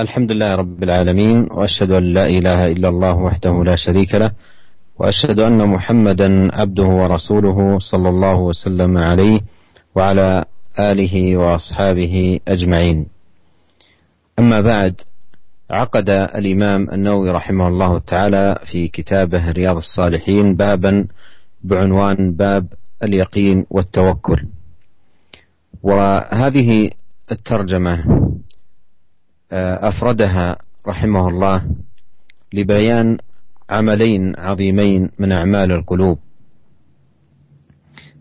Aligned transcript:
الحمد 0.00 0.32
لله 0.32 0.54
رب 0.54 0.82
العالمين 0.82 1.48
وأشهد 1.50 1.90
أن 1.90 2.04
لا 2.04 2.26
إله 2.26 2.66
إلا 2.72 2.88
الله 2.88 3.14
وحده 3.16 3.64
لا 3.64 3.76
شريك 3.76 4.14
له 4.14 4.30
وأشهد 4.98 5.40
أن 5.40 5.68
محمدا 5.68 6.54
عبده 6.54 6.84
ورسوله 7.00 7.78
صلى 7.78 8.08
الله 8.08 8.38
وسلم 8.38 8.98
عليه 8.98 9.40
وعلى 9.94 10.44
آله 10.78 11.36
وأصحابه 11.36 12.40
أجمعين. 12.48 13.06
أما 14.38 14.60
بعد 14.60 14.94
عقد 15.70 16.10
الإمام 16.10 16.90
النووي 16.92 17.30
رحمه 17.30 17.68
الله 17.68 17.98
تعالى 17.98 18.58
في 18.72 18.88
كتابه 18.88 19.50
رياض 19.52 19.76
الصالحين 19.76 20.56
بابا 20.56 21.06
بعنوان 21.64 22.32
باب 22.32 22.66
اليقين 23.02 23.66
والتوكل. 23.70 24.46
وهذه 25.82 26.90
الترجمة 27.32 28.04
أفردها 29.52 30.56
رحمه 30.86 31.28
الله 31.28 31.66
لبيان 32.52 33.18
عملين 33.70 34.38
عظيمين 34.38 35.10
من 35.18 35.32
أعمال 35.32 35.72
القلوب 35.72 36.18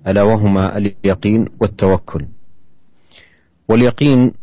ألا 0.07 0.23
وهما 0.23 0.77
اليقين 0.77 1.45
والتوكل. 1.61 2.27
واليقين 3.69 4.33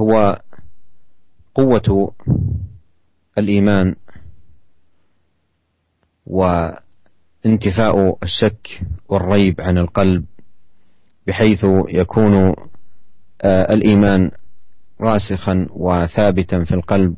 هو 0.00 0.40
قوة 1.54 2.14
الإيمان 3.38 3.94
وانتفاء 6.26 8.18
الشك 8.22 8.80
والريب 9.08 9.60
عن 9.60 9.78
القلب 9.78 10.24
بحيث 11.26 11.66
يكون 11.88 12.54
آه، 13.42 13.72
الإيمان 13.72 14.30
راسخا 15.00 15.66
وثابتا 15.70 16.64
في 16.64 16.74
القلب 16.74 17.14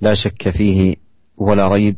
لا 0.00 0.14
شك 0.14 0.50
فيه 0.50 0.96
ولا 1.36 1.68
ريب 1.68 1.96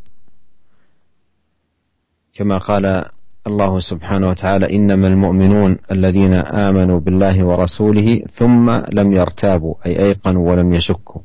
كما 2.34 2.59
قال 2.59 3.05
الله 3.47 3.81
سبحانه 3.81 4.29
وتعالى 4.29 4.77
إنما 4.77 5.09
المؤمنون 5.09 5.79
الذين 5.91 6.34
آمنوا 6.34 7.01
بالله 7.01 7.45
ورسوله 7.45 8.23
ثم 8.34 8.70
لم 8.70 9.12
يرتابوا 9.12 9.75
أي 9.86 9.98
أيقنوا 9.98 10.51
ولم 10.51 10.75
يشكوا. 10.75 11.20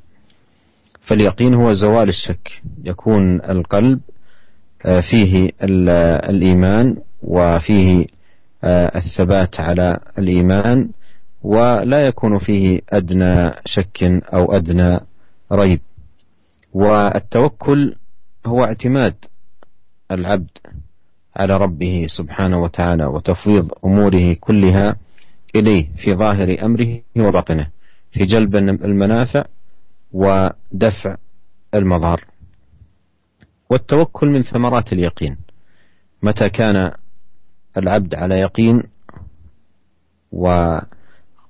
فاليقين 1.02 1.54
هو 1.54 1.72
زوال 1.72 2.09
الشك 2.09 2.61
يكون 2.84 3.42
القلب 3.42 4.00
آه، 4.86 5.00
فيه 5.00 5.52
الإيمان 6.30 6.98
وفيه 7.22 8.06
آه، 8.64 8.98
الثبات 8.98 9.59
على 9.59 10.00
الإيمان. 10.17 10.89
ولا 11.44 12.08
يكون 12.08 12.38
فيه 12.38 12.81
أدنى 12.89 13.52
شك 13.66 14.03
أو 14.33 14.53
أدنى 14.53 14.99
ريب. 15.52 15.80
والتوكل 16.73 17.95
هو 18.45 18.63
اعتماد 18.63 19.16
العبد 20.11 20.58
على 21.36 21.58
ربه 21.58 22.05
سبحانه 22.17 22.61
وتعالى 22.61 23.05
وتفويض 23.05 23.71
أموره 23.86 24.33
كلها 24.33 24.95
إليه 25.55 25.89
في 25.95 26.14
ظاهر 26.14 26.66
أمره 26.66 27.02
وباطنه 27.17 27.67
في 28.11 28.25
جلب 28.25 28.55
المنافع 28.55 29.45
ودفع 30.11 31.17
المضار. 31.75 32.25
والتوكل 33.69 34.27
من 34.27 34.41
ثمرات 34.41 34.94
اليقين. 34.94 35.38
متى 36.23 36.49
كان 36.49 36.91
العبد 37.77 38.16
على 38.16 38.36
يقين 38.36 38.83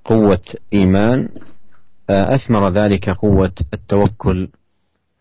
وقوة 0.05 0.45
إيمان 0.73 1.29
أثمر 2.09 2.69
ذلك 2.69 3.09
قوة 3.09 3.57
التوكل 3.73 4.49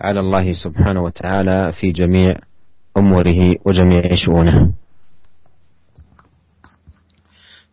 على 0.01 0.21
الله 0.21 0.53
سبحانه 0.53 1.03
وتعالى 1.03 1.73
في 1.73 1.93
جميع 1.93 2.35
أموره 2.97 3.41
وجميع 3.67 4.15
شؤونه. 4.15 4.73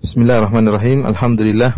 بسم 0.03 0.21
الله 0.21 0.37
الرحمن 0.37 0.65
الرحيم 0.67 0.99
الحمد 1.07 1.41
لله 1.41 1.71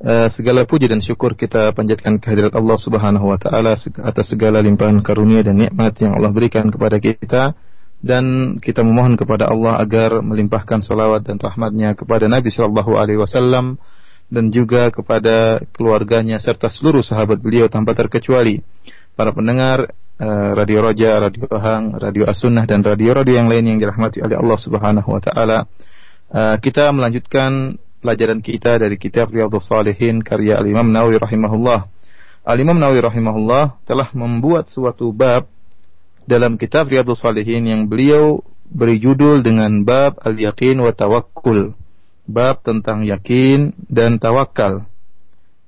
Uh, 0.00 0.32
segala 0.32 0.64
puji 0.64 0.88
dan 0.88 1.04
syukur 1.04 1.36
kita 1.36 1.76
panjatkan 1.76 2.16
kehadirat 2.16 2.56
Allah 2.56 2.72
Subhanahu 2.80 3.20
wa 3.20 3.36
taala 3.36 3.76
atas 3.76 4.32
segala 4.32 4.64
limpahan 4.64 5.04
karunia 5.04 5.44
dan 5.44 5.60
nikmat 5.60 5.92
yang 6.00 6.16
Allah 6.16 6.32
berikan 6.32 6.72
kepada 6.72 6.96
kita 6.96 7.52
dan 8.00 8.56
kita 8.64 8.80
memohon 8.80 9.20
kepada 9.20 9.52
Allah 9.52 9.76
agar 9.76 10.24
melimpahkan 10.24 10.80
salawat 10.80 11.28
dan 11.28 11.36
rahmatnya 11.36 11.92
kepada 11.92 12.32
Nabi 12.32 12.48
Shallallahu 12.48 12.96
alaihi 12.96 13.20
wasallam 13.20 13.76
dan 14.29 14.49
juga 14.49 14.89
kepada 14.89 15.61
keluarganya 15.73 16.41
serta 16.41 16.69
seluruh 16.69 17.05
sahabat 17.05 17.37
beliau 17.37 17.69
tanpa 17.69 17.93
terkecuali. 17.93 18.61
Para 19.15 19.31
pendengar 19.31 19.95
uh, 20.19 20.51
Radio 20.57 20.83
Roja, 20.83 21.23
Radio 21.23 21.47
Hang, 21.55 21.95
Radio 21.95 22.27
As-Sunnah 22.27 22.67
dan 22.67 22.83
radio-radio 22.83 23.39
yang 23.39 23.47
lain 23.47 23.75
yang 23.75 23.79
dirahmati 23.79 24.19
oleh 24.19 24.35
Allah 24.35 24.59
Subhanahu 24.59 25.07
wa 25.07 25.21
taala. 25.23 25.69
Uh, 26.27 26.57
kita 26.59 26.89
melanjutkan 26.91 27.79
pelajaran 28.03 28.43
kita 28.43 28.81
dari 28.81 28.99
kitab 28.99 29.31
Riyadhus 29.31 29.65
Salihin 29.65 30.19
karya 30.19 30.59
Al-Imam 30.59 30.89
Nawawi 30.89 31.21
rahimahullah. 31.21 31.87
Al-Imam 32.45 32.77
Nawawi 32.77 33.01
rahimahullah 33.01 33.81
telah 33.87 34.09
membuat 34.13 34.69
suatu 34.69 35.09
bab 35.09 35.47
dalam 36.25 36.57
kitab 36.57 36.89
Riyadhus 36.89 37.21
Salihin 37.21 37.65
yang 37.65 37.81
beliau 37.85 38.41
beri 38.65 38.97
judul 38.97 39.45
dengan 39.45 39.85
bab 39.85 40.17
al-yaqin 40.25 40.77
wa 40.81 40.91
tawakkul. 40.91 41.77
Bab 42.25 42.65
tentang 42.65 43.05
yakin 43.05 43.73
dan 43.89 44.17
tawakal. 44.17 44.89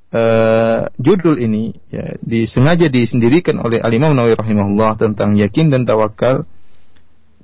Uh, 0.08 0.88
judul 0.98 1.38
ini 1.38 1.76
ya, 1.92 2.16
disengaja 2.24 2.88
disendirikan 2.88 3.60
oleh 3.60 3.84
Al-Imam 3.84 4.16
Nawawi 4.16 4.40
rahimahullah 4.40 4.96
tentang 4.96 5.36
yakin 5.36 5.68
dan 5.68 5.84
tawakal 5.84 6.48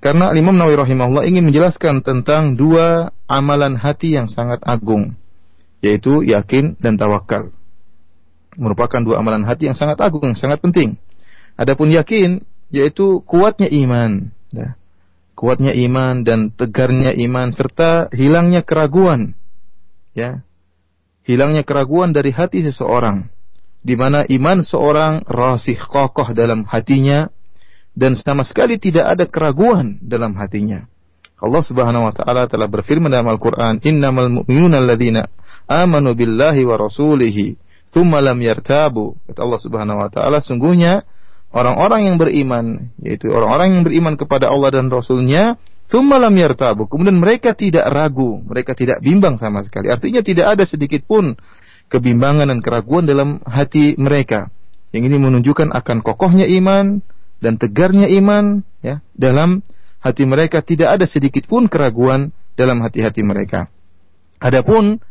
karena 0.04 0.36
Imam 0.36 0.60
Nawawi 0.60 0.76
rahimahullah 0.76 1.24
ingin 1.32 1.48
menjelaskan 1.48 2.04
tentang 2.04 2.60
dua 2.60 3.16
amalan 3.24 3.80
hati 3.80 4.12
yang 4.12 4.28
sangat 4.28 4.60
agung, 4.68 5.16
yaitu 5.80 6.28
yakin 6.28 6.76
dan 6.76 7.00
tawakal. 7.00 7.56
Merupakan 8.60 9.00
dua 9.00 9.24
amalan 9.24 9.48
hati 9.48 9.72
yang 9.72 9.80
sangat 9.80 10.04
agung, 10.04 10.36
sangat 10.36 10.60
penting. 10.60 11.00
Adapun 11.56 11.88
yakin, 11.88 12.44
yaitu 12.68 13.24
kuatnya 13.24 13.72
iman, 13.72 14.36
ya. 14.52 14.76
Kuatnya 15.34 15.74
iman 15.90 16.22
dan 16.26 16.54
tegarnya 16.54 17.14
iman 17.14 17.54
serta 17.54 18.10
hilangnya 18.14 18.62
keraguan, 18.62 19.34
ya, 20.14 20.46
hilangnya 21.26 21.66
keraguan 21.66 22.14
dari 22.14 22.30
hati 22.32 22.62
seseorang, 22.64 23.28
di 23.82 23.98
mana 23.98 24.24
iman 24.30 24.62
seorang 24.64 25.26
rasih 25.26 25.78
kokoh 25.78 26.32
dalam 26.32 26.64
hatinya 26.70 27.28
dan 27.94 28.18
sama 28.18 28.42
sekali 28.42 28.82
tidak 28.82 29.06
ada 29.06 29.26
keraguan 29.30 30.02
dalam 30.02 30.34
hatinya. 30.38 30.90
Allah 31.44 31.60
Subhanahu 31.60 32.08
wa 32.08 32.14
taala 32.16 32.48
telah 32.48 32.72
berfirman 32.72 33.12
dalam 33.12 33.28
Al-Qur'an, 33.28 33.84
"Innamal 33.84 34.32
mu'minuna 34.32 34.80
alladzina 34.80 35.28
amanu 35.68 36.16
billahi 36.16 36.64
wa 36.64 36.80
rasulihi 36.80 37.60
tsumma 37.92 38.24
lam 38.24 38.40
yartabu." 38.40 39.20
Kata 39.28 39.44
Allah 39.44 39.60
Subhanahu 39.60 40.00
wa 40.00 40.10
taala, 40.10 40.40
sungguhnya 40.40 41.04
orang-orang 41.54 42.10
yang 42.12 42.18
beriman, 42.18 42.92
yaitu 43.00 43.30
orang-orang 43.30 43.80
yang 43.80 43.84
beriman 43.86 44.14
kepada 44.18 44.50
Allah 44.50 44.74
dan 44.74 44.90
Rasulnya, 44.90 45.56
tsumma 45.88 46.18
lam 46.18 46.34
yartabu. 46.34 46.90
Kemudian 46.90 47.22
mereka 47.22 47.54
tidak 47.54 47.86
ragu, 47.94 48.42
mereka 48.44 48.74
tidak 48.74 49.00
bimbang 49.00 49.38
sama 49.38 49.62
sekali. 49.62 49.94
Artinya 49.94 50.26
tidak 50.26 50.58
ada 50.58 50.64
sedikit 50.66 51.06
pun 51.06 51.38
kebimbangan 51.94 52.50
dan 52.50 52.60
keraguan 52.60 53.06
dalam 53.06 53.38
hati 53.46 53.94
mereka. 54.02 54.50
Yang 54.90 55.14
ini 55.14 55.18
menunjukkan 55.22 55.70
akan 55.74 56.02
kokohnya 56.02 56.50
iman, 56.60 57.06
dan 57.44 57.60
tegarnya 57.60 58.08
iman 58.24 58.64
ya 58.80 59.04
dalam 59.12 59.60
hati 60.00 60.24
mereka 60.24 60.64
tidak 60.64 60.96
ada 60.96 61.04
sedikit 61.04 61.44
pun 61.44 61.68
keraguan 61.68 62.32
dalam 62.56 62.80
hati-hati 62.80 63.20
mereka. 63.20 63.68
Adapun 64.40 65.04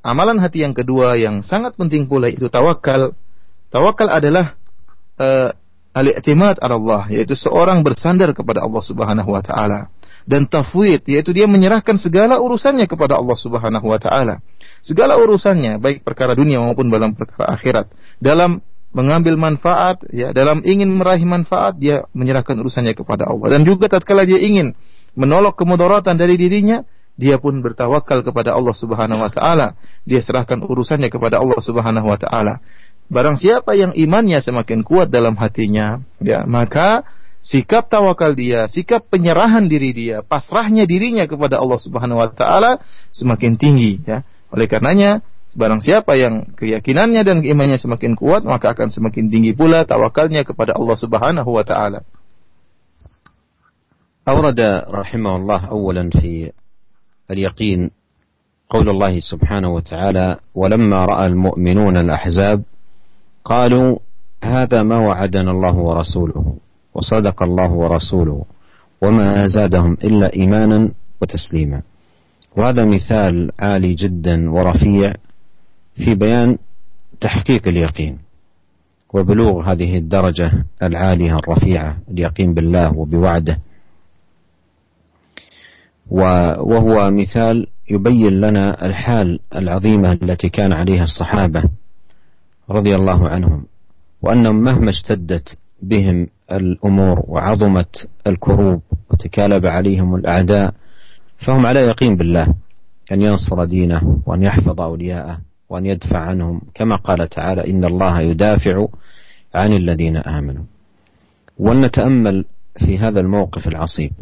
amalan 0.00 0.40
hati 0.40 0.64
yang 0.64 0.72
kedua 0.72 1.20
yang 1.20 1.44
sangat 1.44 1.76
penting 1.76 2.08
pula 2.08 2.32
itu 2.32 2.48
tawakal. 2.48 3.12
Tawakal 3.68 4.08
adalah 4.08 4.56
uh, 5.20 5.52
al-i'timad 5.96 6.60
Allah 6.60 7.08
yaitu 7.08 7.32
seorang 7.32 7.80
bersandar 7.80 8.36
kepada 8.36 8.60
Allah 8.60 8.84
Subhanahu 8.84 9.32
wa 9.32 9.40
taala 9.40 9.88
dan 10.28 10.44
tafwid 10.44 11.00
yaitu 11.08 11.32
dia 11.32 11.48
menyerahkan 11.48 11.96
segala 11.96 12.36
urusannya 12.42 12.84
kepada 12.84 13.16
Allah 13.16 13.38
Subhanahu 13.38 13.86
wa 13.88 13.96
taala. 13.96 14.44
Segala 14.84 15.16
urusannya 15.16 15.80
baik 15.80 16.04
perkara 16.04 16.36
dunia 16.36 16.60
maupun 16.60 16.92
dalam 16.92 17.16
perkara 17.16 17.56
akhirat. 17.56 17.86
Dalam 18.20 18.60
mengambil 18.92 19.36
manfaat 19.36 20.04
ya 20.08 20.32
dalam 20.32 20.64
ingin 20.64 20.88
meraih 20.88 21.20
manfaat 21.24 21.76
dia 21.76 22.08
menyerahkan 22.16 22.56
urusannya 22.56 22.96
kepada 22.96 23.28
Allah 23.28 23.56
dan 23.56 23.60
juga 23.68 23.92
tatkala 23.92 24.24
dia 24.24 24.40
ingin 24.40 24.72
menolak 25.12 25.52
kemudaratan 25.52 26.16
dari 26.16 26.40
dirinya 26.40 26.80
dia 27.16 27.40
pun 27.40 27.60
bertawakal 27.60 28.24
kepada 28.24 28.56
Allah 28.56 28.72
Subhanahu 28.72 29.20
wa 29.20 29.28
taala 29.28 29.76
dia 30.08 30.24
serahkan 30.24 30.64
urusannya 30.64 31.12
kepada 31.12 31.40
Allah 31.40 31.60
Subhanahu 31.60 32.08
wa 32.08 32.16
taala 32.16 32.64
barang 33.11 33.37
siapa 33.39 33.75
yang 33.75 33.91
imannya 33.91 34.39
semakin 34.39 34.87
kuat 34.87 35.11
dalam 35.11 35.35
hatinya 35.35 35.99
ya 36.23 36.47
maka 36.47 37.03
sikap 37.41 37.89
tawakal 37.91 38.31
dia 38.37 38.69
sikap 38.71 39.07
penyerahan 39.09 39.67
diri 39.67 39.91
dia 39.91 40.23
pasrahnya 40.23 40.87
dirinya 40.87 41.27
kepada 41.27 41.59
Allah 41.59 41.79
Subhanahu 41.81 42.21
wa 42.21 42.29
taala 42.31 42.79
semakin 43.11 43.57
tinggi 43.59 43.99
ya 44.05 44.23
oleh 44.51 44.67
karenanya 44.67 45.25
Barang 45.51 45.83
siapa 45.83 46.15
yang 46.15 46.55
keyakinannya 46.55 47.27
dan 47.27 47.43
imannya 47.43 47.75
semakin 47.75 48.15
kuat, 48.15 48.47
maka 48.47 48.71
akan 48.71 48.87
semakin 48.87 49.27
tinggi 49.27 49.51
pula 49.51 49.83
tawakalnya 49.83 50.47
kepada 50.47 50.79
Allah 50.79 50.95
Subhanahu 50.95 51.51
wa 51.51 51.63
taala. 51.67 52.07
أورد 54.21 54.85
رحمه 54.85 55.33
الله 55.35 55.61
أولا 55.73 56.13
في 56.13 56.53
اليقين 57.31 57.89
قول 58.69 58.87
الله 58.89 59.19
سبحانه 59.19 59.69
وتعالى 59.73 60.27
ولما 60.55 60.99
رأى 61.05 61.25
المؤمنون 61.25 61.97
الأحزاب 61.97 62.61
قالوا 63.46 63.98
هذا 64.44 64.82
ما 64.82 64.98
وعدنا 64.98 65.50
الله 65.50 65.74
ورسوله 65.76 66.56
وصدق 66.94 67.42
الله 67.42 67.70
ورسوله 67.70 68.44
وما 69.02 69.46
زادهم 69.46 69.92
إلا 69.92 70.34
إيمانا 70.34 70.90
وتسليما. 71.22 71.82
وهذا 72.56 72.84
مثال 72.84 73.50
عالي 73.58 73.94
جدا 73.94 74.50
ورفيع 74.50 75.14
في 75.96 76.14
بيان 76.14 76.58
تحقيق 77.20 77.68
اليقين 77.68 78.18
وبلوغ 79.14 79.62
هذه 79.72 79.98
الدرجة 79.98 80.52
العالية 80.82 81.36
الرفيعة 81.36 81.96
اليقين 82.10 82.54
بالله 82.54 82.98
وبوعده. 82.98 83.58
وهو 86.10 87.10
مثال 87.10 87.66
يبين 87.90 88.40
لنا 88.40 88.86
الحال 88.86 89.40
العظيمة 89.54 90.12
التي 90.12 90.48
كان 90.48 90.72
عليها 90.72 91.02
الصحابة 91.02 91.62
رضي 92.70 92.94
الله 92.94 93.28
عنهم 93.28 93.66
وأنهم 94.22 94.56
مهما 94.56 94.90
اشتدت 94.90 95.58
بهم 95.82 96.26
الأمور 96.52 97.24
وعظمت 97.28 98.08
الكروب 98.26 98.82
وتكالب 99.10 99.66
عليهم 99.66 100.14
الأعداء 100.14 100.74
فهم 101.38 101.66
على 101.66 101.80
يقين 101.80 102.16
بالله 102.16 102.54
أن 103.12 103.22
ينصر 103.22 103.64
دينه 103.64 104.20
وأن 104.26 104.42
يحفظ 104.42 104.80
أولياءه 104.80 105.38
وأن 105.68 105.86
يدفع 105.86 106.18
عنهم 106.18 106.60
كما 106.74 106.96
قال 106.96 107.28
تعالى 107.28 107.70
إن 107.70 107.84
الله 107.84 108.20
يدافع 108.20 108.86
عن 109.54 109.72
الذين 109.72 110.16
آمنوا. 110.16 110.64
ولنتأمل 111.58 112.44
في 112.78 112.98
هذا 112.98 113.20
الموقف 113.20 113.68
العصيب 113.68 114.12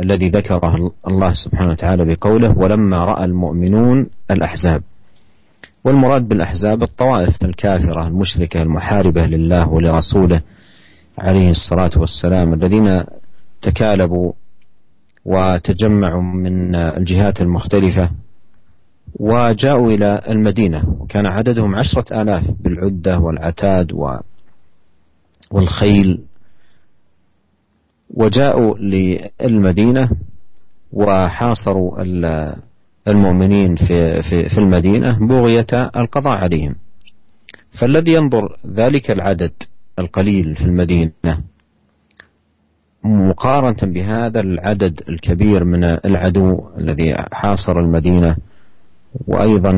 الذي 0.00 0.28
ذكره 0.28 0.92
الله 1.08 1.32
سبحانه 1.32 1.70
وتعالى 1.70 2.14
بقوله 2.14 2.58
ولما 2.58 3.04
رأى 3.04 3.24
المؤمنون 3.24 4.10
الأحزاب 4.30 4.82
والمراد 5.84 6.28
بالأحزاب 6.28 6.82
الطوائف 6.82 7.44
الكافرة 7.44 8.06
المشركة 8.06 8.62
المحاربة 8.62 9.26
لله 9.26 9.68
ولرسوله 9.68 10.42
عليه 11.18 11.50
الصلاة 11.50 11.90
والسلام 11.96 12.54
الذين 12.54 13.04
تكالبوا 13.62 14.32
وتجمعوا 15.24 16.22
من 16.22 16.74
الجهات 16.74 17.40
المختلفة 17.40 18.10
وجاءوا 19.20 19.90
إلى 19.92 20.20
المدينة 20.28 20.96
وكان 21.00 21.26
عددهم 21.26 21.74
عشرة 21.74 22.22
آلاف 22.22 22.50
بالعدة 22.60 23.18
والعتاد 23.18 23.92
والخيل. 25.50 26.20
وجاءوا 28.14 28.78
للمدينة 28.78 30.10
وحاصروا 30.92 32.02
المؤمنين 33.08 33.76
في 33.76 34.22
في 34.30 34.48
في 34.48 34.58
المدينة 34.58 35.26
بغية 35.26 35.90
القضاء 35.96 36.32
عليهم. 36.32 36.74
فالذي 37.80 38.12
ينظر 38.12 38.56
ذلك 38.74 39.10
العدد 39.10 39.52
القليل 39.98 40.56
في 40.56 40.64
المدينة 40.64 41.12
مقارنة 43.04 43.92
بهذا 43.92 44.40
العدد 44.40 45.00
الكبير 45.08 45.64
من 45.64 45.84
العدو 45.84 46.68
الذي 46.78 47.14
حاصر 47.32 47.78
المدينة 47.80 48.36
وأيضا 49.26 49.70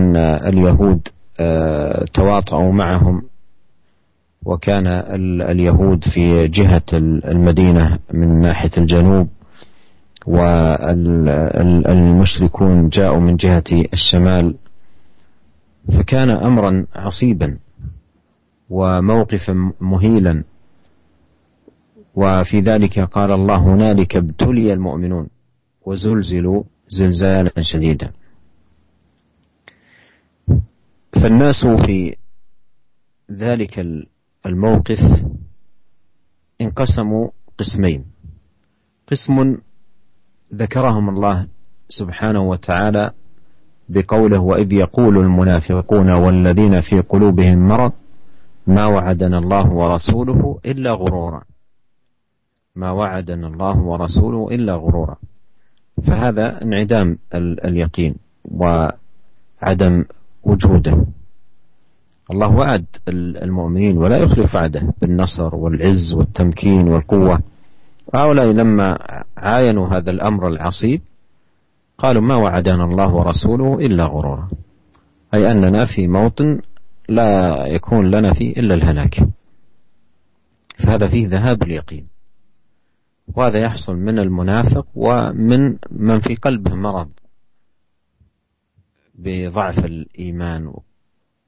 اليهود 0.49 1.08
آه، 1.40 2.05
تواطؤوا 2.14 2.72
معهم 2.72 3.22
وكان 4.44 4.87
اليهود 5.43 6.05
في 6.05 6.49
جهة 6.49 6.82
المدينة 7.25 7.99
من 8.12 8.40
ناحية 8.40 8.70
الجنوب 8.79 9.29
والمشركون 11.46 12.08
جاءوا 12.88 13.20
من 13.20 13.37
جهة 13.37 13.64
الشمال 13.93 14.55
فكان 15.99 16.31
أمرا 16.31 16.87
عصيبا 16.94 17.58
وموقفا 18.70 19.73
مهيلا. 19.81 20.44
وفي 22.14 22.61
ذلك 22.61 23.00
قال 23.00 23.32
الله 23.32 23.56
هنالك 23.56 24.17
ابتلي 24.17 24.73
المؤمنون 24.73 25.28
وزلزلوا 25.87 26.62
زلزالا 26.88 27.62
شديدا 27.62 28.12
فالناس 31.22 31.67
في 31.87 32.17
ذلك 33.31 33.87
الموقف 34.46 34.99
انقسموا 36.61 37.29
قسمين. 37.58 38.05
قسم 39.06 39.56
ذكرهم 40.54 41.08
الله 41.08 41.46
سبحانه 41.88 42.40
وتعالى 42.40 43.10
بقوله 43.88 44.40
وإذ 44.40 44.72
يقول 44.72 45.19
المنافقون 45.19 46.16
والذين 46.16 46.81
في 46.81 47.00
قلوبهم 47.08 47.69
مرض 47.69 47.93
ما 48.66 48.87
وعدنا 48.87 49.38
الله 49.38 49.72
ورسوله 49.72 50.58
إلا 50.66 50.90
غرورا. 50.90 51.43
ما 52.76 52.90
وعدنا 52.90 53.46
الله 53.46 53.78
ورسوله 53.78 54.48
إلا 54.50 54.72
غرورا. 54.75 55.16
فهذا 56.06 56.62
انعدام 56.62 57.19
اليقين 57.34 58.14
وعدم 58.50 60.04
وجوده. 60.43 61.06
الله 62.31 62.56
وعد 62.56 62.87
المؤمنين 63.43 63.98
ولا 63.98 64.16
يخلف 64.16 64.54
وعده 64.54 64.93
بالنصر 65.00 65.54
والعز 65.54 66.14
والتمكين 66.14 66.88
والقوة. 66.88 67.43
هؤلاء 68.14 68.47
لما 68.47 68.99
عاينوا 69.37 69.88
هذا 69.88 70.11
الأمر 70.11 70.49
العصيب 70.49 71.00
قالوا 71.99 72.23
ما 72.23 72.37
وعدنا 72.37 72.85
الله 72.85 73.14
ورسوله 73.14 73.87
إلا 73.87 74.05
غرورا. 74.05 74.49
أي 75.35 75.53
أننا 75.53 75.85
في 75.85 76.08
موطن 76.08 76.61
لا 77.08 77.56
يكون 77.67 78.11
لنا 78.11 78.35
فيه 78.35 78.53
إلا 78.53 78.75
الهلاك. 78.75 79.29
فهذا 80.85 81.08
فيه 81.08 81.29
ذهاب 81.29 81.62
اليقين. 81.62 82.06
وهذا 83.35 83.61
يحصل 83.61 83.94
من 83.94 84.19
المنافق 84.19 84.87
ومن 84.94 85.76
من 85.91 86.20
في 86.20 86.35
قلبه 86.35 86.75
مرض 86.75 87.08
بضعف 89.14 89.85
الإيمان 89.85 90.73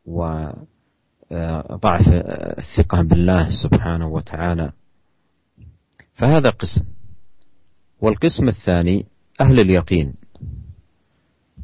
وضعف 0.06 2.08
الثقة 2.58 3.02
بالله 3.02 3.48
سبحانه 3.62 4.08
وتعالى. 4.08 4.72
فهذا 6.18 6.48
قسم. 6.48 6.84
والقسم 8.00 8.48
الثاني 8.48 9.06
أهل 9.40 9.60
اليقين. 9.60 10.14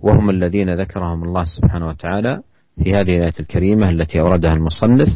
وهم 0.00 0.30
الذين 0.30 0.74
ذكرهم 0.74 1.24
الله 1.24 1.44
سبحانه 1.44 1.88
وتعالى 1.88 2.42
في 2.82 2.94
هذه 2.94 3.16
الآية 3.16 3.38
الكريمة 3.40 3.90
التي 3.90 4.20
أوردها 4.20 4.54
المصنف 4.54 5.08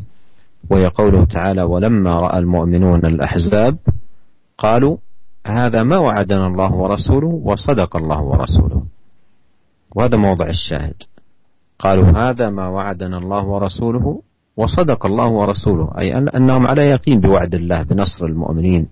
وهي 0.70 0.86
قوله 0.86 1.24
تعالى 1.24 1.62
ولما 1.62 2.20
رأى 2.20 2.38
المؤمنون 2.38 3.06
الأحزاب 3.06 3.78
قالوا 4.58 4.96
هذا 5.46 5.82
ما 5.82 5.98
وعدنا 5.98 6.46
الله 6.46 6.72
ورسوله 6.74 7.26
وصدق 7.26 7.96
الله 7.96 8.20
ورسوله. 8.22 8.82
وهذا 9.94 10.16
موضع 10.16 10.46
الشاهد. 10.48 11.02
قالوا 11.78 12.08
هذا 12.10 12.50
ما 12.50 12.68
وعدنا 12.68 13.18
الله 13.18 13.44
ورسوله 13.44 14.22
وصدق 14.56 15.06
الله 15.06 15.28
ورسوله. 15.28 15.92
أي 15.98 16.18
أنهم 16.18 16.66
على 16.66 16.86
يقين 16.86 17.20
بوعد 17.20 17.54
الله 17.54 17.82
بنصر 17.82 18.26
المؤمنين. 18.26 18.86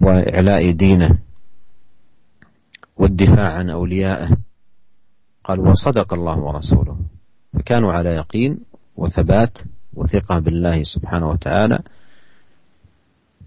وإعلاء 0.00 0.70
دينه 0.70 1.18
والدفاع 2.96 3.52
عن 3.52 3.70
أوليائه. 3.70 4.36
قالوا 5.44 5.68
وصدق 5.70 6.14
الله 6.14 6.38
ورسوله. 6.38 6.96
فكانوا 7.52 7.92
على 7.92 8.10
يقين 8.10 8.58
وثبات 8.96 9.58
وثقة 9.94 10.38
بالله 10.38 10.82
سبحانه 10.82 11.28
وتعالى. 11.28 11.78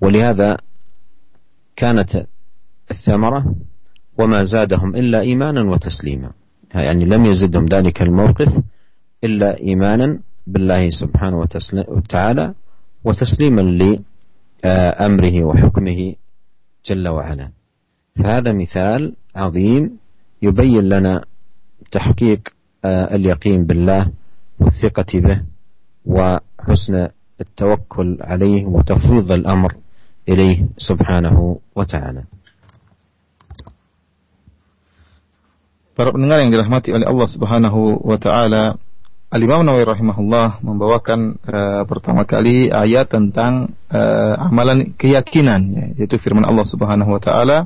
ولهذا 0.02 0.58
كانت 1.76 2.26
الثمرة 2.92 3.56
وما 4.20 4.44
زادهم 4.44 4.96
إلا 4.96 5.22
إيمانا 5.22 5.62
وتسليما. 5.72 6.32
يعني 6.76 7.06
لم 7.06 7.26
يزدهم 7.26 7.66
ذلك 7.66 8.02
الموقف 8.02 8.64
إلا 9.24 9.60
إيمانا 9.60 10.20
بالله 10.48 10.90
سبحانه 10.90 11.48
وتعالى 11.88 12.54
وتسليما 13.04 13.62
لأمره 13.62 15.44
وحكمه 15.44 16.16
جل 16.86 17.08
وعلا. 17.08 17.50
فهذا 18.16 18.54
مثال 18.54 19.16
عظيم 19.36 19.98
يبين 20.42 20.84
لنا 20.90 21.26
تحقيق 21.92 22.50
اليقين 22.86 23.66
بالله 23.66 24.12
والثقة 24.60 25.12
به 25.20 25.42
وحسن 26.06 27.08
التوكل 27.42 28.18
عليه 28.22 28.66
وتفويض 28.66 29.32
الأمر 29.32 29.72
إليه 30.30 30.68
سبحانه 30.78 31.60
وتعالى. 31.76 32.24
Para 35.94 36.10
pendengar 36.10 36.42
yang 36.42 36.50
dirahmati 36.50 36.90
oleh 36.90 37.06
Allah 37.06 37.28
Subhanahu 37.30 38.02
wa 38.02 38.18
taala, 38.18 38.82
Al-Imam 39.34 39.66
Nawawi 39.66 39.90
rahimahullah 39.90 40.62
membawakan 40.62 41.42
uh, 41.42 41.82
pertama 41.90 42.22
kali 42.22 42.70
ayat 42.70 43.10
tentang 43.10 43.74
uh, 43.90 44.38
amalan 44.38 44.94
keyakinan 44.94 45.74
ya, 45.74 46.06
yaitu 46.06 46.22
firman 46.22 46.46
Allah 46.46 46.62
Subhanahu 46.62 47.10
wa 47.10 47.18
taala, 47.18 47.66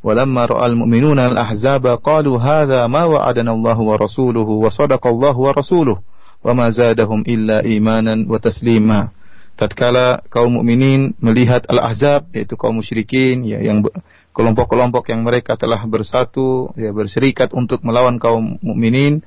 "Walamma 0.00 0.48
ra'al 0.48 0.72
mu'minuna 0.72 1.28
al-ahzaba 1.28 2.00
qalu 2.00 2.40
hadza 2.40 2.88
ma 2.88 3.04
wa'adana 3.04 3.52
Allah 3.52 3.76
wa 3.76 4.00
rasuluhu 4.00 4.64
wa 4.64 4.72
sadaqa 4.72 5.12
Allah 5.12 5.36
wa 5.36 5.52
rasuluhu 5.52 6.00
wa 6.40 6.52
ma 6.56 6.72
zadahum 6.72 7.20
illa 7.28 7.60
imanan 7.60 8.24
wa 8.24 8.40
taslima." 8.40 9.12
tatkala 9.60 10.24
kaum 10.34 10.58
mukminin 10.58 11.14
melihat 11.22 11.62
al-ahzab 11.70 12.26
yaitu 12.34 12.58
kaum 12.58 12.80
musyrikin 12.80 13.46
ya 13.46 13.62
yang 13.62 13.86
kelompok-kelompok 14.34 15.14
yang 15.14 15.22
mereka 15.22 15.54
telah 15.54 15.78
bersatu 15.86 16.74
ya 16.74 16.90
berserikat 16.90 17.54
untuk 17.54 17.86
melawan 17.86 18.18
kaum 18.18 18.58
mukminin 18.58 19.22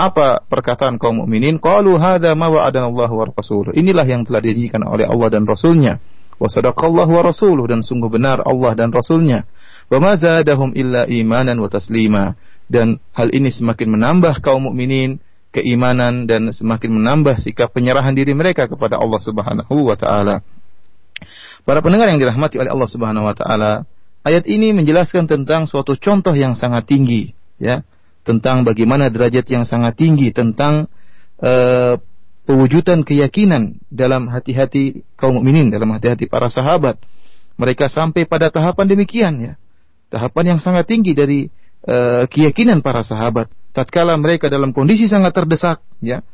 apa 0.00 0.40
perkataan 0.48 0.96
kaum 0.96 1.20
mukminin? 1.20 1.60
Qalu 1.60 2.00
hadza 2.00 2.32
ma 2.32 2.48
wa'adana 2.48 2.88
Allah 2.88 3.10
wa 3.12 3.24
rasuluh. 3.28 3.76
Inilah 3.76 4.08
yang 4.08 4.24
telah 4.24 4.40
dijanjikan 4.40 4.80
oleh 4.88 5.04
Allah 5.04 5.28
dan 5.28 5.44
rasulnya. 5.44 6.00
Wa 6.40 6.48
sadaqallahu 6.48 7.12
wa 7.12 7.22
rasuluh. 7.22 7.68
Dan 7.68 7.84
sungguh 7.84 8.08
benar 8.08 8.40
Allah 8.40 8.72
dan 8.72 8.88
rasulnya. 8.90 9.44
Wa 9.92 10.00
ma 10.00 10.16
zadahum 10.16 10.72
illa 10.72 11.04
imanan 11.04 11.60
wa 11.60 11.68
taslima. 11.68 12.32
Dan 12.64 12.96
hal 13.12 13.28
ini 13.36 13.52
semakin 13.52 13.92
menambah 13.92 14.40
kaum 14.40 14.72
mukminin 14.72 15.20
keimanan 15.50 16.30
dan 16.30 16.54
semakin 16.54 16.94
menambah 16.94 17.42
sikap 17.42 17.74
penyerahan 17.74 18.14
diri 18.14 18.32
mereka 18.32 18.70
kepada 18.70 18.96
Allah 18.96 19.18
Subhanahu 19.18 19.74
wa 19.90 19.98
taala. 19.98 20.46
Para 21.66 21.84
pendengar 21.84 22.08
yang 22.08 22.22
dirahmati 22.22 22.56
oleh 22.56 22.70
Allah 22.70 22.88
Subhanahu 22.88 23.26
wa 23.26 23.34
taala, 23.34 23.84
ayat 24.22 24.46
ini 24.46 24.72
menjelaskan 24.72 25.26
tentang 25.26 25.66
suatu 25.66 25.98
contoh 25.98 26.32
yang 26.32 26.54
sangat 26.56 26.86
tinggi, 26.88 27.34
ya, 27.60 27.82
tentang 28.22 28.62
bagaimana 28.62 29.08
derajat 29.08 29.46
yang 29.48 29.64
sangat 29.64 29.96
tinggi 29.96 30.30
tentang 30.30 30.88
uh, 31.40 31.96
pewujudan 32.44 33.06
keyakinan 33.06 33.78
dalam 33.88 34.28
hati-hati 34.28 35.06
kaum 35.14 35.40
mukminin, 35.40 35.70
dalam 35.70 35.90
hati-hati 35.94 36.26
para 36.26 36.50
sahabat. 36.50 36.98
Mereka 37.60 37.92
sampai 37.92 38.24
pada 38.24 38.48
tahapan 38.48 38.88
demikian 38.88 39.34
ya. 39.36 39.52
Tahapan 40.08 40.56
yang 40.56 40.60
sangat 40.60 40.88
tinggi 40.88 41.12
dari 41.12 41.46
uh, 41.86 42.24
keyakinan 42.26 42.80
para 42.80 43.04
sahabat 43.04 43.52
tatkala 43.70 44.18
mereka 44.18 44.50
dalam 44.50 44.74
kondisi 44.74 45.06
sangat 45.06 45.30
terdesak 45.34 45.78
ya 46.02 46.26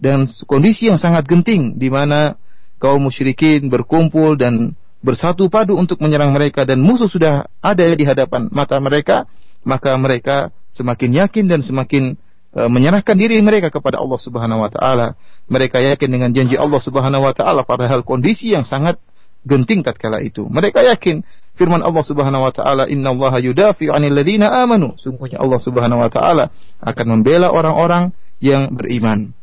dan 0.00 0.24
kondisi 0.48 0.88
yang 0.88 0.96
sangat 0.96 1.28
genting 1.28 1.76
di 1.76 1.92
mana 1.92 2.38
kaum 2.80 3.02
musyrikin 3.02 3.66
berkumpul 3.68 4.38
dan 4.38 4.72
bersatu 4.98 5.46
padu 5.46 5.78
untuk 5.78 6.02
menyerang 6.02 6.34
mereka 6.34 6.66
dan 6.66 6.82
musuh 6.82 7.06
sudah 7.06 7.46
ada 7.62 7.84
di 7.94 8.04
hadapan 8.06 8.50
mata 8.50 8.78
mereka 8.82 9.28
maka 9.66 9.94
mereka 9.98 10.54
semakin 10.68 11.26
yakin 11.26 11.44
dan 11.48 11.60
semakin 11.64 12.16
uh, 12.54 12.70
menyerahkan 12.70 13.16
diri 13.18 13.40
mereka 13.40 13.72
kepada 13.72 13.98
Allah 13.98 14.20
Subhanahu 14.20 14.62
wa 14.62 14.70
taala. 14.70 15.18
Mereka 15.48 15.80
yakin 15.80 16.08
dengan 16.08 16.30
janji 16.34 16.54
Allah 16.54 16.80
Subhanahu 16.82 17.24
wa 17.24 17.34
taala 17.34 17.64
padahal 17.64 18.04
kondisi 18.04 18.52
yang 18.52 18.62
sangat 18.62 19.00
genting 19.46 19.86
tatkala 19.86 20.20
itu. 20.20 20.44
Mereka 20.46 20.82
yakin 20.84 21.24
firman 21.56 21.80
Allah 21.80 22.04
Subhanahu 22.04 22.46
wa 22.48 22.52
taala 22.52 22.84
innallaha 22.90 23.40
yudafi'u 23.40 23.94
'anil 23.94 24.14
ladzina 24.14 24.62
amanu. 24.62 24.94
Sungguhnya 25.00 25.40
Allah 25.40 25.60
Subhanahu 25.62 26.00
wa 26.04 26.10
taala 26.10 26.50
akan 26.82 27.06
membela 27.18 27.50
orang-orang 27.54 28.12
yang 28.38 28.70
beriman. 28.74 29.34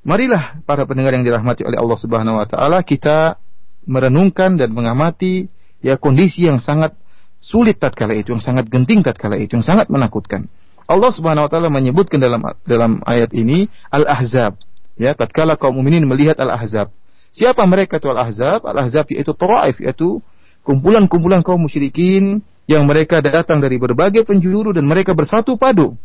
Marilah 0.00 0.64
para 0.64 0.88
pendengar 0.88 1.12
yang 1.12 1.28
dirahmati 1.28 1.60
oleh 1.60 1.76
Allah 1.76 1.98
Subhanahu 2.00 2.40
wa 2.40 2.46
taala 2.48 2.80
kita 2.80 3.36
merenungkan 3.84 4.56
dan 4.56 4.72
mengamati 4.72 5.48
ya 5.84 6.00
kondisi 6.00 6.48
yang 6.48 6.60
sangat 6.60 6.96
sulit 7.40 7.80
tatkala 7.80 8.14
itu 8.14 8.36
yang 8.36 8.44
sangat 8.44 8.68
genting 8.68 9.00
tatkala 9.00 9.40
itu 9.40 9.56
yang 9.56 9.66
sangat 9.66 9.88
menakutkan 9.88 10.46
Allah 10.84 11.10
Subhanahu 11.10 11.48
wa 11.48 11.50
taala 11.50 11.72
menyebutkan 11.72 12.20
dalam 12.20 12.44
dalam 12.68 13.00
ayat 13.08 13.32
ini 13.32 13.66
al-ahzab 13.88 14.60
ya 15.00 15.16
tatkala 15.16 15.56
kaum 15.56 15.80
mukminin 15.80 16.04
melihat 16.04 16.36
al-ahzab 16.38 16.92
siapa 17.32 17.64
mereka 17.64 17.96
itu 17.96 18.12
al-ahzab 18.12 18.62
al-ahzab 18.68 19.08
yaitu 19.10 19.32
Turaif 19.32 19.80
yaitu 19.80 20.20
kumpulan-kumpulan 20.62 21.40
kaum 21.40 21.64
musyrikin 21.64 22.44
yang 22.70 22.86
mereka 22.86 23.18
datang 23.18 23.58
dari 23.58 23.82
berbagai 23.82 24.22
penjuru 24.22 24.70
dan 24.70 24.86
mereka 24.86 25.10
bersatu 25.10 25.58
padu. 25.58 25.98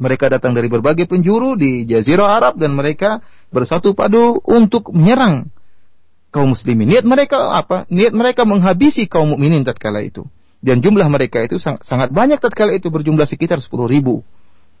Mereka 0.00 0.32
datang 0.32 0.56
dari 0.56 0.66
berbagai 0.66 1.06
penjuru 1.06 1.54
di 1.54 1.84
Jazirah 1.86 2.40
Arab 2.40 2.54
dan 2.56 2.72
mereka 2.72 3.22
bersatu 3.52 3.92
padu 3.92 4.40
untuk 4.42 4.90
menyerang 4.90 5.52
kaum 6.34 6.56
muslimin. 6.56 6.90
Niat 6.90 7.06
mereka 7.06 7.54
apa? 7.54 7.86
Niat 7.92 8.10
mereka 8.10 8.42
menghabisi 8.42 9.06
kaum 9.06 9.36
mukminin 9.36 9.62
tatkala 9.62 10.02
itu. 10.02 10.26
Dan 10.64 10.80
jumlah 10.80 11.04
mereka 11.12 11.44
itu 11.44 11.60
sangat 11.60 12.08
banyak 12.08 12.40
tatkala 12.40 12.72
itu 12.72 12.88
berjumlah 12.88 13.28
sekitar 13.28 13.60
10 13.60 13.68
ribu 13.84 14.24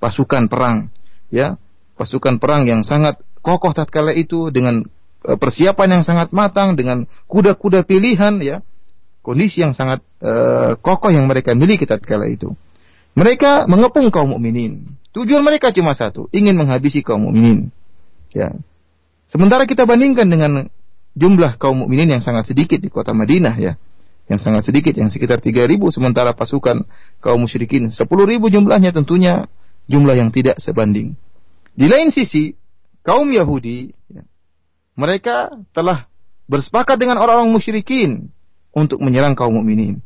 pasukan 0.00 0.48
perang. 0.48 0.88
Ya, 1.28 1.60
pasukan 2.00 2.40
perang 2.40 2.64
yang 2.64 2.80
sangat 2.88 3.20
kokoh 3.44 3.76
tatkala 3.76 4.16
itu 4.16 4.48
dengan 4.48 4.88
eh, 5.28 5.36
persiapan 5.36 6.00
yang 6.00 6.02
sangat 6.08 6.32
matang 6.32 6.72
dengan 6.72 7.04
kuda-kuda 7.28 7.84
pilihan 7.84 8.40
ya 8.40 8.64
kondisi 9.24 9.64
yang 9.64 9.72
sangat 9.72 10.04
uh, 10.20 10.76
kokoh 10.76 11.08
yang 11.08 11.24
mereka 11.24 11.56
miliki 11.56 11.88
tatkala 11.88 12.28
itu. 12.28 12.52
Mereka 13.16 13.64
mengepung 13.72 14.12
kaum 14.12 14.36
mukminin. 14.36 14.84
Tujuan 15.16 15.40
mereka 15.40 15.72
cuma 15.72 15.96
satu, 15.96 16.28
ingin 16.28 16.52
menghabisi 16.52 17.00
kaum 17.00 17.32
mukminin. 17.32 17.72
Ya. 18.36 18.52
Sementara 19.24 19.64
kita 19.64 19.88
bandingkan 19.88 20.28
dengan 20.28 20.68
jumlah 21.16 21.56
kaum 21.56 21.88
mukminin 21.88 22.20
yang 22.20 22.22
sangat 22.22 22.52
sedikit 22.52 22.84
di 22.84 22.92
kota 22.92 23.16
Madinah 23.16 23.56
ya. 23.56 23.80
Yang 24.24 24.40
sangat 24.40 24.62
sedikit, 24.64 24.96
yang 24.96 25.12
sekitar 25.12 25.40
3000 25.44 25.76
sementara 25.92 26.32
pasukan 26.32 26.88
kaum 27.20 27.40
musyrikin 27.44 27.92
10.000 27.92 28.08
jumlahnya 28.40 28.96
tentunya 28.96 29.44
jumlah 29.84 30.16
yang 30.16 30.32
tidak 30.32 30.56
sebanding. 30.60 31.12
Di 31.76 31.86
lain 31.90 32.08
sisi, 32.08 32.56
kaum 33.04 33.28
Yahudi 33.28 33.92
ya, 34.08 34.24
mereka 34.96 35.52
telah 35.76 36.08
bersepakat 36.48 36.96
dengan 36.96 37.20
orang-orang 37.20 37.52
musyrikin 37.52 38.32
untuk 38.72 39.04
menyerang 39.04 39.36
kaum 39.36 39.60
mukminin. 39.60 40.00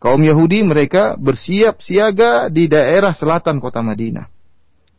Kaum 0.00 0.20
Yahudi 0.20 0.64
mereka 0.64 1.16
bersiap 1.16 1.80
siaga 1.80 2.52
di 2.52 2.68
daerah 2.68 3.16
selatan 3.16 3.56
kota 3.56 3.80
Madinah. 3.80 4.28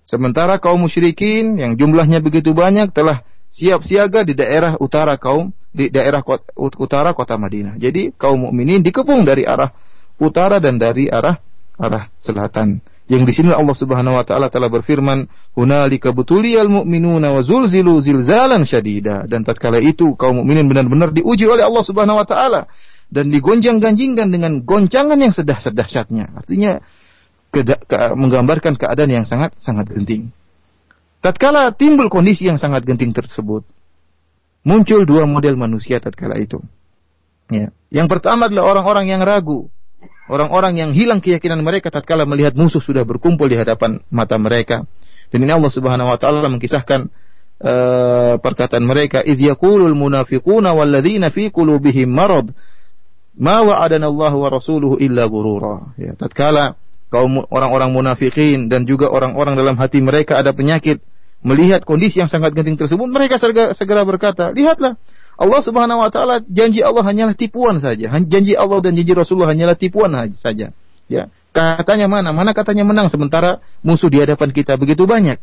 Sementara 0.05 0.61
kaum 0.61 0.81
musyrikin 0.85 1.57
yang 1.57 1.77
jumlahnya 1.77 2.21
begitu 2.21 2.53
banyak 2.53 2.93
telah 2.93 3.25
siap 3.49 3.81
siaga 3.85 4.23
di 4.23 4.33
daerah 4.37 4.77
utara 4.79 5.15
kaum 5.15 5.51
di 5.75 5.91
daerah 5.91 6.23
kota, 6.23 6.47
utara 6.55 7.11
kota 7.11 7.35
Madinah. 7.35 7.75
Jadi 7.75 8.15
kaum 8.15 8.47
mukminin 8.47 8.79
dikepung 8.79 9.27
dari 9.27 9.43
arah 9.43 9.75
utara 10.15 10.63
dan 10.63 10.79
dari 10.79 11.11
arah 11.11 11.35
arah 11.75 12.07
selatan. 12.19 12.79
Yang 13.05 13.23
di 13.29 13.33
sini 13.37 13.49
Allah 13.53 13.77
Subhanahu 13.77 14.17
wa 14.17 14.25
taala 14.25 14.49
telah 14.49 14.65
berfirman, 14.65 15.29
"Hunalika 15.53 16.09
butuliyal 16.09 16.71
mu'minuna 16.71 17.37
wa 17.37 17.41
zulzilu 17.45 18.01
zilzalan 18.01 18.65
syadida." 18.65 19.29
Dan 19.29 19.45
tatkala 19.45 19.77
itu 19.77 20.17
kaum 20.17 20.41
mukminin 20.41 20.65
benar-benar 20.65 21.13
diuji 21.13 21.45
oleh 21.45 21.61
Allah 21.61 21.85
Subhanahu 21.85 22.17
wa 22.17 22.25
taala 22.25 22.65
dan 23.13 23.29
digonjang-ganjingkan 23.29 24.33
dengan 24.33 24.65
goncangan 24.65 25.21
yang 25.21 25.29
sedah-sedahsyatnya. 25.29 26.33
Artinya 26.33 26.81
ke, 27.53 27.61
menggambarkan 28.17 28.73
keadaan 28.73 29.11
yang 29.21 29.25
sangat 29.29 29.53
sangat 29.61 29.93
genting. 29.93 30.33
Tatkala 31.25 31.73
timbul 31.73 32.13
kondisi 32.13 32.45
yang 32.45 32.61
sangat 32.61 32.85
genting 32.85 33.09
tersebut, 33.09 33.65
muncul 34.61 35.01
dua 35.09 35.25
model 35.25 35.57
manusia 35.57 35.97
tatkala 35.97 36.37
itu. 36.37 36.61
Ya. 37.49 37.73
Yang 37.89 38.07
pertama 38.13 38.45
adalah 38.45 38.77
orang-orang 38.77 39.09
yang 39.09 39.25
ragu, 39.25 39.73
Orang-orang 40.25 40.81
yang 40.81 40.91
hilang 40.97 41.21
keyakinan 41.21 41.61
mereka 41.61 41.93
tatkala 41.93 42.25
melihat 42.25 42.57
musuh 42.57 42.81
sudah 42.81 43.05
berkumpul 43.05 43.45
di 43.45 43.61
hadapan 43.61 44.01
mata 44.09 44.41
mereka. 44.41 44.81
Dan 45.29 45.45
ini 45.45 45.53
Allah 45.53 45.69
Subhanahu 45.69 46.09
wa 46.09 46.17
taala 46.17 46.49
mengisahkan 46.49 47.13
uh, 47.61 48.33
perkataan 48.41 48.81
mereka, 48.81 49.21
"Idz 49.21 49.53
yaqulul 49.53 49.93
munafiquna 49.93 50.73
walladzina 50.73 51.29
fi 51.29 51.53
qulubihim 51.53 52.09
marad 52.09 52.49
ma 53.37 53.61
wa'adana 53.61 54.09
Allah 54.09 54.33
wa 54.33 54.49
rasuluhu 54.49 54.97
illa 54.97 55.29
gurura." 55.29 55.93
Ya, 55.93 56.17
tatkala 56.17 56.73
kaum 57.13 57.45
orang-orang 57.53 57.93
munafikin 57.93 58.65
dan 58.65 58.89
juga 58.89 59.13
orang-orang 59.13 59.53
dalam 59.53 59.77
hati 59.77 60.01
mereka 60.01 60.41
ada 60.41 60.57
penyakit, 60.57 61.05
melihat 61.45 61.85
kondisi 61.85 62.17
yang 62.17 62.27
sangat 62.27 62.57
genting 62.57 62.75
tersebut, 62.75 63.05
mereka 63.05 63.37
segera, 63.37 63.77
segera 63.77 64.01
berkata, 64.01 64.49
"Lihatlah, 64.49 64.97
Allah 65.35 65.61
Subhanahu 65.61 65.99
wa 65.99 66.09
taala 66.09 66.39
janji 66.47 66.79
Allah 66.79 67.03
hanyalah 67.03 67.35
tipuan 67.35 67.75
saja. 67.83 68.07
Janji 68.07 68.55
Allah 68.55 68.79
dan 68.79 68.95
janji 68.95 69.11
Rasulullah 69.11 69.51
hanyalah 69.51 69.75
tipuan 69.75 70.15
saja. 70.31 70.71
Ya. 71.11 71.23
Katanya 71.51 72.07
mana? 72.07 72.31
Mana 72.31 72.51
katanya 72.55 72.87
menang 72.87 73.11
sementara 73.11 73.59
musuh 73.83 74.07
di 74.07 74.19
hadapan 74.19 74.51
kita 74.51 74.79
begitu 74.79 75.03
banyak. 75.03 75.39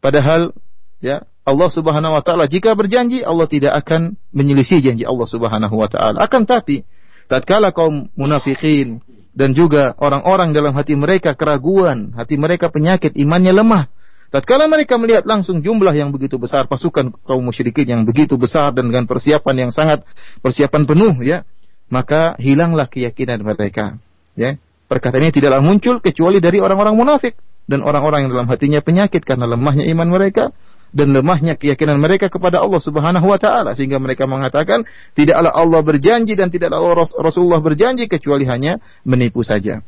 Padahal 0.00 0.56
ya 1.00 1.24
Allah 1.44 1.68
Subhanahu 1.68 2.16
wa 2.16 2.22
taala 2.24 2.48
jika 2.48 2.72
berjanji 2.72 3.20
Allah 3.20 3.48
tidak 3.48 3.72
akan 3.84 4.16
menyelisih 4.32 4.80
janji 4.80 5.04
Allah 5.04 5.28
Subhanahu 5.28 5.76
wa 5.76 5.88
taala. 5.92 6.24
Akan 6.24 6.48
tapi 6.48 6.88
tatkala 7.28 7.72
kaum 7.72 8.08
munafikin 8.16 9.04
dan 9.36 9.52
juga 9.52 9.92
orang-orang 10.00 10.56
dalam 10.56 10.72
hati 10.72 10.96
mereka 10.96 11.36
keraguan, 11.36 12.16
hati 12.16 12.40
mereka 12.40 12.72
penyakit, 12.72 13.12
imannya 13.14 13.52
lemah, 13.52 13.84
Tatkala 14.26 14.66
mereka 14.66 14.98
melihat 14.98 15.22
langsung 15.22 15.62
jumlah 15.62 15.94
yang 15.94 16.10
begitu 16.10 16.34
besar 16.34 16.66
pasukan 16.66 17.14
kaum 17.22 17.46
musyrikin 17.46 17.86
yang 17.86 18.02
begitu 18.02 18.34
besar 18.34 18.74
dan 18.74 18.90
dengan 18.90 19.06
persiapan 19.06 19.54
yang 19.54 19.70
sangat 19.70 20.02
persiapan 20.42 20.82
penuh 20.82 21.14
ya, 21.22 21.46
maka 21.86 22.34
hilanglah 22.42 22.90
keyakinan 22.90 23.38
mereka. 23.46 23.94
Ya, 24.34 24.58
Perkataan 24.86 25.26
ini 25.26 25.34
tidaklah 25.34 25.62
muncul 25.62 25.98
kecuali 25.98 26.38
dari 26.38 26.62
orang-orang 26.62 26.94
munafik 26.94 27.34
dan 27.66 27.82
orang-orang 27.82 28.26
yang 28.26 28.30
dalam 28.34 28.46
hatinya 28.46 28.78
penyakit 28.78 29.26
karena 29.26 29.50
lemahnya 29.50 29.82
iman 29.90 30.06
mereka 30.06 30.54
dan 30.96 31.12
lemahnya 31.12 31.60
keyakinan 31.60 32.00
mereka 32.00 32.32
kepada 32.32 32.64
Allah 32.64 32.80
Subhanahu 32.80 33.28
wa 33.28 33.36
taala 33.36 33.76
sehingga 33.76 34.00
mereka 34.00 34.24
mengatakan 34.24 34.88
tidaklah 35.12 35.52
Allah 35.52 35.84
berjanji 35.84 36.32
dan 36.32 36.48
tidaklah 36.48 36.80
Allah 36.80 37.04
Rasulullah 37.20 37.60
berjanji 37.60 38.08
kecuali 38.08 38.48
hanya 38.48 38.80
menipu 39.04 39.44
saja. 39.44 39.84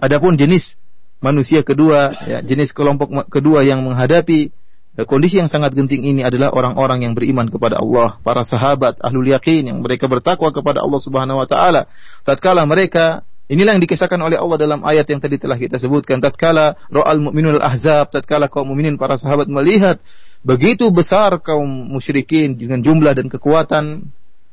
Adapun 0.00 0.40
jenis 0.40 0.80
manusia 1.20 1.60
kedua 1.60 2.16
ya 2.24 2.40
jenis 2.40 2.72
kelompok 2.72 3.28
kedua 3.28 3.60
yang 3.60 3.84
menghadapi 3.84 4.48
eh, 4.96 5.04
kondisi 5.04 5.36
yang 5.36 5.52
sangat 5.52 5.76
genting 5.76 6.00
ini 6.00 6.24
adalah 6.24 6.48
orang-orang 6.48 7.04
yang 7.04 7.12
beriman 7.12 7.52
kepada 7.52 7.76
Allah, 7.76 8.16
para 8.24 8.40
sahabat 8.40 9.04
ahlul 9.04 9.28
yakin 9.28 9.68
yang 9.68 9.78
mereka 9.84 10.08
bertakwa 10.08 10.48
kepada 10.48 10.80
Allah 10.80 11.00
Subhanahu 11.04 11.44
wa 11.44 11.46
taala. 11.46 11.84
Tatkala 12.24 12.64
mereka 12.64 13.20
Inilah 13.52 13.76
yang 13.76 13.84
dikisahkan 13.84 14.16
oleh 14.16 14.40
Allah 14.40 14.56
dalam 14.56 14.80
ayat 14.80 15.04
yang 15.12 15.20
tadi 15.20 15.36
telah 15.36 15.60
kita 15.60 15.76
sebutkan. 15.76 16.24
Tatkala 16.24 16.72
ra'al 16.88 17.20
mu'minul 17.20 17.60
ahzab, 17.60 18.08
tatkala 18.08 18.48
kaum 18.48 18.72
mukminin 18.72 18.96
para 18.96 19.20
sahabat 19.20 19.44
melihat 19.52 20.00
begitu 20.40 20.88
besar 20.88 21.36
kaum 21.44 21.68
musyrikin 21.68 22.56
dengan 22.56 22.80
jumlah 22.80 23.12
dan 23.12 23.28
kekuatan 23.28 24.08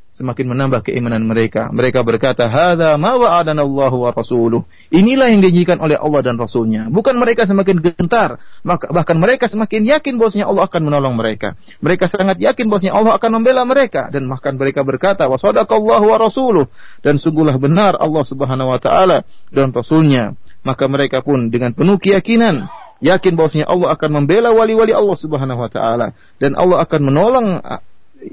semakin 0.09 0.51
menambah 0.51 0.83
keimanan 0.83 1.23
mereka. 1.23 1.69
Mereka 1.69 2.01
berkata, 2.01 2.49
"Hadza 2.49 2.97
ma 2.97 3.15
wa'adana 3.15 3.61
Allah 3.61 3.93
wa 3.93 4.09
rasuluh." 4.11 4.65
Inilah 4.89 5.31
yang 5.31 5.39
dijanjikan 5.39 5.79
oleh 5.79 5.95
Allah 5.95 6.21
dan 6.25 6.35
Rasulnya. 6.35 6.89
Bukan 6.89 7.15
mereka 7.15 7.45
semakin 7.45 7.79
gentar, 7.79 8.41
bahkan 8.67 9.17
mereka 9.21 9.45
semakin 9.47 9.85
yakin 9.85 10.17
bahwasanya 10.17 10.49
Allah 10.49 10.65
akan 10.65 10.81
menolong 10.81 11.15
mereka. 11.15 11.55
Mereka 11.79 12.09
sangat 12.09 12.41
yakin 12.41 12.67
bahwasanya 12.67 12.93
Allah 12.97 13.13
akan 13.15 13.29
membela 13.39 13.63
mereka 13.63 14.09
dan 14.09 14.25
bahkan 14.27 14.57
mereka 14.57 14.81
berkata, 14.81 15.29
"Wa 15.29 15.37
sadaqallahu 15.37 16.05
wa 16.09 16.17
rasuluh." 16.17 16.65
Dan 17.05 17.21
sungguhlah 17.21 17.55
benar 17.61 17.95
Allah 17.95 18.23
Subhanahu 18.25 18.73
wa 18.73 18.79
taala 18.81 19.23
dan 19.53 19.71
Rasulnya. 19.71 20.33
Maka 20.65 20.91
mereka 20.91 21.23
pun 21.23 21.47
dengan 21.47 21.71
penuh 21.71 21.95
keyakinan 21.95 22.67
yakin 22.99 23.33
bahwasanya 23.39 23.67
Allah 23.71 23.95
akan 23.95 24.09
membela 24.11 24.51
wali-wali 24.51 24.91
Allah 24.91 25.15
Subhanahu 25.15 25.59
wa 25.59 25.71
taala 25.71 26.11
dan 26.37 26.55
Allah 26.59 26.83
akan 26.83 27.01
menolong 27.07 27.47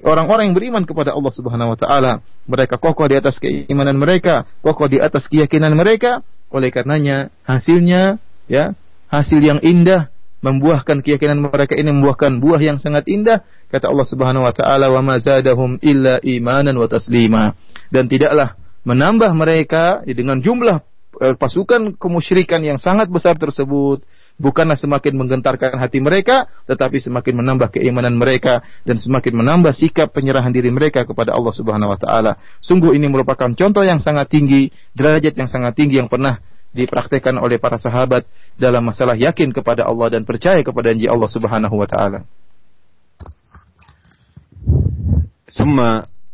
orang-orang 0.02 0.50
yang 0.50 0.56
beriman 0.56 0.82
kepada 0.82 1.14
Allah 1.14 1.32
Subhanahu 1.32 1.74
wa 1.74 1.78
taala. 1.78 2.12
Mereka 2.46 2.78
kokoh 2.78 3.06
di 3.10 3.16
atas 3.18 3.38
keimanan 3.38 3.98
mereka, 3.98 4.46
kokoh 4.62 4.90
di 4.90 4.98
atas 4.98 5.26
keyakinan 5.30 5.74
mereka. 5.74 6.22
Oleh 6.46 6.70
karenanya 6.70 7.34
hasilnya 7.42 8.22
ya, 8.46 8.74
hasil 9.10 9.42
yang 9.42 9.58
indah 9.62 10.14
membuahkan 10.46 11.02
keyakinan 11.02 11.42
mereka 11.42 11.74
ini 11.74 11.90
membuahkan 11.90 12.38
buah 12.38 12.60
yang 12.62 12.78
sangat 12.78 13.08
indah 13.10 13.42
kata 13.72 13.90
Allah 13.90 14.06
Subhanahu 14.06 14.46
wa 14.46 14.54
taala 14.54 14.92
wa 14.92 15.02
ma 15.02 15.16
zadahum 15.18 15.80
illa 15.82 16.22
imanan 16.22 16.76
wa 16.78 16.86
taslima 16.86 17.56
dan 17.90 18.06
tidaklah 18.06 18.54
menambah 18.86 19.32
mereka 19.34 20.06
dengan 20.06 20.38
jumlah 20.38 20.78
eh, 21.24 21.34
pasukan 21.34 21.98
kemusyrikan 21.98 22.62
yang 22.62 22.78
sangat 22.78 23.10
besar 23.10 23.34
tersebut 23.40 24.06
bukanlah 24.41 24.73
semakin 24.77 25.13
menggentarkan 25.17 25.77
hati 25.77 26.01
mereka, 26.01 26.49
tetapi 26.65 26.97
semakin 26.97 27.37
menambah 27.41 27.69
keimanan 27.77 28.17
mereka 28.17 28.65
dan 28.81 28.97
semakin 28.97 29.37
menambah 29.37 29.73
sikap 29.75 30.09
penyerahan 30.11 30.49
diri 30.49 30.73
mereka 30.73 31.05
kepada 31.05 31.37
Allah 31.37 31.53
Subhanahu 31.53 31.93
wa 31.93 31.99
taala. 32.01 32.41
Sungguh 32.59 32.97
ini 32.97 33.05
merupakan 33.05 33.53
contoh 33.53 33.85
yang 33.85 34.01
sangat 34.01 34.33
tinggi, 34.33 34.73
derajat 34.97 35.37
yang 35.37 35.49
sangat 35.49 35.77
tinggi 35.77 36.01
yang 36.01 36.09
pernah 36.09 36.41
dipraktekkan 36.71 37.35
oleh 37.37 37.59
para 37.59 37.75
sahabat 37.75 38.23
dalam 38.55 38.81
masalah 38.81 39.13
yakin 39.13 39.51
kepada 39.51 39.83
Allah 39.83 40.17
dan 40.17 40.23
percaya 40.23 40.63
kepada 40.63 40.95
janji 40.95 41.05
Allah 41.05 41.29
Subhanahu 41.29 41.75
wa 41.77 41.87
taala. 41.87 42.21
ثم 45.51 45.75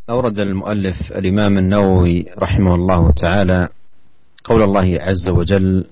أورد 0.10 0.39
المؤلف 0.39 1.12
الإمام 1.12 1.58
النووي 1.58 2.38
رحمه 2.38 2.74
الله 2.75 3.12
تعالى 3.12 3.70
قول 4.46 4.62
الله 4.63 4.88
عز 5.01 5.29
وجل 5.29 5.86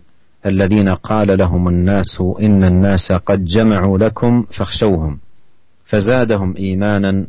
الذين 0.46 0.88
قال 0.88 1.38
لهم 1.38 1.68
الناس 1.68 2.20
إن 2.40 2.64
الناس 2.64 3.12
قد 3.12 3.44
جمعوا 3.44 3.98
لكم 3.98 4.42
فاخشوهم 4.42 5.18
فزادهم 5.84 6.56
إيمانا 6.56 7.26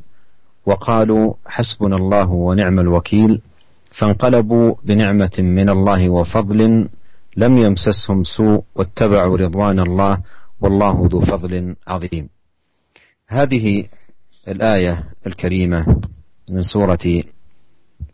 وقالوا 0.66 1.34
حسبنا 1.46 1.96
الله 1.96 2.30
ونعم 2.32 2.80
الوكيل 2.80 3.42
فانقلبوا 4.00 4.76
بنعمة 4.84 5.32
من 5.40 5.70
الله 5.70 6.10
وفضل 6.10 6.88
لم 7.38 7.58
يمسسهم 7.58 8.24
سوء 8.24 8.64
واتبعوا 8.76 9.38
رضوان 9.38 9.80
الله 9.80 10.22
والله 10.62 11.08
ذو 11.12 11.20
فضل 11.20 11.76
عظيم. 11.88 12.30
هذه 13.28 13.86
الآية 14.48 15.04
الكريمة 15.28 16.02
من 16.52 16.62
سورة 16.62 17.24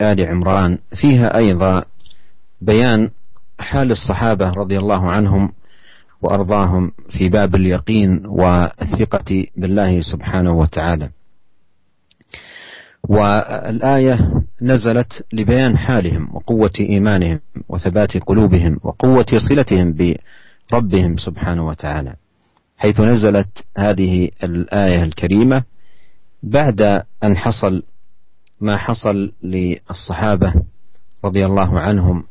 آل 0.01 0.21
عمران 0.25 0.77
فيها 1.01 1.37
أيضا 1.37 1.83
بيان 2.61 3.09
حال 3.59 3.91
الصحابة 3.91 4.51
رضي 4.51 4.77
الله 4.77 5.11
عنهم 5.11 5.51
وأرضاهم 6.21 6.91
في 7.09 7.29
باب 7.29 7.55
اليقين 7.55 8.25
والثقة 8.25 9.45
بالله 9.57 10.01
سبحانه 10.01 10.51
وتعالى. 10.51 11.09
والآية 13.09 14.43
نزلت 14.61 15.25
لبيان 15.33 15.77
حالهم 15.77 16.35
وقوة 16.35 16.73
إيمانهم 16.79 17.39
وثبات 17.69 18.17
قلوبهم 18.17 18.79
وقوة 18.83 19.25
صلتهم 19.49 19.93
بربهم 19.93 21.17
سبحانه 21.17 21.67
وتعالى. 21.67 22.15
حيث 22.77 22.99
نزلت 22.99 23.65
هذه 23.77 24.29
الآية 24.43 25.03
الكريمة 25.03 25.63
بعد 26.43 26.81
أن 27.23 27.37
حصل 27.37 27.83
ما 28.61 28.77
حصل 28.77 29.31
للصحابة 29.43 30.53
رضي 31.25 31.45
الله 31.45 31.79
عنهم 31.79 32.23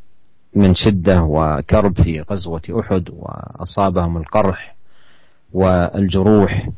من 0.56 0.74
شدة 0.74 1.22
وكرب 1.22 2.00
في 2.02 2.20
غزوة 2.20 2.62
أحد 2.80 3.10
وأصابهم 3.10 4.16
القرح 4.16 4.76
والجروح. 5.52 6.68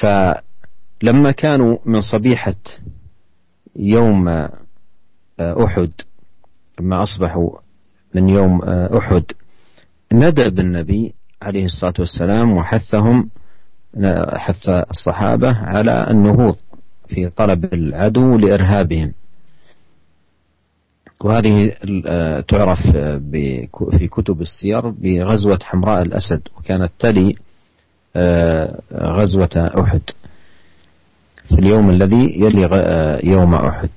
فلما 0.00 1.30
كانوا 1.36 1.78
من 1.84 2.00
صبيحة 2.00 2.54
يوم 3.76 4.28
أحد 5.40 5.90
لما 6.80 7.02
أصبحوا 7.02 7.50
من 8.14 8.28
يوم 8.28 8.62
أحد 8.68 9.22
ندب 10.12 10.58
النبي 10.60 11.14
عليه 11.42 11.64
الصلاة 11.64 11.94
والسلام 11.98 12.52
وحثهم 12.52 13.30
حث 14.36 14.68
الصحابة 14.68 15.48
على 15.56 16.10
النهوض 16.10 16.56
في 17.08 17.28
طلب 17.30 17.74
العدو 17.74 18.36
لإرهابهم. 18.38 19.12
وهذه 21.20 21.72
آه، 22.06 22.40
تعرف 22.40 22.78
آه، 22.96 23.20
في 23.98 24.08
كتب 24.08 24.40
السير 24.40 24.90
بغزوة 24.90 25.58
حمراء 25.62 26.02
الأسد 26.02 26.48
وكانت 26.58 26.90
تلي 26.98 27.34
آه، 28.16 28.80
غزوة 28.92 29.50
أحد 29.56 30.00
في 31.48 31.54
اليوم 31.58 31.90
الذي 31.90 32.40
يلي 32.40 32.68
يوم 33.24 33.54
أحد. 33.54 33.90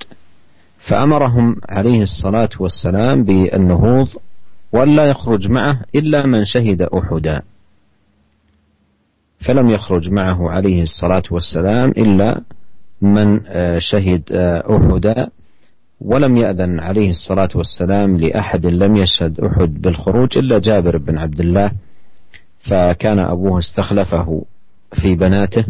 فأمرهم 0.89 1.55
عليه 1.69 2.01
الصلاة 2.01 2.49
والسلام 2.59 3.23
بالنهوض 3.23 4.07
وأن 4.71 4.95
لا 4.95 5.05
يخرج 5.05 5.49
معه 5.49 5.81
إلا 5.95 6.25
من 6.25 6.45
شهد 6.45 6.81
أحدا. 6.81 7.41
فلم 9.47 9.69
يخرج 9.69 10.09
معه 10.09 10.51
عليه 10.51 10.83
الصلاة 10.83 11.23
والسلام 11.31 11.89
إلا 11.89 12.41
من 13.01 13.39
شهد 13.79 14.31
أحدا. 14.71 15.29
ولم 16.01 16.37
يأذن 16.37 16.79
عليه 16.79 17.09
الصلاة 17.09 17.49
والسلام 17.55 18.17
لأحد 18.17 18.65
لم 18.65 18.95
يشهد 18.95 19.39
أحد 19.39 19.81
بالخروج 19.81 20.37
إلا 20.37 20.59
جابر 20.59 20.97
بن 20.97 21.17
عبد 21.17 21.39
الله 21.39 21.71
فكان 22.69 23.19
أبوه 23.19 23.59
استخلفه 23.59 24.45
في 25.01 25.15
بناته 25.15 25.65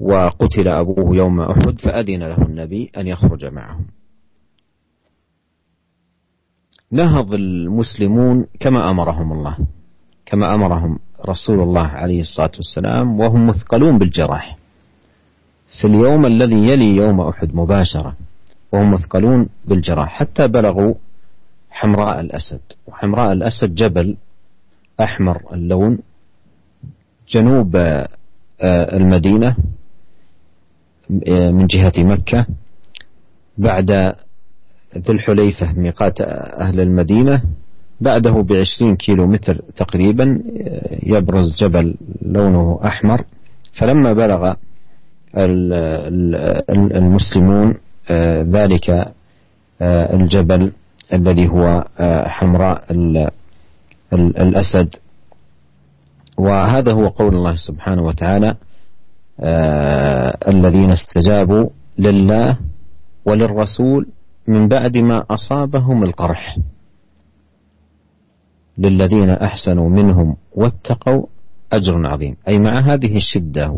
وقتل 0.00 0.68
أبوه 0.68 1.16
يوم 1.16 1.40
أحد 1.40 1.80
فأذن 1.80 2.22
له 2.22 2.42
النبي 2.42 2.90
أن 2.96 3.06
يخرج 3.06 3.44
معهم. 3.44 3.86
نهض 6.92 7.34
المسلمون 7.34 8.46
كما 8.60 8.90
أمرهم 8.90 9.32
الله 9.32 9.56
كما 10.26 10.54
أمرهم 10.54 10.98
رسول 11.28 11.60
الله 11.60 11.86
عليه 11.86 12.20
الصلاة 12.20 12.50
والسلام 12.56 13.20
وهم 13.20 13.46
مثقلون 13.46 13.98
بالجراح 13.98 14.56
في 15.80 15.86
اليوم 15.86 16.26
الذي 16.26 16.68
يلي 16.68 16.96
يوم 16.96 17.20
أحد 17.20 17.54
مباشرة 17.54 18.16
وهم 18.72 18.92
مثقلون 18.92 19.48
بالجراح. 19.64 20.08
حتى 20.08 20.48
بلغوا 20.48 20.94
حمراء 21.70 22.20
الأسد. 22.20 22.60
وحمراء 22.86 23.32
الأسد 23.32 23.74
جبل 23.74 24.16
أحمر 25.02 25.40
اللون 25.52 25.98
جنوب 27.28 27.76
آه، 27.76 28.96
المدينة 28.96 29.56
آه، 31.28 31.50
من 31.50 31.66
جهة 31.66 31.92
مكة 31.98 32.46
بعد 33.58 33.90
ذو 34.98 35.14
الحليفة 35.14 35.72
ميقات 35.72 36.20
أهل 36.60 36.80
المدينة 36.80 37.42
بعده 38.00 38.42
بعشرين 38.42 38.96
كيلو 38.96 39.26
متر 39.26 39.62
تقريبا 39.76 40.42
آه، 40.60 40.98
يبرز 41.02 41.56
جبل 41.56 41.94
لونه 42.22 42.80
أحمر. 42.84 43.24
فلما 43.72 44.12
بلغ 44.12 44.54
المسلمون 46.94 47.74
ذلك 48.42 48.90
آه، 49.82 50.16
الجبل 50.16 50.72
الذي 51.12 51.48
هو 51.48 51.84
حمراء 52.26 52.84
الأسد. 54.12 54.94
وهذا 56.38 56.92
هو 56.92 57.08
قول 57.08 57.34
الله 57.34 57.54
سبحانه 57.54 58.02
وتعالى 58.02 58.54
الذين 60.48 60.92
استجابوا 60.92 61.68
لله 61.98 62.58
وللرسول 63.24 64.06
من 64.48 64.68
بعد 64.68 64.96
ما 64.96 65.24
أصابهم 65.30 66.02
القرح. 66.02 66.56
للذين 68.78 69.30
أحسنوا 69.30 69.88
منهم 69.88 70.36
واتقوا 70.54 71.26
أجر 71.72 72.06
عظيم. 72.06 72.36
أي 72.48 72.58
مع 72.58 72.80
هذه 72.80 73.16
الشدة 73.16 73.70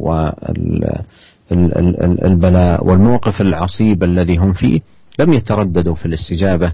والبلاء 1.52 2.86
والموقف 2.86 3.40
العصيب 3.40 4.04
الذي 4.04 4.36
هم 4.36 4.52
فيه 4.52 4.80
لم 5.18 5.32
يترددوا 5.32 5.94
في 5.94 6.06
الاستجابة 6.06 6.72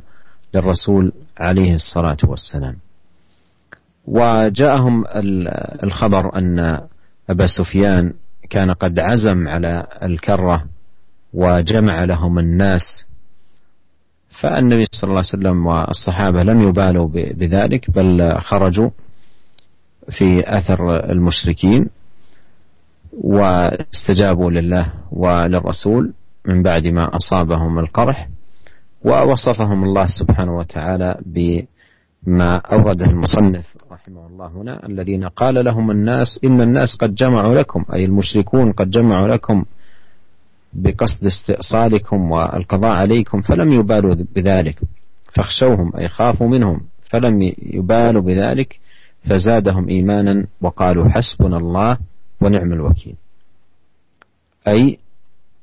للرسول 0.54 1.12
عليه 1.38 1.74
الصلاة 1.74 2.16
والسلام. 2.24 2.76
وجاءهم 4.06 5.04
الخبر 5.84 6.38
أن 6.38 6.58
أبا 7.30 7.46
سفيان 7.46 8.12
كان 8.50 8.70
قد 8.70 8.98
عزم 8.98 9.48
على 9.48 9.86
الكرة 10.02 10.64
وجمع 11.34 12.04
لهم 12.04 12.38
الناس. 12.38 13.06
فالنبي 14.40 14.84
صلى 14.92 15.08
الله 15.08 15.22
عليه 15.32 15.42
وسلم 15.42 15.66
والصحابة 15.66 16.42
لم 16.42 16.62
يبالوا 16.62 17.08
بذلك 17.12 17.90
بل 17.90 18.38
خرجوا 18.40 18.90
في 20.10 20.42
أثر 20.58 21.10
المشركين. 21.10 21.88
واستجابوا 23.24 24.50
لله 24.50 24.92
وللرسول 25.12 26.12
من 26.46 26.62
بعد 26.62 26.86
ما 26.86 27.16
أصابهم 27.16 27.78
القرح 27.78 28.28
ووصفهم 29.04 29.84
الله 29.84 30.06
سبحانه 30.06 30.56
وتعالى 30.56 31.16
بما 31.26 32.56
أورده 32.56 33.06
المصنف 33.06 33.76
رحمه 33.92 34.26
الله 34.26 34.46
هنا 34.46 34.86
الذين 34.86 35.24
قال 35.24 35.64
لهم 35.64 35.90
الناس 35.90 36.40
إن 36.44 36.60
الناس 36.60 36.96
قد 36.96 37.14
جمعوا 37.14 37.54
لكم 37.54 37.84
أي 37.94 38.04
المشركون 38.04 38.72
قد 38.72 38.90
جمعوا 38.90 39.28
لكم 39.28 39.64
بقصد 40.72 41.26
استئصالكم 41.26 42.30
والقضاء 42.30 42.96
عليكم 42.96 43.40
فلم 43.40 43.72
يبالوا 43.72 44.14
بذلك 44.36 44.80
فاخشوهم 45.36 45.96
أي 45.96 46.08
خافوا 46.08 46.48
منهم 46.48 46.80
فلم 47.10 47.52
يبالوا 47.62 48.22
بذلك 48.22 48.78
فزادهم 49.24 49.88
إيمانا 49.88 50.46
وقالوا 50.60 51.08
حسبنا 51.08 51.56
الله 51.56 51.98
ونعم 52.42 52.72
الوكيل. 52.72 53.16
أي 54.68 54.98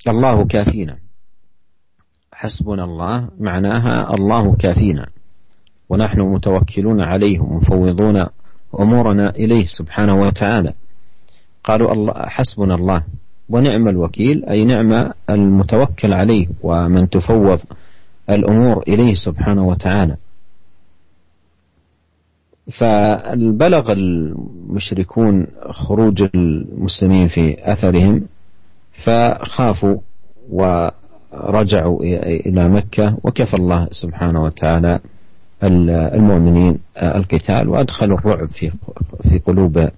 الله 0.08 0.46
كافينا. 0.46 0.98
حسبنا 2.34 2.84
الله 2.84 3.30
معناها 3.40 4.14
الله 4.14 4.56
كافينا. 4.56 5.08
ونحن 5.90 6.22
متوكلون 6.22 7.02
عليه 7.02 7.40
ومفوضون 7.40 8.26
أمورنا 8.80 9.30
إليه 9.30 9.66
سبحانه 9.66 10.22
وتعالى. 10.22 10.74
قالوا 11.64 11.94
الله 11.94 12.14
حسبنا 12.14 12.76
الله. 12.76 13.04
ونعم 13.50 13.88
الوكيل 13.88 14.46
أي 14.46 14.66
نعم 14.66 15.12
المتوكل 15.30 16.14
عليه 16.14 16.48
ومن 16.62 17.10
تفوض 17.10 17.60
الأمور 18.30 18.84
إليه 18.88 19.14
سبحانه 19.14 19.68
وتعالى. 19.68 20.18
فبلغ 22.80 23.92
المشركون 23.92 25.48
خروج 25.70 26.28
المسلمين 26.36 27.28
في 27.28 27.72
أثرهم 27.72 28.22
فخافوا 29.04 29.98
ورجعوا 30.52 32.04
إلى 32.46 32.70
مكة 32.70 33.18
وكفى 33.24 33.54
الله 33.54 33.88
سبحانه 33.92 34.44
وتعالى 34.44 35.00
المؤمنين 35.64 36.80
القتال 36.98 37.70
وأدخلوا 37.70 38.18
الرعب 38.18 38.50
في 38.50 38.72
في 39.30 39.40
قلوب 39.40 39.90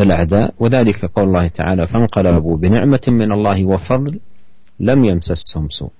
الأعداء. 0.00 0.54
وذلك 0.58 1.04
قول 1.04 1.28
الله 1.28 1.48
تعالى 1.48 1.86
فانقلبوا 1.86 2.56
بنعمة 2.56 3.00
من 3.08 3.32
الله 3.32 3.64
وفضل 3.64 4.20
لم 4.80 5.04
يمسسهم 5.04 5.68
سوء. 5.68 5.90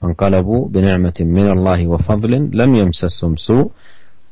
فانقلبوا 0.00 0.68
بنعمة 0.68 1.14
من 1.20 1.50
الله 1.50 1.86
وفضل 1.86 2.50
لم 2.52 2.74
يمسسهم 2.74 3.36
سوء. 3.36 3.70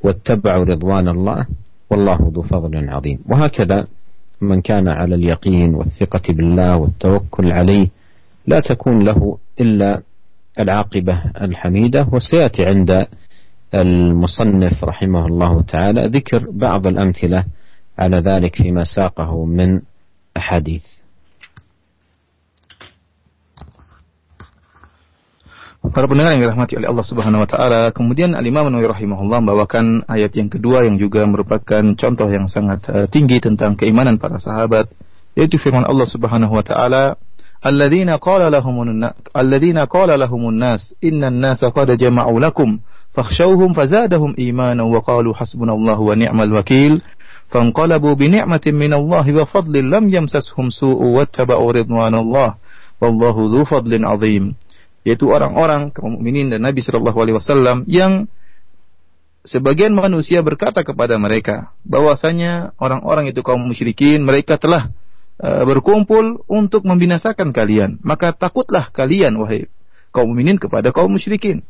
واتبعوا 0.04 0.64
رضوان 0.64 1.08
الله 1.08 1.46
والله 1.90 2.32
ذو 2.34 2.42
فضل 2.42 2.88
عظيم. 2.88 3.18
وهكذا 3.28 3.86
من 4.40 4.60
كان 4.60 4.88
على 4.88 5.14
اليقين 5.14 5.74
والثقة 5.74 6.22
بالله 6.28 6.76
والتوكل 6.76 7.52
عليه 7.52 7.88
لا 8.46 8.60
تكون 8.60 9.04
له 9.04 9.38
إلا 9.60 10.02
العاقبة 10.60 11.22
الحميدة. 11.40 12.08
وسيأتي 12.12 12.66
عند 12.66 13.06
المصنف 13.74 14.84
رحمه 14.84 15.26
الله 15.26 15.62
تعالى 15.62 16.06
ذكر 16.06 16.42
بعض 16.52 16.86
الأمثلة 16.86 17.44
على 17.98 18.16
ذلك 18.16 18.56
فيما 18.56 18.84
ساقه 18.84 19.44
من 19.44 19.80
أحاديث. 20.36 20.84
Para 25.93 26.09
pendengar 26.09 26.33
yang 26.33 26.49
dirahmati 26.49 26.81
oleh 26.81 26.89
Allah 26.89 27.05
Subhanahu 27.05 27.45
wa 27.45 27.49
taala, 27.49 27.81
kemudian 27.93 28.33
Al-Imam 28.33 28.73
Nawawi 28.73 28.89
rahimahullah 28.89 29.37
membawakan 29.45 30.09
ayat 30.09 30.33
yang 30.33 30.49
kedua 30.49 30.81
yang 30.81 30.97
juga 30.97 31.21
merupakan 31.29 31.83
contoh 31.93 32.25
yang 32.25 32.49
sangat 32.49 32.81
uh, 32.89 33.05
tinggi 33.05 33.37
tentang 33.37 33.77
keimanan 33.77 34.17
para 34.17 34.41
sahabat, 34.41 34.89
yaitu 35.37 35.61
firman 35.61 35.85
Allah 35.85 36.09
Subhanahu 36.09 36.57
wa 36.57 36.65
taala, 36.65 37.21
"Alladzina 37.61 38.17
qala 38.17 38.49
lahumun 38.49 38.97
alladzina 39.29 39.85
qala 39.85 40.17
lahumun 40.17 40.57
nas, 40.57 40.97
innan 41.05 41.37
nasa 41.37 41.69
qad 41.69 41.93
jama'u 41.93 42.33
lakum 42.41 42.81
fakhshawhum 43.13 43.77
fazadahum 43.77 44.33
imanan 44.41 44.89
wa 44.89 45.05
qalu 45.05 45.37
hasbunallahu 45.37 46.01
wa 46.01 46.17
ni'mal 46.17 46.49
wakil." 46.49 47.05
فانقلبوا 47.45 48.13
بنعمة 48.13 48.65
من 48.73 48.93
الله 48.93 49.25
وفضل 49.41 49.75
لم 49.89 50.09
يمسسهم 50.09 50.69
سوء 50.69 50.97
واتبعوا 50.97 51.71
رضوان 51.71 52.15
الله 52.15 52.49
والله 53.01 53.35
ذو 53.53 53.61
فضل 53.65 54.05
عظيم 54.05 54.58
yaitu 55.06 55.32
orang-orang 55.32 55.92
kaum 55.92 56.18
mukminin 56.18 56.52
dan 56.52 56.60
Nabi 56.64 56.84
Shallallahu 56.84 57.16
Alaihi 57.16 57.36
Wasallam 57.36 57.88
yang 57.88 58.28
sebagian 59.48 59.96
manusia 59.96 60.44
berkata 60.44 60.84
kepada 60.84 61.16
mereka 61.16 61.72
bahwasanya 61.88 62.76
orang-orang 62.76 63.32
itu 63.32 63.40
kaum 63.40 63.64
musyrikin 63.64 64.20
mereka 64.20 64.60
telah 64.60 64.92
uh, 65.40 65.64
berkumpul 65.64 66.44
untuk 66.44 66.84
membinasakan 66.84 67.56
kalian. 67.56 67.96
Maka 68.04 68.36
takutlah 68.36 68.92
kalian 68.92 69.40
wahai 69.40 69.72
kaum 70.12 70.28
mukminin 70.28 70.60
kepada 70.60 70.92
kaum 70.92 71.08
musyrikin. 71.08 71.64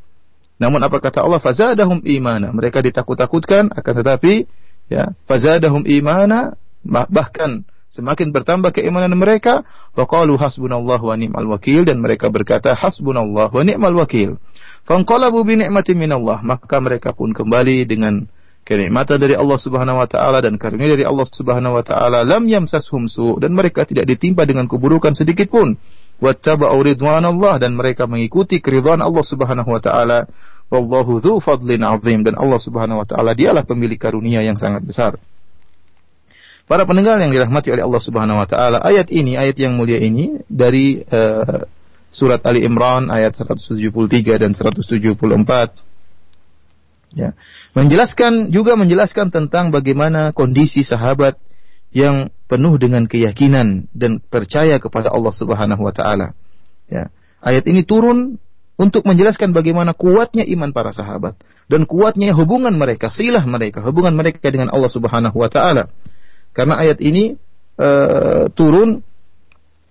Namun 0.60 0.82
apa 0.84 1.00
kata 1.00 1.24
Allah? 1.24 1.40
Fazadahum 1.40 2.04
imana. 2.04 2.52
Mereka 2.52 2.84
ditakut-takutkan 2.84 3.72
akan 3.72 3.94
tetapi 4.04 4.44
ya 4.92 5.14
fazadahum 5.24 5.86
imana 5.88 6.58
bahkan 6.84 7.64
semakin 7.90 8.30
bertambah 8.30 8.70
keimanan 8.70 9.12
mereka 9.18 9.66
wa 9.98 10.06
hasbunallahu 10.38 11.10
wa 11.10 11.16
ni'mal 11.18 11.46
wakil 11.58 11.82
dan 11.82 11.98
mereka 11.98 12.30
berkata 12.30 12.78
hasbunallahu 12.78 13.50
wa 13.50 13.64
ni'mal 13.66 13.94
wakil. 13.98 14.38
Fanqalabu 14.86 15.42
bi 15.42 15.58
ni'matin 15.58 15.98
minallah. 15.98 16.40
Maka 16.46 16.78
mereka 16.78 17.10
pun 17.10 17.34
kembali 17.34 17.84
dengan 17.90 18.30
kenikmatan 18.62 19.18
dari 19.18 19.34
Allah 19.34 19.58
Subhanahu 19.58 19.98
wa 19.98 20.06
taala 20.06 20.38
dan 20.38 20.54
karunia 20.54 20.94
dari 20.94 21.02
Allah 21.02 21.26
Subhanahu 21.26 21.74
wa 21.74 21.84
taala. 21.84 22.22
Lam 22.22 22.46
yamsashum 22.46 23.10
su 23.10 23.36
dan 23.42 23.58
mereka 23.58 23.82
tidak 23.82 24.06
ditimpa 24.06 24.46
dengan 24.46 24.70
keburukan 24.70 25.12
sedikit 25.18 25.50
pun. 25.50 25.74
Wattaba'u 26.22 26.78
ridwanallah 26.84 27.58
dan 27.58 27.74
mereka 27.74 28.06
mengikuti 28.06 28.62
keridhaan 28.62 29.02
Allah 29.02 29.24
Subhanahu 29.26 29.66
wa 29.66 29.82
taala. 29.82 30.30
Wallahu 30.70 31.18
dzu 31.18 31.42
fadlin 31.42 31.82
azim 31.82 32.22
dan 32.22 32.38
Allah 32.38 32.62
Subhanahu 32.62 33.02
wa 33.02 33.06
taala 33.08 33.34
dialah 33.34 33.66
pemilik 33.66 33.98
karunia 33.98 34.46
yang 34.46 34.54
sangat 34.54 34.86
besar 34.86 35.18
Para 36.70 36.86
pendengar 36.86 37.18
yang 37.18 37.34
dirahmati 37.34 37.74
oleh 37.74 37.82
Allah 37.82 37.98
Subhanahu 37.98 38.38
wa 38.38 38.46
taala, 38.46 38.78
ayat 38.78 39.10
ini, 39.10 39.34
ayat 39.34 39.58
yang 39.58 39.74
mulia 39.74 39.98
ini 39.98 40.38
dari 40.46 41.02
uh, 41.02 41.66
surat 42.14 42.46
Ali 42.46 42.62
Imran 42.62 43.10
ayat 43.10 43.34
173 43.34 43.90
dan 44.38 44.54
174 44.54 44.86
ya. 47.18 47.34
Menjelaskan 47.74 48.54
juga 48.54 48.78
menjelaskan 48.78 49.34
tentang 49.34 49.74
bagaimana 49.74 50.30
kondisi 50.30 50.86
sahabat 50.86 51.42
yang 51.90 52.30
penuh 52.46 52.78
dengan 52.78 53.10
keyakinan 53.10 53.90
dan 53.90 54.22
percaya 54.22 54.78
kepada 54.78 55.10
Allah 55.10 55.34
Subhanahu 55.34 55.82
wa 55.82 55.90
taala. 55.90 56.38
Ya. 56.86 57.10
Ayat 57.42 57.66
ini 57.66 57.82
turun 57.82 58.38
untuk 58.78 59.02
menjelaskan 59.10 59.50
bagaimana 59.50 59.90
kuatnya 59.90 60.46
iman 60.46 60.70
para 60.70 60.94
sahabat 60.94 61.34
dan 61.66 61.82
kuatnya 61.82 62.30
hubungan 62.30 62.78
mereka, 62.78 63.10
silah 63.10 63.42
mereka, 63.42 63.82
hubungan 63.82 64.14
mereka 64.14 64.46
dengan 64.54 64.70
Allah 64.70 64.86
Subhanahu 64.86 65.34
wa 65.34 65.50
taala. 65.50 65.90
Karena 66.50 66.78
ayat 66.80 66.98
ini 66.98 67.38
uh, 67.78 68.50
turun 68.52 69.02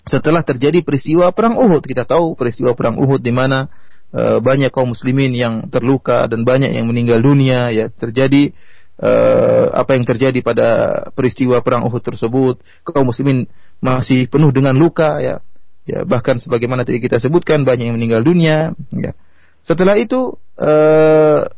setelah 0.04 0.42
terjadi 0.42 0.82
peristiwa 0.82 1.32
perang 1.32 1.56
Uhud. 1.60 1.84
Kita 1.86 2.04
tahu 2.04 2.34
peristiwa 2.36 2.74
perang 2.74 2.98
Uhud 2.98 3.22
di 3.22 3.32
mana 3.32 3.70
uh, 4.12 4.42
banyak 4.44 4.74
kaum 4.74 4.92
muslimin 4.92 5.32
yang 5.36 5.68
terluka 5.70 6.28
dan 6.28 6.44
banyak 6.44 6.74
yang 6.74 6.90
meninggal 6.90 7.22
dunia 7.22 7.70
ya 7.72 7.88
terjadi 7.88 8.52
uh, 9.00 9.72
apa 9.72 9.96
yang 9.96 10.06
terjadi 10.08 10.40
pada 10.42 10.68
peristiwa 11.14 11.62
perang 11.64 11.88
Uhud 11.88 12.04
tersebut. 12.04 12.60
Kaum 12.84 13.10
muslimin 13.10 13.48
masih 13.80 14.28
penuh 14.28 14.52
dengan 14.52 14.76
luka 14.76 15.20
ya. 15.24 15.44
Ya, 15.90 16.06
bahkan 16.06 16.38
sebagaimana 16.38 16.86
tadi 16.86 17.02
kita 17.02 17.18
sebutkan 17.18 17.66
banyak 17.66 17.90
yang 17.90 17.98
meninggal 17.98 18.22
dunia 18.22 18.78
ya. 18.94 19.18
Setelah 19.66 19.98
itu 19.98 20.38
uh, 20.62 21.50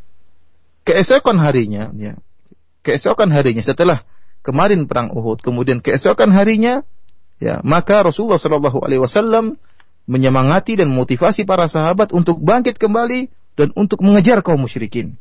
keesokan 0.88 1.38
harinya 1.38 1.92
ya 1.94 2.16
keesokan 2.82 3.30
harinya 3.30 3.62
setelah 3.62 4.04
kemarin 4.42 4.90
perang 4.90 5.14
Uhud 5.14 5.42
kemudian 5.42 5.82
keesokan 5.82 6.34
harinya 6.34 6.86
ya 7.42 7.62
maka 7.66 8.02
Rasulullah 8.06 8.42
Shallallahu 8.42 8.82
alaihi 8.82 9.02
wasallam 9.02 9.58
menyemangati 10.10 10.76
dan 10.82 10.90
motivasi 10.90 11.46
para 11.46 11.70
sahabat 11.70 12.12
untuk 12.12 12.42
bangkit 12.42 12.82
kembali 12.82 13.30
dan 13.56 13.70
untuk 13.78 14.02
mengejar 14.02 14.42
kaum 14.42 14.64
musyrikin. 14.64 15.16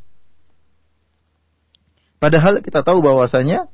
Padahal 2.21 2.61
kita 2.61 2.85
tahu 2.85 3.01
bahwasanya 3.01 3.69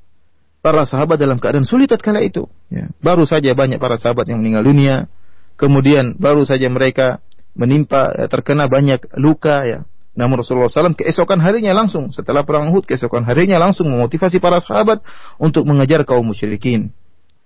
para 0.62 0.86
sahabat 0.86 1.18
dalam 1.18 1.38
keadaan 1.38 1.66
sulit 1.66 1.90
tatkala 1.90 2.22
itu. 2.22 2.46
Ya. 2.70 2.90
Baru 3.02 3.26
saja 3.26 3.54
banyak 3.54 3.78
para 3.82 3.98
sahabat 3.98 4.30
yang 4.30 4.42
meninggal 4.42 4.66
dunia, 4.66 4.96
kemudian 5.58 6.14
baru 6.18 6.46
saja 6.46 6.70
mereka 6.70 7.22
menimpa 7.58 8.14
eh, 8.14 8.28
terkena 8.30 8.70
banyak 8.70 9.02
luka 9.18 9.66
ya. 9.66 9.80
Namun 10.16 10.40
Rasulullah 10.40 10.72
SAW 10.72 10.96
keesokan 10.96 11.44
harinya 11.44 11.76
langsung 11.76 12.08
setelah 12.08 12.42
perang 12.42 12.72
Uhud 12.72 12.88
keesokan 12.88 13.28
harinya 13.28 13.60
langsung 13.60 13.92
memotivasi 13.92 14.40
para 14.40 14.64
sahabat 14.64 15.04
untuk 15.36 15.68
mengejar 15.68 16.08
kaum 16.08 16.24
musyrikin. 16.24 16.88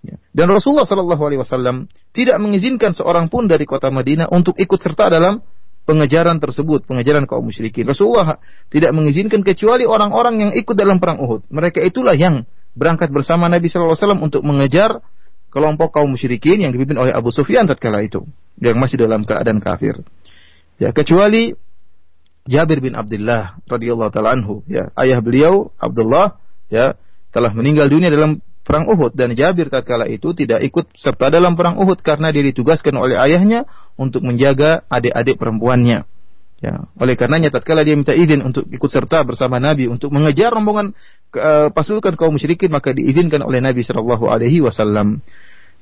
Ya. 0.01 0.17
Dan 0.33 0.49
Rasulullah 0.49 0.87
Shallallahu 0.89 1.21
Alaihi 1.21 1.41
Wasallam 1.43 1.91
tidak 2.15 2.39
mengizinkan 2.41 2.97
seorang 2.97 3.29
pun 3.29 3.51
dari 3.51 3.69
kota 3.69 3.93
Madinah 3.93 4.31
untuk 4.33 4.57
ikut 4.57 4.81
serta 4.81 5.13
dalam 5.13 5.45
pengejaran 5.85 6.39
tersebut, 6.39 6.87
pengejaran 6.87 7.27
kaum 7.27 7.51
musyrikin. 7.51 7.85
Rasulullah 7.85 8.39
tidak 8.71 8.95
mengizinkan 8.95 9.43
kecuali 9.43 9.85
orang-orang 9.85 10.49
yang 10.49 10.51
ikut 10.55 10.79
dalam 10.79 11.03
perang 11.03 11.21
Uhud. 11.21 11.51
Mereka 11.51 11.83
itulah 11.83 12.15
yang 12.15 12.47
berangkat 12.79 13.11
bersama 13.11 13.51
Nabi 13.51 13.67
Shallallahu 13.67 13.99
Alaihi 13.99 14.05
Wasallam 14.07 14.23
untuk 14.23 14.43
mengejar 14.47 15.03
kelompok 15.51 15.91
kaum 15.99 16.15
musyrikin 16.15 16.63
yang 16.63 16.71
dipimpin 16.71 16.97
oleh 16.97 17.11
Abu 17.11 17.35
Sufyan 17.35 17.67
tatkala 17.67 18.07
itu, 18.07 18.23
yang 18.63 18.79
masih 18.79 19.03
dalam 19.03 19.27
keadaan 19.27 19.59
kafir. 19.59 19.99
Ya, 20.79 20.95
kecuali 20.95 21.53
Jabir 22.49 22.81
bin 22.81 22.97
Abdullah 22.97 23.61
radhiyallahu 23.69 24.11
taala 24.13 24.33
anhu 24.37 24.65
ya. 24.71 24.89
Ayah 24.97 25.21
beliau 25.21 25.73
Abdullah 25.77 26.41
ya 26.73 26.97
telah 27.31 27.53
meninggal 27.53 27.93
dunia 27.93 28.09
dalam 28.09 28.41
perang 28.65 28.87
Uhud. 28.87 29.13
Dan 29.19 29.35
Jabir 29.35 29.69
tatkala 29.69 30.07
itu 30.07 30.33
tidak 30.33 30.63
ikut 30.65 30.95
serta 30.95 31.29
dalam 31.33 31.59
perang 31.59 31.77
Uhud 31.77 32.01
karena 32.01 32.31
dia 32.31 32.45
ditugaskan 32.47 32.97
oleh 32.97 33.17
ayahnya 33.19 33.69
untuk 33.99 34.25
menjaga 34.25 34.87
adik-adik 34.89 35.37
perempuannya 35.37 36.07
ya. 36.61 36.75
Oleh 37.01 37.17
karenanya 37.17 37.51
tatkala 37.51 37.83
dia 37.83 37.97
minta 37.97 38.13
izin 38.13 38.45
untuk 38.45 38.69
ikut 38.69 38.91
serta 38.93 39.25
bersama 39.25 39.59
Nabi 39.59 39.89
untuk 39.89 40.13
mengejar 40.13 40.53
rombongan 40.53 40.93
uh, 41.35 41.69
pasukan 41.73 42.15
kaum 42.15 42.37
musyrikin 42.37 42.71
maka 42.71 42.93
diizinkan 42.93 43.41
oleh 43.43 43.59
Nabi 43.59 43.83
Shallallahu 43.83 44.29
alaihi 44.29 44.61
wasallam. 44.63 45.25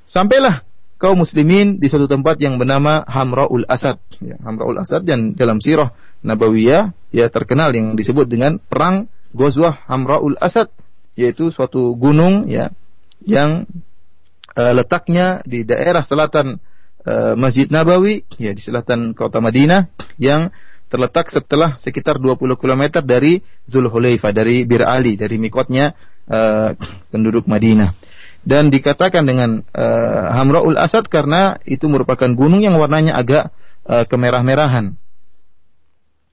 Sampailah 0.08 0.64
kaum 0.98 1.22
muslimin 1.22 1.78
di 1.78 1.86
suatu 1.86 2.10
tempat 2.10 2.42
yang 2.42 2.58
bernama 2.58 3.06
Hamraul 3.06 3.64
Asad. 3.70 4.02
Ya, 4.18 4.36
Hamraul 4.42 4.82
Asad 4.82 5.06
dan 5.06 5.38
dalam 5.38 5.62
sirah 5.62 5.94
Nabawiyah 6.26 6.92
ya 7.14 7.30
terkenal 7.30 7.70
yang 7.72 7.94
disebut 7.94 8.26
dengan 8.26 8.58
perang 8.58 9.06
Ghazwah 9.30 9.86
Hamraul 9.86 10.34
Asad 10.42 10.68
yaitu 11.14 11.54
suatu 11.54 11.94
gunung 11.94 12.50
ya 12.50 12.74
yang 13.22 13.66
uh, 14.58 14.72
letaknya 14.74 15.42
di 15.46 15.62
daerah 15.62 16.02
selatan 16.02 16.58
uh, 17.06 17.34
Masjid 17.38 17.70
Nabawi 17.70 18.26
ya 18.38 18.54
di 18.54 18.62
selatan 18.62 19.14
kota 19.14 19.38
Madinah 19.38 19.90
yang 20.18 20.50
terletak 20.88 21.28
setelah 21.30 21.76
sekitar 21.78 22.18
20 22.18 22.58
km 22.58 23.04
dari 23.04 23.42
Zulhulaifah 23.70 24.32
dari 24.32 24.64
Bir 24.64 24.86
Ali 24.86 25.14
dari 25.14 25.36
mikotnya 25.36 25.94
uh, 26.26 26.74
penduduk 27.10 27.46
Madinah 27.46 27.94
dan 28.48 28.72
dikatakan 28.72 29.28
dengan 29.28 29.60
uh, 29.76 30.32
Hamraul 30.32 30.80
Asad 30.80 31.04
karena 31.12 31.60
itu 31.68 31.84
merupakan 31.84 32.32
gunung 32.32 32.64
yang 32.64 32.80
warnanya 32.80 33.12
agak 33.20 33.52
uh, 33.84 34.08
kemerah-merahan. 34.08 34.96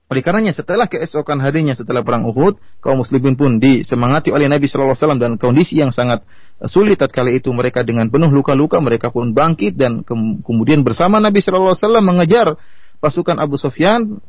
Oleh 0.06 0.22
karenanya 0.22 0.54
setelah 0.54 0.86
keesokan 0.86 1.42
harinya 1.42 1.74
setelah 1.74 2.06
perang 2.06 2.24
Uhud, 2.30 2.56
kaum 2.78 3.02
muslimin 3.02 3.34
pun 3.34 3.58
disemangati 3.58 4.30
oleh 4.30 4.46
Nabi 4.46 4.70
Shallallahu 4.70 4.94
alaihi 4.94 5.02
wasallam 5.02 5.20
dan 5.20 5.32
kondisi 5.34 5.82
yang 5.82 5.90
sangat 5.90 6.22
eh, 6.62 6.70
sulit 6.70 6.94
tatkala 6.94 7.34
itu 7.34 7.50
mereka 7.50 7.82
dengan 7.82 8.06
penuh 8.06 8.30
luka-luka 8.30 8.78
mereka 8.78 9.10
pun 9.10 9.34
bangkit 9.34 9.74
dan 9.74 10.06
ke 10.06 10.14
kemudian 10.46 10.86
bersama 10.86 11.18
Nabi 11.18 11.42
Shallallahu 11.42 11.74
alaihi 11.74 11.82
wasallam 11.82 12.04
mengejar 12.06 12.46
pasukan 13.02 13.36
Abu 13.42 13.58
Sufyan, 13.58 14.22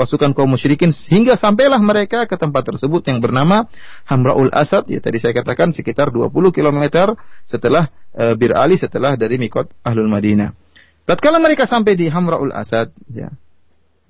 pasukan 0.00 0.32
kaum 0.32 0.48
musyrikin 0.48 0.88
hingga 1.12 1.36
sampailah 1.36 1.76
mereka 1.76 2.24
ke 2.24 2.40
tempat 2.40 2.64
tersebut 2.64 3.04
yang 3.04 3.20
bernama 3.20 3.68
Hamraul 4.08 4.48
Asad 4.48 4.88
ya 4.88 5.04
tadi 5.04 5.20
saya 5.20 5.36
katakan 5.36 5.76
sekitar 5.76 6.08
20 6.08 6.32
km 6.56 7.12
setelah 7.44 7.92
e, 8.16 8.32
Bir 8.40 8.56
Ali 8.56 8.80
setelah 8.80 9.20
dari 9.20 9.36
Mikot 9.36 9.68
Ahlul 9.84 10.08
Madinah. 10.08 10.56
Tatkala 11.04 11.36
mereka 11.36 11.68
sampai 11.68 12.00
di 12.00 12.08
Hamraul 12.08 12.56
Asad 12.56 12.96
ya. 13.12 13.28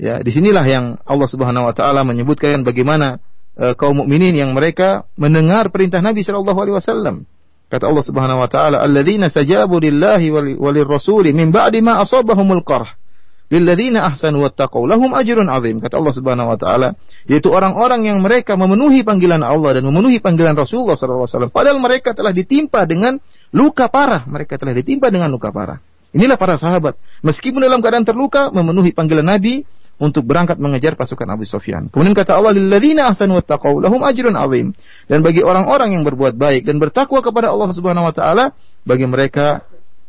Ya, 0.01 0.17
di 0.23 0.33
sinilah 0.33 0.65
yang 0.65 0.97
Allah 1.05 1.29
Subhanahu 1.29 1.69
wa 1.69 1.75
taala 1.75 2.07
menyebutkan 2.07 2.63
bagaimana 2.63 3.19
e, 3.59 3.75
kaum 3.75 3.99
mukminin 3.99 4.33
yang 4.33 4.55
mereka 4.55 5.11
mendengar 5.19 5.75
perintah 5.75 5.99
Nabi 5.99 6.23
sallallahu 6.23 6.57
alaihi 6.57 6.77
wasallam. 6.79 7.27
Kata 7.67 7.91
Allah 7.91 8.05
Subhanahu 8.07 8.41
wa 8.41 8.49
taala, 8.49 8.81
"Alladzina 8.81 9.29
sajabu 9.29 9.77
lillahi 9.83 10.57
walir 10.57 10.87
rasuli 10.87 11.35
min 11.35 11.51
ba'di 11.51 11.83
ma 11.83 11.99
asabahumul 12.01 12.63
qarh." 12.63 13.10
Lilladzina 13.51 14.07
ahsanu 14.07 14.47
wattaqau 14.47 14.87
lahum 14.87 15.11
ajrun 15.13 15.51
azim 15.51 15.83
kata 15.83 15.99
Allah 15.99 16.15
Subhanahu 16.15 16.55
wa 16.55 16.59
taala 16.59 16.89
yaitu 17.27 17.51
orang-orang 17.51 18.07
yang 18.07 18.23
mereka 18.23 18.55
memenuhi 18.55 19.03
panggilan 19.03 19.43
Allah 19.43 19.77
dan 19.77 19.83
memenuhi 19.91 20.23
panggilan 20.23 20.55
Rasulullah 20.55 20.95
sallallahu 20.95 21.27
alaihi 21.27 21.35
wasallam 21.35 21.53
padahal 21.53 21.79
mereka 21.83 22.15
telah 22.15 22.31
ditimpa 22.31 22.87
dengan 22.87 23.19
luka 23.51 23.91
parah 23.91 24.23
mereka 24.31 24.55
telah 24.55 24.71
ditimpa 24.73 25.11
dengan 25.11 25.29
luka 25.35 25.51
parah 25.51 25.83
inilah 26.15 26.39
para 26.39 26.55
sahabat 26.55 26.95
meskipun 27.27 27.59
dalam 27.59 27.83
keadaan 27.83 28.07
terluka 28.07 28.55
memenuhi 28.55 28.95
panggilan 28.95 29.27
Nabi 29.27 29.67
untuk 30.01 30.25
berangkat 30.25 30.57
mengejar 30.57 30.97
pasukan 30.97 31.29
Abu 31.29 31.45
Sufyan. 31.45 31.93
Kemudian 31.93 32.17
kata 32.17 32.33
Allah, 32.33 32.57
"Lilladzina 32.57 33.13
ahsanu 33.13 33.37
wattaqau 33.37 33.85
lahum 33.85 34.01
ajrun 34.01 34.33
azim." 34.33 34.73
Dan 35.05 35.21
bagi 35.21 35.45
orang-orang 35.45 35.93
yang 35.93 36.09
berbuat 36.09 36.41
baik 36.41 36.65
dan 36.65 36.81
bertakwa 36.81 37.21
kepada 37.21 37.53
Allah 37.53 37.69
Subhanahu 37.69 38.09
wa 38.09 38.15
taala, 38.17 38.57
bagi 38.89 39.05
mereka 39.05 39.61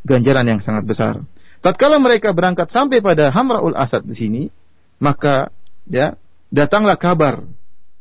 ganjaran 0.07 0.47
yang 0.47 0.63
sangat 0.63 0.87
besar. 0.87 1.19
Tatkala 1.61 2.01
mereka 2.01 2.33
berangkat 2.33 2.73
sampai 2.73 3.05
pada 3.05 3.29
Hamraul 3.29 3.77
Asad 3.77 4.01
di 4.01 4.17
sini, 4.17 4.43
maka 4.97 5.53
ya 5.85 6.17
datanglah 6.49 6.97
kabar 6.97 7.45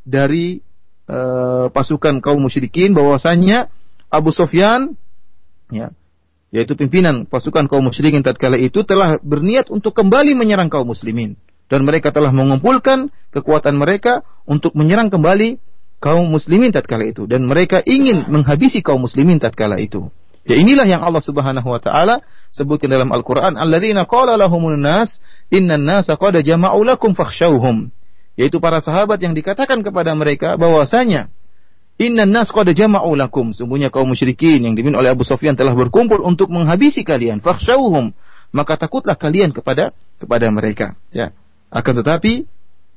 dari 0.05 0.65
uh, 1.07 1.69
pasukan 1.69 2.25
kaum 2.25 2.41
musyrikin 2.41 2.97
bahwasanya 2.97 3.69
Abu 4.09 4.33
Sufyan 4.33 4.97
ya 5.71 5.95
yaitu 6.51 6.75
pimpinan 6.75 7.31
pasukan 7.31 7.71
kaum 7.71 7.87
musyrikin 7.87 8.27
tatkala 8.27 8.59
itu 8.59 8.83
telah 8.83 9.23
berniat 9.23 9.71
untuk 9.71 9.95
kembali 9.95 10.35
menyerang 10.35 10.67
kaum 10.67 10.91
muslimin 10.91 11.39
dan 11.71 11.87
mereka 11.87 12.11
telah 12.11 12.35
mengumpulkan 12.35 13.15
kekuatan 13.31 13.79
mereka 13.79 14.27
untuk 14.51 14.75
menyerang 14.75 15.15
kembali 15.15 15.63
kaum 16.03 16.27
muslimin 16.27 16.75
tatkala 16.75 17.07
itu 17.07 17.31
dan 17.31 17.47
mereka 17.47 17.79
ingin 17.87 18.27
menghabisi 18.27 18.83
kaum 18.83 19.07
muslimin 19.07 19.39
tatkala 19.39 19.79
itu. 19.79 20.11
Ya 20.51 20.59
inilah 20.59 20.83
yang 20.83 21.07
Allah 21.07 21.23
Subhanahu 21.23 21.63
wa 21.63 21.79
taala 21.79 22.27
sebutkan 22.51 22.91
dalam 22.91 23.15
Al-Qur'an, 23.15 23.55
alladzina 23.55 24.03
qala 24.03 24.35
lahumun 24.35 24.83
nas 24.83 25.23
innan 25.47 25.87
nasa 25.87 26.19
qad 26.19 26.43
jama'u 26.43 26.83
lakum 26.83 27.15
fakhshawhum. 27.15 27.95
Yaitu 28.35 28.59
para 28.59 28.83
sahabat 28.83 29.23
yang 29.23 29.31
dikatakan 29.31 29.87
kepada 29.87 30.11
mereka 30.19 30.59
bahwasanya 30.59 31.31
innan 32.03 32.35
nas 32.35 32.51
qad 32.51 32.67
jama'u 32.67 33.15
lakum. 33.15 33.55
Sungguhnya 33.55 33.95
kaum 33.95 34.11
musyrikin 34.11 34.67
yang 34.67 34.75
dipimpin 34.75 34.99
oleh 34.99 35.15
Abu 35.15 35.23
Sufyan 35.23 35.55
telah 35.55 35.71
berkumpul 35.71 36.19
untuk 36.19 36.51
menghabisi 36.51 37.07
kalian. 37.07 37.39
Fakhshawhum. 37.39 38.11
Maka 38.51 38.75
takutlah 38.75 39.15
kalian 39.15 39.55
kepada 39.55 39.95
kepada 40.19 40.51
mereka, 40.51 40.99
ya. 41.15 41.31
Akan 41.71 41.95
tetapi 41.95 42.51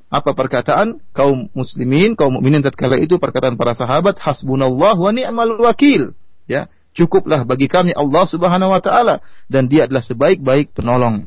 apa 0.09 0.33
perkataan 0.33 0.97
kaum 1.13 1.53
muslimin, 1.53 2.17
kaum 2.17 2.33
mukminin 2.33 2.65
tatkala 2.65 2.97
itu 2.97 3.21
perkataan 3.21 3.53
para 3.61 3.77
sahabat 3.77 4.17
hasbunallah 4.17 4.97
wa 4.97 5.13
ni'mal 5.13 5.53
wakil, 5.61 6.17
ya 6.49 6.65
Cukuplah 6.93 7.41
bagi 7.41 7.65
kami 7.65 7.91
Allah 7.97 8.23
Subhanahu 8.29 8.69
wa 8.69 8.81
taala 8.81 9.25
dan 9.49 9.65
dia 9.65 9.89
adalah 9.89 10.05
sebaik-baik 10.05 10.77
penolong. 10.77 11.25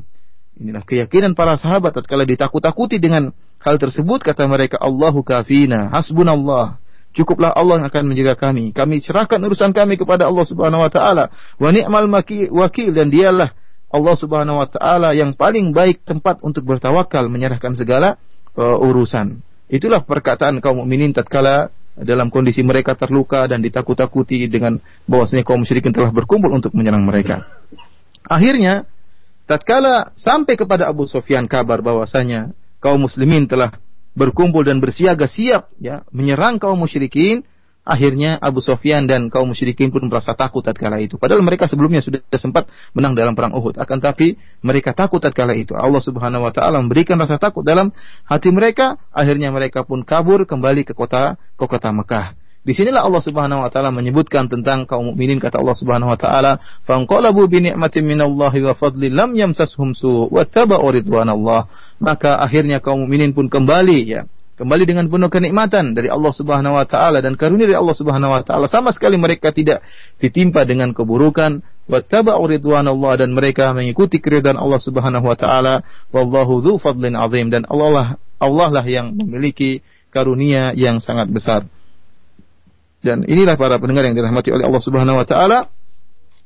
Inilah 0.57 0.81
keyakinan 0.81 1.35
para 1.37 1.59
sahabat 1.59 1.93
tatkala 1.93 2.23
ditakut-takuti 2.23 2.97
dengan 2.97 3.35
hal 3.61 3.75
tersebut 3.77 4.23
kata 4.23 4.47
mereka 4.47 4.79
Allahu 4.79 5.21
kafina 5.21 5.91
hasbunallah. 5.91 6.79
Cukuplah 7.11 7.51
Allah 7.51 7.81
yang 7.81 7.87
akan 7.89 8.03
menjaga 8.13 8.37
kami. 8.37 8.71
Kami 8.71 9.01
serahkan 9.01 9.41
urusan 9.41 9.73
kami 9.73 9.97
kepada 9.97 10.29
Allah 10.29 10.45
Subhanahu 10.45 10.85
wa 10.85 10.91
taala. 10.91 11.33
Wa 11.57 11.69
ni'mal 11.73 12.07
wakil 12.53 12.93
dan 12.93 13.09
dialah 13.09 13.51
Allah 13.91 14.15
Subhanahu 14.15 14.61
wa 14.61 14.67
taala 14.69 15.17
yang 15.17 15.33
paling 15.35 15.75
baik 15.75 16.05
tempat 16.07 16.39
untuk 16.43 16.63
bertawakal 16.63 17.27
menyerahkan 17.27 17.73
segala 17.73 18.21
uh, 18.55 18.77
urusan. 18.79 19.41
Itulah 19.67 20.03
perkataan 20.07 20.63
kaum 20.63 20.79
mukminin 20.79 21.11
tatkala 21.11 21.75
dalam 21.97 22.29
kondisi 22.29 22.61
mereka 22.61 22.93
terluka 22.93 23.49
dan 23.49 23.61
ditakut-takuti 23.65 24.45
dengan 24.45 24.77
bahwasanya 25.09 25.41
kaum 25.41 25.65
musyrikin 25.65 25.89
telah 25.89 26.13
berkumpul 26.13 26.53
untuk 26.53 26.77
menyerang 26.77 27.01
mereka. 27.01 27.49
Akhirnya, 28.27 28.85
tatkala 29.49 30.13
sampai 30.13 30.53
kepada 30.53 30.85
Abu 30.85 31.09
Sufyan 31.09 31.49
kabar 31.49 31.81
bahwasanya 31.81 32.53
kaum 32.77 33.09
muslimin 33.09 33.49
telah 33.49 33.73
berkumpul 34.13 34.61
dan 34.65 34.77
bersiaga 34.77 35.25
siap 35.25 35.73
ya 35.81 36.05
menyerang 36.13 36.61
kaum 36.61 36.77
musyrikin, 36.77 37.41
akhirnya 37.87 38.35
Abu 38.43 38.59
Sofyan 38.59 39.07
dan 39.07 39.31
kaum 39.31 39.55
musyrikin 39.55 39.87
pun 39.87 40.03
merasa 40.11 40.35
takut 40.35 40.59
tatkala 40.59 40.99
itu. 40.99 41.15
Padahal 41.15 41.39
mereka 41.39 41.71
sebelumnya 41.71 42.03
sudah 42.03 42.19
sempat 42.35 42.67
menang 42.91 43.15
dalam 43.15 43.31
perang 43.31 43.55
Uhud. 43.55 43.79
Akan 43.79 44.03
tapi 44.03 44.35
mereka 44.59 44.91
takut 44.91 45.23
tatkala 45.23 45.55
itu. 45.55 45.71
Allah 45.71 46.03
Subhanahu 46.03 46.43
wa 46.43 46.51
taala 46.51 46.83
memberikan 46.83 47.15
rasa 47.15 47.39
takut 47.39 47.63
dalam 47.63 47.95
hati 48.27 48.51
mereka, 48.51 48.99
akhirnya 49.15 49.55
mereka 49.55 49.87
pun 49.87 50.03
kabur 50.03 50.43
kembali 50.43 50.83
ke 50.83 50.91
kota 50.91 51.39
ke 51.55 51.65
kota 51.65 51.95
Mekah. 51.95 52.35
Di 52.67 52.75
sinilah 52.75 52.99
Allah 52.99 53.23
Subhanahu 53.23 53.63
wa 53.63 53.71
taala 53.71 53.95
menyebutkan 53.95 54.51
tentang 54.51 54.83
kaum 54.83 55.15
mukminin 55.15 55.39
kata 55.39 55.63
Allah 55.63 55.71
Subhanahu 55.79 56.11
wa 56.11 56.19
taala, 56.19 56.59
"Fanqalabu 56.83 57.47
bi 57.47 57.63
ni'matin 57.63 58.03
minallahi 58.03 58.59
wa 58.67 58.75
fadlin 58.75 59.15
lam 59.15 59.31
yamsashum 59.39 59.95
su' 59.95 60.27
wa 60.27 60.43
taba'u 60.43 60.83
ridwanallah." 60.91 61.71
Maka 62.03 62.43
akhirnya 62.43 62.83
kaum 62.83 63.07
mukminin 63.07 63.31
pun 63.31 63.47
kembali 63.47 63.99
ya 64.03 64.27
kembali 64.57 64.83
dengan 64.89 65.05
penuh 65.05 65.29
kenikmatan 65.29 65.93
dari 65.93 66.09
Allah 66.09 66.33
Subhanahu 66.33 66.81
wa 66.81 66.85
taala 66.89 67.21
dan 67.21 67.37
karunia 67.37 67.69
dari 67.69 67.77
Allah 67.77 67.93
Subhanahu 67.93 68.33
wa 68.33 68.41
taala. 68.41 68.65
Sama 68.65 68.89
sekali 68.89 69.13
mereka 69.15 69.53
tidak 69.53 69.85
ditimpa 70.17 70.65
dengan 70.65 70.91
keburukan. 70.97 71.61
Wattaba'u 71.87 72.43
ridwanallah 72.51 73.23
dan 73.23 73.31
mereka 73.31 73.71
mengikuti 73.71 74.19
keridhaan 74.19 74.57
Allah 74.57 74.81
Subhanahu 74.81 75.23
wa 75.29 75.37
taala. 75.37 75.85
Wallahu 76.09 76.59
dzu 76.65 76.73
fadlin 76.81 77.13
azim. 77.15 77.53
Dan 77.53 77.69
Allah 77.69 77.89
lah 77.93 78.07
Allah 78.41 78.81
lah 78.81 78.85
yang 78.85 79.13
memiliki 79.13 79.85
karunia 80.09 80.73
yang 80.73 80.97
sangat 80.99 81.29
besar. 81.29 81.69
Dan 83.05 83.23
inilah 83.29 83.55
para 83.61 83.77
pendengar 83.77 84.09
yang 84.09 84.17
dirahmati 84.17 84.49
oleh 84.49 84.65
Allah 84.65 84.81
Subhanahu 84.81 85.21
wa 85.21 85.25
taala. 85.29 85.69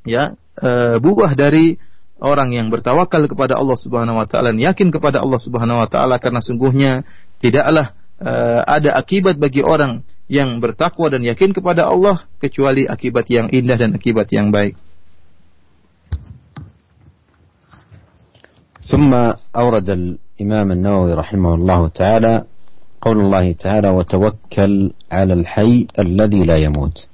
Ya 0.03 0.35
e, 0.59 0.99
buah 0.99 1.31
dari 1.33 1.79
orang 2.21 2.53
yang 2.53 2.67
bertawakal 2.67 3.25
kepada 3.25 3.55
Allah 3.55 3.79
Subhanahu 3.79 4.19
wa 4.19 4.27
taala 4.27 4.51
yakin 4.51 4.91
kepada 4.91 5.23
Allah 5.23 5.39
Subhanahu 5.39 5.79
wa 5.79 5.87
taala. 5.87 6.19
Karena 6.19 6.43
sungguhnya 6.43 7.07
tidaklah 7.39 7.97
uh, 8.21 8.61
ada 8.63 8.93
akibat 8.95 9.41
bagi 9.41 9.65
orang 9.65 10.05
yang 10.31 10.63
bertakwa 10.63 11.11
dan 11.11 11.25
yakin 11.27 11.51
kepada 11.51 11.91
Allah 11.91 12.23
kecuali 12.39 12.87
akibat 12.87 13.27
yang 13.27 13.51
indah 13.51 13.75
dan 13.75 13.97
akibat 13.97 14.31
yang 14.31 14.53
baik. 14.53 14.77
ثم 18.91 19.13
أورد 19.55 19.89
الإمام 19.89 20.71
النووي 20.71 21.13
رحمه 21.13 21.53
الله 21.55 21.87
تعالى 21.87 22.43
قول 23.01 23.17
الله 23.19 23.51
تعالى 23.51 23.89
وتوكل 23.89 24.91
على 25.11 25.33
الحي 25.33 25.87
الذي 25.99 26.43
لا 26.43 26.57
يموت 26.57 27.07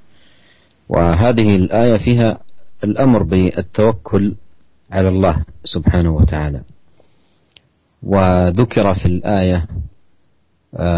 وهذه 0.88 1.56
الآية 1.56 1.96
فيها 1.96 2.38
الأمر 2.84 3.22
بالتوكل 3.22 4.34
على 4.90 5.08
الله 5.08 5.44
سبحانه 5.64 6.10
وتعالى 6.16 6.60
وذكر 8.02 8.94
في 8.94 9.06
الآية 9.06 9.66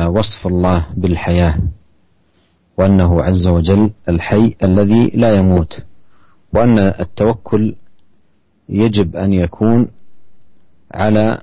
وصف 0.07 0.47
الله 0.47 0.87
بالحياة 0.97 1.59
وأنه 2.79 3.23
عز 3.23 3.49
وجل 3.49 3.91
الحي 4.09 4.55
الذي 4.63 5.07
لا 5.15 5.35
يموت 5.35 5.85
وأن 6.53 6.79
التوكل 6.79 7.75
يجب 8.69 9.17
أن 9.17 9.33
يكون 9.33 9.89
على 10.95 11.43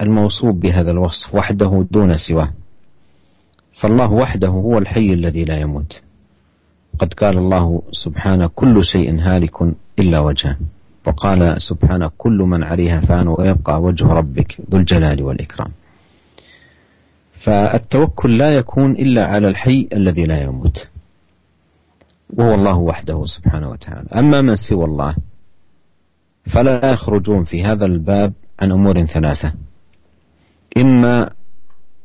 الموصوف 0.00 0.54
بهذا 0.54 0.90
الوصف 0.90 1.34
وحده 1.34 1.86
دون 1.90 2.16
سواه. 2.16 2.50
فالله 3.80 4.12
وحده 4.12 4.48
هو 4.48 4.78
الحي 4.78 5.12
الذي 5.12 5.44
لا 5.44 5.56
يموت. 5.56 6.02
قد 6.98 7.14
قال 7.14 7.38
الله 7.38 7.82
سبحانه 7.92 8.46
كل 8.54 8.84
شيء 8.84 9.20
هالك 9.20 9.62
إلا 9.98 10.20
وجهه 10.20 10.56
وقال 11.06 11.62
سبحانه 11.62 12.10
كل 12.18 12.38
من 12.38 12.64
عليها 12.64 13.00
فان 13.00 13.28
ويبقى 13.28 13.82
وجه 13.82 14.06
ربك 14.06 14.56
ذو 14.70 14.78
الجلال 14.78 15.22
والإكرام. 15.22 15.70
فالتوكل 17.44 18.38
لا 18.38 18.56
يكون 18.56 18.92
إلا 18.92 19.26
على 19.26 19.48
الحي 19.48 19.88
الذي 19.92 20.24
لا 20.24 20.42
يموت. 20.42 20.88
وهو 22.36 22.54
الله 22.54 22.76
وحده 22.76 23.24
سبحانه 23.24 23.70
وتعالى. 23.70 24.08
أما 24.14 24.40
من 24.40 24.56
سوى 24.56 24.84
الله 24.84 25.16
فلا 26.54 26.90
يخرجون 26.90 27.44
في 27.44 27.64
هذا 27.64 27.84
الباب 27.86 28.32
عن 28.60 28.72
أمور 28.72 29.04
ثلاثة. 29.04 29.52
إما 30.76 31.30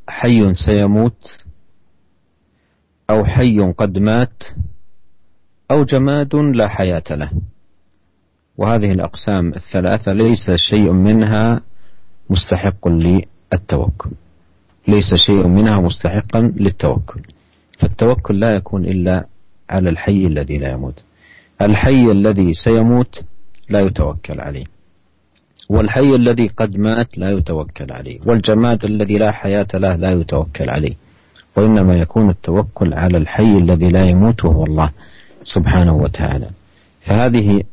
حي 0.08 0.54
سيموت 0.54 1.39
أو 3.10 3.26
حي 3.26 3.60
قد 3.78 4.00
مات 4.00 4.43
أو 5.72 5.84
جماد 5.84 6.36
لا 6.36 6.67
حياة 6.67 7.04
له. 7.12 7.32
وهذه 8.58 8.91
الأقسام 8.91 9.54
الثلاثة 9.54 10.13
ليس 10.13 10.52
شيء 10.52 10.91
منها 10.91 11.62
مستحق 12.30 12.88
للتوكل. 12.88 14.12
ليس 14.88 15.15
شيء 15.15 15.48
منها 15.48 15.80
مستحقا 15.80 16.54
للتوكل. 16.56 17.22
فالتوكل 17.80 18.39
لا 18.39 18.56
يكون 18.56 18.86
إلا 18.86 19.26
على 19.69 19.89
الحي 19.89 20.26
الذي 20.26 20.58
لا 20.58 20.72
يموت. 20.72 21.04
الحي 21.62 22.12
الذي 22.12 22.54
سيموت 22.54 23.24
لا 23.69 23.80
يتوكل 23.82 24.41
عليه. 24.41 24.63
والحي 25.69 26.15
الذي 26.15 26.48
قد 26.48 26.78
مات 26.78 27.17
لا 27.17 27.30
يتوكل 27.32 27.91
عليه. 27.91 28.19
والجماد 28.26 28.86
الذي 28.86 29.17
لا 29.17 29.32
حياة 29.32 29.67
له 29.74 29.96
لا 29.96 30.12
يتوكل 30.12 30.69
عليه. 30.69 30.93
وإنما 31.58 31.93
يكون 31.93 32.30
التوكل 32.30 32.93
على 32.93 33.17
الحي 33.17 33.58
الذي 33.58 33.88
لا 33.88 34.06
يموت 34.06 34.46
وهو 34.46 34.63
الله 34.63 34.91
سبحانه 35.43 35.96
وتعالى. 35.96 36.50
فهذه 37.02 37.63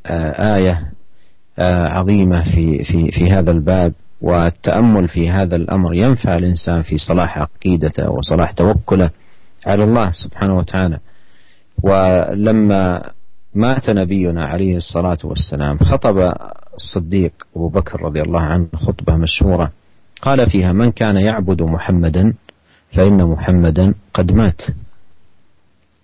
آية 0.56 0.92
عظيمة 1.96 2.42
في 2.42 2.82
في 2.82 3.10
في 3.10 3.30
هذا 3.30 3.50
الباب. 3.50 3.92
والتأمل 4.20 5.08
في 5.08 5.30
هذا 5.30 5.56
الأمر 5.56 5.94
ينفع 5.94 6.36
الإنسان 6.36 6.80
في 6.80 6.98
صلاح 6.98 7.38
عقيدته 7.38 8.10
وصلاح 8.10 8.52
توكله 8.52 9.10
على 9.66 9.84
الله 9.84 10.10
سبحانه 10.10 10.56
وتعالى. 10.56 10.98
ولما 11.82 13.10
مات 13.54 13.90
نبينا 13.90 14.46
عليه 14.46 14.76
الصلاة 14.76 15.18
والسلام 15.24 15.78
خطب 15.78 16.34
الصديق 16.74 17.32
أبو 17.56 17.68
بكر 17.68 18.02
رضي 18.02 18.22
الله 18.22 18.40
عنه 18.40 18.68
خطبة 18.74 19.16
مشهورة. 19.16 19.70
قال 20.22 20.50
فيها 20.50 20.72
من 20.72 20.90
كان 20.90 21.16
يعبد 21.16 21.62
محمدا 21.62 22.34
فإن 22.96 23.24
محمدا 23.24 23.94
قد 24.14 24.32
مات. 24.32 24.62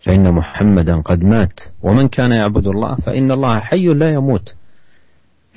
فإن 0.01 0.33
محمدا 0.33 1.01
قد 1.01 1.23
مات. 1.23 1.61
ومن 1.83 2.09
كان 2.09 2.33
يعبد 2.33 2.67
الله 2.67 2.97
فإن 2.97 3.31
الله 3.31 3.59
حي 3.61 3.87
لا 3.87 4.11
يموت. 4.11 4.55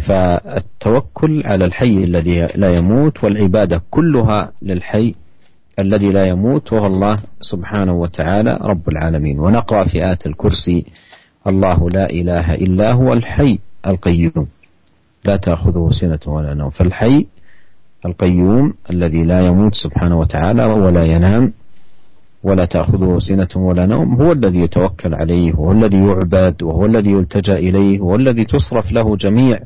فالتوكل 0.07 1.41
على 1.45 1.65
الحي 1.65 1.97
الذي 2.03 2.39
لا 2.55 2.75
يموت 2.75 3.23
والعبادة 3.23 3.81
كلها 3.89 4.51
للحي 4.61 5.15
الذي 5.79 6.09
لا 6.09 6.25
يموت 6.25 6.73
وهو 6.73 6.85
الله 6.85 7.15
سبحانه 7.41 7.93
وتعالى 7.93 8.59
رب 8.61 8.89
العالمين. 8.89 9.39
ونقرأ 9.39 9.87
في 9.87 10.05
آية 10.05 10.17
الكرسي 10.25 10.85
الله 11.47 11.89
لا 11.89 12.09
إله 12.09 12.53
إلا 12.53 12.91
هو 12.91 13.13
الحي 13.13 13.59
القيوم. 13.87 14.47
لا 15.25 15.35
تأخذه 15.37 15.89
سنة 15.91 16.19
ولا 16.33 16.53
نوم. 16.53 16.69
فالحي 16.69 17.25
القيوم 18.05 18.73
الذي 18.89 19.23
لا 19.23 19.39
يموت 19.39 19.75
سبحانه 19.75 20.19
وتعالى 20.19 20.63
ولا 20.63 21.03
ينام 21.03 21.53
ولا 22.43 22.65
تأخذه 22.65 23.17
سنة 23.19 23.63
ولا 23.67 23.85
نوم. 23.85 24.21
هو 24.21 24.31
الذي 24.31 24.59
يتوكل 24.59 25.13
عليه 25.13 25.53
وهو 25.53 25.71
الذي 25.71 25.97
يعبد 25.97 26.63
وهو 26.63 26.85
الذي 26.85 27.11
يلتجأ 27.11 27.57
إليه 27.57 27.99
وهو 27.99 28.15
الذي 28.15 28.45
تصرف 28.45 28.91
له 28.91 29.15
جميع 29.15 29.59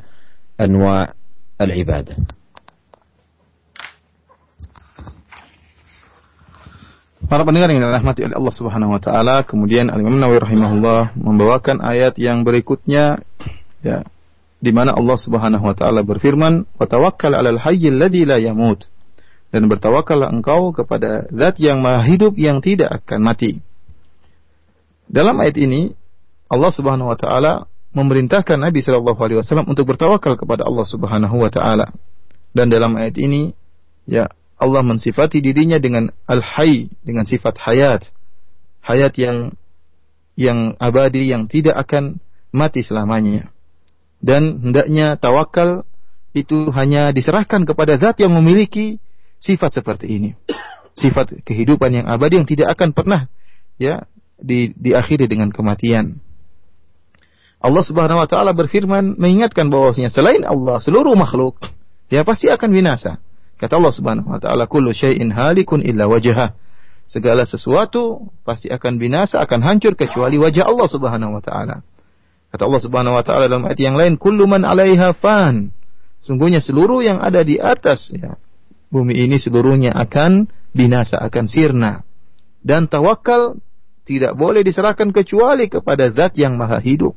أنواع 0.63 1.13
العبادة 1.61 2.17
Para 7.29 7.45
pendengar 7.45 7.69
yang 7.69 7.85
dirahmati 7.85 8.25
oleh 8.25 8.41
Allah 8.41 8.55
Subhanahu 8.57 8.97
wa 8.97 9.01
taala, 9.05 9.45
kemudian 9.45 9.93
Al 9.93 10.01
Imam 10.01 10.17
Nawawi 10.17 10.41
rahimahullah 10.41 11.13
membawakan 11.13 11.85
ayat 11.85 12.17
yang 12.17 12.41
berikutnya 12.41 13.21
ya 13.85 14.01
di 14.65 14.73
mana 14.73 14.97
Allah 14.97 15.21
Subhanahu 15.21 15.61
wa 15.61 15.77
taala 15.77 16.01
berfirman, 16.09 16.65
"Wa 16.81 16.89
tawakkal 16.89 17.37
'alal 17.37 17.61
hayyil 17.61 18.01
ladzi 18.01 18.25
la 18.25 18.41
yamut." 18.41 18.89
Dan 19.53 19.69
bertawakallah 19.69 20.33
engkau 20.33 20.73
kepada 20.73 21.29
zat 21.29 21.61
yang 21.61 21.85
maha 21.85 22.01
hidup 22.09 22.33
yang 22.41 22.65
tidak 22.65 23.05
akan 23.05 23.21
mati. 23.21 23.61
Dalam 25.05 25.37
ayat 25.41 25.57
ini 25.61 25.93
Allah 26.49 26.73
Subhanahu 26.73 27.13
wa 27.13 27.17
taala 27.21 27.69
memerintahkan 27.94 28.58
Nabi 28.58 28.82
Shallallahu 28.82 29.20
Alaihi 29.22 29.40
Wasallam 29.40 29.70
untuk 29.70 29.90
bertawakal 29.94 30.34
kepada 30.36 30.66
Allah 30.66 30.86
Subhanahu 30.86 31.36
Wa 31.38 31.50
Taala. 31.54 31.88
Dan 32.54 32.70
dalam 32.70 32.94
ayat 32.98 33.18
ini, 33.18 33.54
ya 34.06 34.30
Allah 34.58 34.82
mensifati 34.86 35.42
dirinya 35.42 35.82
dengan 35.82 36.10
al-hayy, 36.30 36.94
dengan 37.02 37.26
sifat 37.26 37.58
hayat, 37.62 38.10
hayat 38.86 39.14
yang 39.18 39.58
yang 40.34 40.74
abadi, 40.82 41.30
yang 41.30 41.46
tidak 41.46 41.78
akan 41.78 42.18
mati 42.50 42.82
selamanya. 42.82 43.54
Dan 44.24 44.62
hendaknya 44.64 45.20
tawakal 45.20 45.86
itu 46.34 46.74
hanya 46.74 47.14
diserahkan 47.14 47.68
kepada 47.68 48.02
zat 48.02 48.18
yang 48.22 48.34
memiliki 48.34 48.98
sifat 49.38 49.84
seperti 49.84 50.18
ini. 50.18 50.30
Sifat 50.98 51.44
kehidupan 51.46 51.94
yang 51.94 52.06
abadi 52.10 52.42
yang 52.42 52.48
tidak 52.50 52.74
akan 52.78 52.94
pernah 52.94 53.22
ya 53.78 54.06
di, 54.40 54.74
diakhiri 54.74 55.30
dengan 55.30 55.50
kematian. 55.54 56.22
Allah 57.64 57.84
Subhanahu 57.88 58.20
wa 58.20 58.28
taala 58.28 58.52
berfirman 58.52 59.16
mengingatkan 59.16 59.72
bahwasanya 59.72 60.12
selain 60.12 60.44
Allah 60.44 60.84
seluruh 60.84 61.16
makhluk 61.16 61.64
dia 62.12 62.28
pasti 62.28 62.52
akan 62.52 62.70
binasa. 62.76 63.24
Kata 63.56 63.80
Allah 63.80 63.94
Subhanahu 63.96 64.28
wa 64.28 64.40
taala 64.44 64.68
kullu 64.68 64.92
syai'in 64.92 65.32
halikun 65.32 65.80
illa 65.80 66.06
wajhah. 66.12 66.60
segala 67.04 67.44
sesuatu 67.44 68.32
pasti 68.48 68.72
akan 68.72 68.98
binasa, 68.98 69.38
akan 69.44 69.60
hancur 69.64 69.94
kecuali 69.94 70.40
wajah 70.40 70.66
Allah 70.66 70.88
Subhanahu 70.88 71.36
wa 71.36 71.44
taala. 71.44 71.84
Kata 72.50 72.64
Allah 72.68 72.82
Subhanahu 72.84 73.16
wa 73.16 73.24
taala 73.24 73.46
dalam 73.48 73.66
ayat 73.68 73.80
yang 73.80 73.96
lain, 73.96 74.16
"Kullu 74.20 74.46
man 74.46 74.64
'alaiha 74.68 75.16
fan." 75.16 75.72
Sungguhnya 76.24 76.64
seluruh 76.64 77.04
yang 77.04 77.20
ada 77.20 77.44
di 77.44 77.60
atas 77.60 78.16
ya, 78.16 78.40
bumi 78.88 79.20
ini 79.20 79.36
seluruhnya 79.36 79.92
akan 79.92 80.48
binasa, 80.72 81.20
akan 81.20 81.46
sirna. 81.48 82.08
Dan 82.64 82.88
tawakal 82.88 83.60
tidak 84.08 84.36
boleh 84.40 84.64
diserahkan 84.64 85.12
kecuali 85.12 85.68
kepada 85.68 86.08
zat 86.12 86.40
yang 86.40 86.56
maha 86.56 86.80
hidup. 86.80 87.16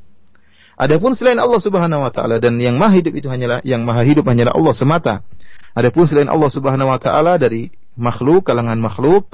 Adapun 0.77 1.17
selain 1.17 1.41
Allah 1.41 1.57
Subhanahu 1.57 2.05
wa 2.05 2.13
taala 2.13 2.37
dan 2.37 2.61
yang 2.61 2.77
maha 2.77 3.01
hidup 3.01 3.17
itu 3.17 3.33
hanyalah 3.33 3.65
yang 3.65 3.81
maha 3.89 4.05
hidup 4.05 4.29
hanyalah 4.29 4.53
Allah 4.53 4.75
semata. 4.77 5.15
Adapun 5.73 6.05
selain 6.05 6.29
Allah 6.29 6.53
Subhanahu 6.53 6.93
wa 6.93 7.01
taala 7.01 7.41
dari 7.41 7.73
makhluk 7.97 8.45
kalangan 8.45 8.77
makhluk 8.77 9.25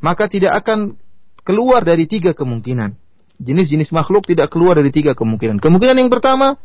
maka 0.00 0.32
tidak 0.32 0.56
akan 0.64 0.96
keluar 1.44 1.84
dari 1.84 2.08
tiga 2.08 2.32
kemungkinan. 2.32 2.96
Jenis-jenis 3.36 3.92
makhluk 3.92 4.24
tidak 4.24 4.48
keluar 4.48 4.80
dari 4.80 4.88
tiga 4.88 5.12
kemungkinan. 5.12 5.60
Kemungkinan 5.60 5.96
yang 6.00 6.08
pertama 6.08 6.56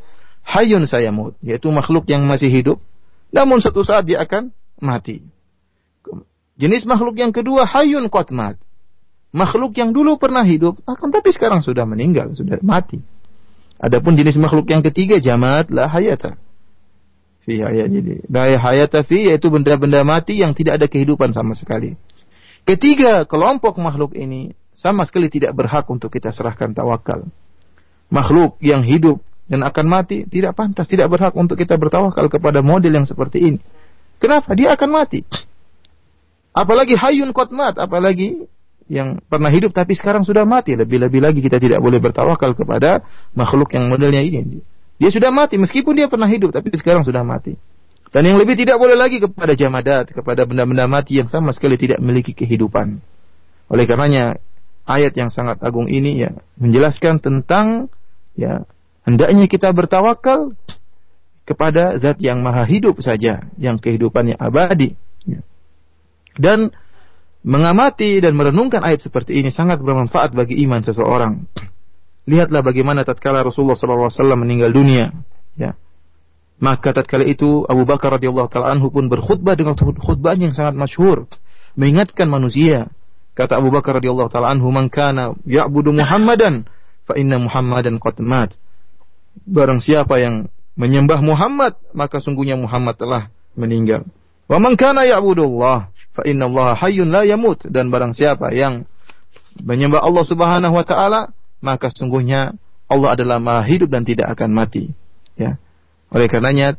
hayun 0.48 0.88
sayamut 0.88 1.36
yaitu 1.44 1.68
makhluk 1.68 2.08
yang 2.08 2.24
masih 2.24 2.48
hidup 2.48 2.80
namun 3.36 3.60
suatu 3.60 3.84
saat 3.84 4.08
dia 4.08 4.24
akan 4.24 4.56
mati. 4.80 5.20
Jenis 6.56 6.88
makhluk 6.88 7.20
yang 7.20 7.36
kedua 7.36 7.68
hayun 7.68 8.08
qatmat. 8.08 8.56
Makhluk 9.36 9.76
yang 9.76 9.92
dulu 9.92 10.16
pernah 10.16 10.48
hidup 10.48 10.80
akan 10.88 11.12
tapi 11.12 11.36
sekarang 11.36 11.60
sudah 11.60 11.84
meninggal, 11.84 12.32
sudah 12.32 12.64
mati. 12.64 13.04
Adapun 13.84 14.16
jenis 14.16 14.40
makhluk 14.40 14.72
yang 14.72 14.80
ketiga 14.80 15.20
jamat 15.20 15.68
la 15.68 15.92
hayata. 15.92 16.40
Fi 17.44 17.60
hayat 17.60 17.92
jadi 17.92 18.24
la 18.32 18.56
hayata 18.56 19.04
fi 19.04 19.28
yaitu 19.28 19.52
benda-benda 19.52 20.08
mati 20.08 20.40
yang 20.40 20.56
tidak 20.56 20.80
ada 20.80 20.88
kehidupan 20.88 21.36
sama 21.36 21.52
sekali. 21.52 22.00
Ketiga 22.64 23.28
kelompok 23.28 23.76
makhluk 23.76 24.16
ini 24.16 24.56
sama 24.72 25.04
sekali 25.04 25.28
tidak 25.28 25.52
berhak 25.52 25.84
untuk 25.92 26.16
kita 26.16 26.32
serahkan 26.32 26.72
tawakal. 26.72 27.28
Makhluk 28.08 28.56
yang 28.64 28.88
hidup 28.88 29.20
dan 29.52 29.68
akan 29.68 29.86
mati 29.92 30.24
tidak 30.32 30.56
pantas, 30.56 30.88
tidak 30.88 31.12
berhak 31.12 31.36
untuk 31.36 31.60
kita 31.60 31.76
bertawakal 31.76 32.32
kepada 32.32 32.64
model 32.64 32.96
yang 32.96 33.04
seperti 33.04 33.52
ini. 33.52 33.60
Kenapa? 34.24 34.56
Dia 34.56 34.80
akan 34.80 34.90
mati. 34.96 35.28
Apalagi 36.56 36.96
hayun 36.96 37.36
kotmat, 37.36 37.76
apalagi 37.76 38.48
yang 38.92 39.20
pernah 39.26 39.52
hidup 39.52 39.72
tapi 39.72 39.96
sekarang 39.96 40.28
sudah 40.28 40.44
mati. 40.44 40.76
Lebih-lebih 40.76 41.20
lagi 41.24 41.40
kita 41.40 41.60
tidak 41.60 41.80
boleh 41.80 42.00
bertawakal 42.04 42.56
kepada 42.56 43.04
makhluk 43.36 43.72
yang 43.76 43.88
modelnya 43.88 44.24
ini. 44.24 44.60
Dia 45.00 45.10
sudah 45.10 45.34
mati 45.34 45.60
meskipun 45.60 45.96
dia 45.98 46.08
pernah 46.08 46.28
hidup 46.28 46.52
tapi 46.52 46.72
sekarang 46.76 47.04
sudah 47.04 47.24
mati. 47.26 47.56
Dan 48.14 48.30
yang 48.30 48.38
lebih 48.38 48.54
tidak 48.54 48.78
boleh 48.78 48.94
lagi 48.94 49.18
kepada 49.18 49.58
jamadat, 49.58 50.14
kepada 50.14 50.46
benda-benda 50.46 50.86
mati 50.86 51.18
yang 51.18 51.26
sama 51.26 51.50
sekali 51.50 51.82
tidak 51.82 51.98
memiliki 51.98 52.38
kehidupan. 52.38 53.02
Oleh 53.74 53.90
karenanya 53.90 54.38
ayat 54.86 55.18
yang 55.18 55.34
sangat 55.34 55.58
agung 55.66 55.90
ini 55.90 56.22
ya 56.22 56.38
menjelaskan 56.62 57.18
tentang 57.18 57.90
ya 58.38 58.70
hendaknya 59.02 59.50
kita 59.50 59.74
bertawakal 59.74 60.54
kepada 61.44 62.00
zat 62.00 62.22
yang 62.24 62.40
maha 62.40 62.64
hidup 62.64 63.02
saja, 63.04 63.50
yang 63.60 63.82
kehidupannya 63.82 64.40
abadi. 64.40 64.96
Ya. 65.28 65.42
Dan 66.40 66.72
mengamati 67.44 68.24
dan 68.24 68.34
merenungkan 68.40 68.82
ayat 68.82 69.04
seperti 69.04 69.44
ini 69.44 69.52
sangat 69.52 69.84
bermanfaat 69.84 70.32
bagi 70.32 70.64
iman 70.64 70.80
seseorang. 70.82 71.44
Lihatlah 72.24 72.64
bagaimana 72.64 73.04
tatkala 73.04 73.44
Rasulullah 73.44 73.76
SAW 73.76 74.40
meninggal 74.40 74.72
dunia. 74.72 75.12
Ya. 75.60 75.76
Maka 76.64 76.96
tatkala 76.96 77.28
itu 77.28 77.68
Abu 77.68 77.84
Bakar 77.84 78.16
radhiyallahu 78.16 78.48
taala 78.48 78.72
anhu 78.72 78.88
pun 78.88 79.12
berkhutbah 79.12 79.60
dengan 79.60 79.76
khutbah 79.76 80.40
yang 80.40 80.56
sangat 80.56 80.80
masyhur, 80.80 81.28
mengingatkan 81.76 82.32
manusia. 82.32 82.88
Kata 83.36 83.60
Abu 83.60 83.76
Bakar 83.76 84.00
radhiyallahu 84.00 84.32
taala 84.32 84.56
anhu, 84.56 84.72
"Man 84.72 84.88
kana 84.88 85.36
ya'budu 85.44 85.92
Muhammadan, 85.92 86.64
fa 87.04 87.20
inna 87.20 87.44
Muhammadan 87.44 88.00
qad 88.00 88.24
mat." 88.24 88.56
Barang 89.44 89.84
siapa 89.84 90.16
yang 90.24 90.48
menyembah 90.80 91.20
Muhammad, 91.20 91.76
maka 91.92 92.24
sungguhnya 92.24 92.56
Muhammad 92.56 92.96
telah 92.96 93.28
meninggal. 93.60 94.08
Wa 94.48 94.62
man 94.64 94.80
kana 94.80 95.04
ya'budullah, 95.04 95.93
fa 96.14 96.24
inna 96.24 96.48
Allah 96.48 96.78
hayyun 96.78 97.10
la 97.10 97.26
yamut. 97.28 97.66
Dan 97.68 97.90
barang 97.90 98.14
siapa 98.14 98.54
yang 98.54 98.86
menyembah 99.62 100.02
Allah 100.02 100.26
Subhanahu 100.26 100.74
wa 100.74 100.86
taala 100.86 101.34
maka 101.64 101.90
sungguhnya 101.90 102.56
Allah 102.92 103.16
adalah 103.16 103.38
Maha 103.40 103.64
hidup 103.66 103.90
dan 103.90 104.04
tidak 104.06 104.30
akan 104.38 104.54
mati. 104.54 104.94
Ya. 105.40 105.58
Oleh 106.14 106.30
karenanya 106.30 106.78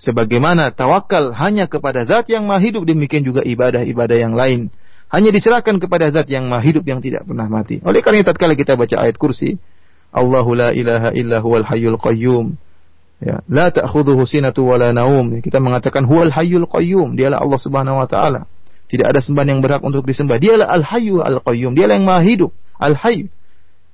sebagaimana 0.00 0.74
tawakal 0.74 1.34
hanya 1.36 1.70
kepada 1.70 2.02
zat 2.08 2.26
yang 2.32 2.48
Maha 2.48 2.62
hidup 2.62 2.82
demikian 2.88 3.22
juga 3.22 3.46
ibadah-ibadah 3.46 4.18
yang 4.18 4.34
lain 4.34 4.74
hanya 5.08 5.32
diserahkan 5.32 5.80
kepada 5.80 6.12
zat 6.12 6.28
yang 6.28 6.48
Maha 6.48 6.64
hidup 6.64 6.84
yang 6.84 7.00
tidak 7.00 7.24
pernah 7.24 7.46
mati. 7.46 7.80
Oleh 7.84 8.00
karena 8.00 8.24
tatkala 8.24 8.58
kita 8.58 8.74
baca 8.74 8.96
ayat 8.98 9.16
kursi 9.20 9.60
Allahu 10.08 10.56
la 10.56 10.72
ilaha 10.72 11.12
illa 11.12 11.44
huwal 11.44 11.68
hayyul 11.68 12.00
qayyum 12.00 12.56
Ya, 13.18 13.42
la 13.50 13.74
ta'khudhuhu 13.74 14.22
sinatu 14.30 14.62
wala 14.62 14.94
naum. 14.94 15.42
Kita 15.42 15.58
mengatakan 15.58 16.06
huwal 16.06 16.30
hayyul 16.30 16.70
qayyum, 16.70 17.18
dialah 17.18 17.42
Allah 17.42 17.58
Subhanahu 17.58 17.98
wa 17.98 18.06
taala. 18.06 18.46
Tidak 18.88 19.04
ada 19.04 19.20
sembahan 19.20 19.58
yang 19.58 19.60
berhak 19.60 19.82
untuk 19.84 20.06
disembah. 20.06 20.40
Dialah 20.40 20.70
al-hayyu 20.70 21.20
al-qayyum, 21.20 21.76
dialah 21.76 21.98
yang 21.98 22.06
maha 22.08 22.22
hidup, 22.24 22.54
al-hayy. 22.78 23.28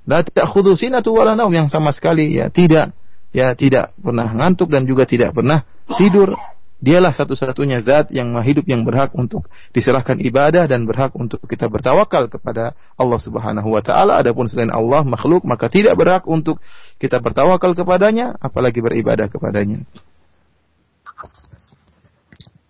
La 0.05 0.21
ta'khudhu 0.21 0.77
sinatu 0.77 1.17
wala 1.17 1.33
naum 1.33 1.51
yang 1.51 1.73
sama 1.73 1.89
sekali 1.89 2.37
ya 2.37 2.53
tidak 2.53 2.93
ya 3.33 3.57
tidak 3.57 3.97
pernah 3.97 4.29
ngantuk 4.29 4.69
dan 4.69 4.85
juga 4.85 5.09
tidak 5.09 5.33
pernah 5.33 5.65
tidur. 5.97 6.37
Dialah 6.80 7.12
satu-satunya 7.12 7.84
zat 7.84 8.08
yang 8.16 8.32
maha 8.32 8.48
hidup 8.48 8.64
yang 8.64 8.88
berhak 8.88 9.12
untuk 9.12 9.44
diserahkan 9.76 10.16
ibadah 10.24 10.64
dan 10.64 10.88
berhak 10.88 11.12
untuk 11.12 11.44
kita 11.44 11.68
bertawakal 11.68 12.32
kepada 12.32 12.72
Allah 12.96 13.20
Subhanahu 13.20 13.76
wa 13.76 13.84
taala. 13.84 14.16
Adapun 14.16 14.48
selain 14.48 14.72
Allah 14.72 15.04
makhluk 15.04 15.44
maka 15.44 15.68
tidak 15.68 16.00
berhak 16.00 16.24
untuk 16.24 16.64
kita 16.96 17.20
bertawakal 17.20 17.76
kepadanya 17.76 18.32
apalagi 18.40 18.80
beribadah 18.80 19.28
kepadanya. 19.28 19.84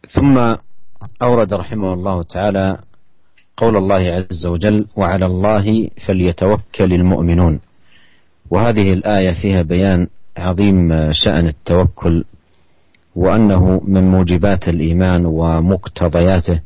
ثم 0.09 0.33
أورد 1.21 1.53
رحمه 1.53 1.93
الله 1.93 2.17
تعالى 2.23 2.67
قول 3.57 3.77
الله 3.77 4.03
عز 4.09 4.47
وجل 4.47 4.89
وعلى 4.97 5.25
الله 5.25 5.65
فليتوكل 6.07 6.93
المؤمنون 6.93 7.59
وهذه 8.49 8.89
الآية 8.89 9.33
فيها 9.37 9.61
بيان 9.61 10.07
عظيم 10.37 10.89
شأن 11.11 11.47
التوكل 11.47 12.25
وأنه 13.16 13.80
من 13.84 14.04
موجبات 14.10 14.68
الإيمان 14.68 15.26
ومقتضياته 15.26 16.60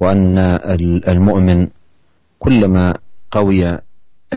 وأن 0.00 0.38
المؤمن 1.08 1.68
كلما 2.38 2.94
قوي 3.30 3.78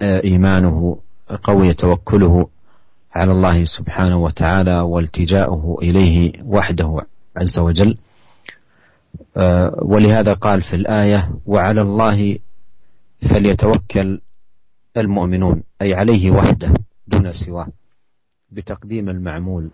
إيمانه 0.02 0.98
قوي 1.44 1.74
توكله 1.74 2.48
على 3.16 3.32
الله 3.32 3.66
سبحانه 3.66 4.18
وتعالى 4.18 4.80
والتجاؤه 4.80 5.78
إليه 5.82 6.34
وحده 6.46 7.02
عز 7.38 7.60
وجل. 7.60 7.98
ولهذا 9.82 10.34
قال 10.34 10.62
في 10.62 10.76
الآية 10.76 11.32
وعلى 11.46 11.82
الله 11.82 12.40
فليتوكل 13.30 14.22
المؤمنون 14.98 15.64
أي 15.82 15.94
عليه 15.94 16.32
وحده 16.32 16.74
دون 17.08 17.32
سواه 17.32 17.68
بتقديم 18.52 19.10
المعمول. 19.10 19.70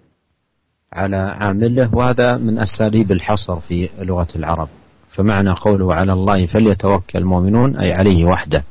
على 0.94 1.16
عامله 1.16 1.90
وهذا 1.96 2.38
من 2.38 2.60
أساليب 2.60 3.12
الحصر 3.12 3.60
في 3.60 3.90
لغة 4.00 4.28
العرب. 4.36 4.70
فمعنى 5.08 5.50
قوله 5.52 5.94
على 5.94 6.14
الله 6.14 6.46
فليتوكل 6.46 7.20
المؤمنون 7.20 7.78
أي 7.78 7.94
عليه 7.94 8.26
وحده 8.26 8.64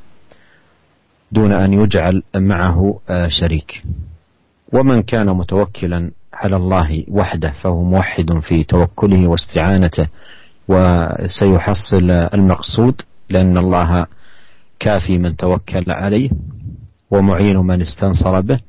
دون 1.33 1.53
أن 1.53 1.73
يجعل 1.73 2.23
معه 2.37 3.01
شريك. 3.27 3.83
ومن 4.73 5.03
كان 5.03 5.27
متوكلا 5.27 6.11
على 6.35 6.57
الله 6.57 7.05
وحده 7.09 7.51
فهو 7.62 7.83
موحد 7.83 8.39
في 8.39 8.64
توكله 8.64 9.29
واستعانته 9.29 10.07
وسيحصل 10.69 12.11
المقصود 12.11 13.03
لأن 13.31 13.59
الله 13.59 14.07
كافي 14.79 15.19
من 15.19 15.37
توكل 15.37 15.85
عليه 15.89 16.31
ومعين 17.11 17.57
من 17.59 17.81
استنصر 17.81 18.41
به. 18.41 18.61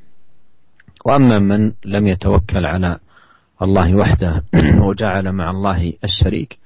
وأما 1.05 1.39
من 1.39 1.71
لم 1.85 2.07
يتوكل 2.07 2.65
على 2.65 2.99
الله 3.61 3.95
وحده 3.95 4.43
وجعل 4.87 5.31
مع 5.31 5.49
الله 5.49 5.93
الشريك 6.03 6.57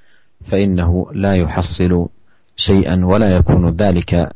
فإنه 0.51 1.07
لا 1.13 1.33
يحصل 1.33 2.07
شيئا 2.55 3.05
ولا 3.05 3.35
يكون 3.35 3.69
ذلك 3.69 4.29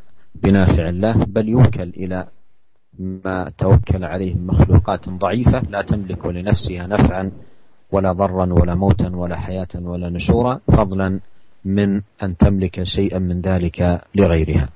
بنافع 0.43 0.89
الله 0.89 1.13
بل 1.13 1.49
يوكل 1.49 1.89
إلى 1.97 2.27
ما 2.99 3.51
توكل 3.57 4.03
عليه 4.03 4.35
مخلوقات 4.35 5.09
ضعيفة 5.09 5.61
لا 5.69 5.81
تملك 5.81 6.25
لنفسها 6.25 6.87
نفعا 6.87 7.31
ولا 7.91 8.11
ضرا 8.11 8.53
ولا 8.53 8.75
موتا 8.75 9.15
ولا 9.15 9.35
حياة 9.35 9.67
ولا 9.75 10.09
نشورا 10.09 10.59
فضلا 10.67 11.19
من 11.65 12.01
أن 12.23 12.37
تملك 12.37 12.83
شيئا 12.83 13.19
من 13.19 13.41
ذلك 13.41 14.01
لغيرها. 14.15 14.69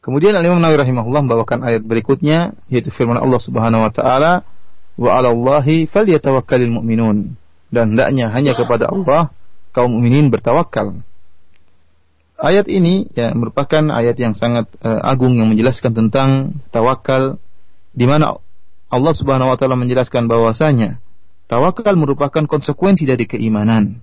Kemudian 0.00 0.32
Al 0.32 0.44
Imam 0.48 0.64
Nawawi 0.64 0.80
rahimahullah 0.80 1.22
membawakan 1.28 1.60
ayat 1.60 1.84
berikutnya 1.84 2.56
yaitu 2.72 2.88
firman 2.88 3.20
Allah 3.20 3.36
Subhanahu 3.36 3.84
wa 3.84 3.92
taala 3.92 4.32
wa 4.96 5.10
'alallahi 5.12 5.88
falyatawakkalul 5.92 6.80
mu'minun 6.80 7.36
dan 7.68 7.94
hendaknya 7.94 8.32
hanya 8.32 8.56
kepada 8.56 8.88
Allah 8.88 9.28
kaum 9.76 9.92
mukminin 9.92 10.32
bertawakal. 10.32 11.04
Ayat 12.40 12.72
ini 12.72 13.12
ya 13.12 13.36
merupakan 13.36 13.92
ayat 13.92 14.16
yang 14.16 14.32
sangat 14.32 14.72
uh, 14.80 15.04
agung 15.04 15.36
yang 15.36 15.52
menjelaskan 15.52 15.92
tentang 15.92 16.56
tawakal 16.72 17.36
di 17.92 18.08
mana 18.08 18.40
Allah 18.88 19.14
Subhanahu 19.14 19.52
wa 19.52 19.56
taala 19.60 19.76
menjelaskan 19.76 20.26
bahwasanya 20.26 20.98
tawakal 21.46 21.94
merupakan 22.00 22.48
konsekuensi 22.48 23.04
dari 23.04 23.28
keimanan. 23.28 24.00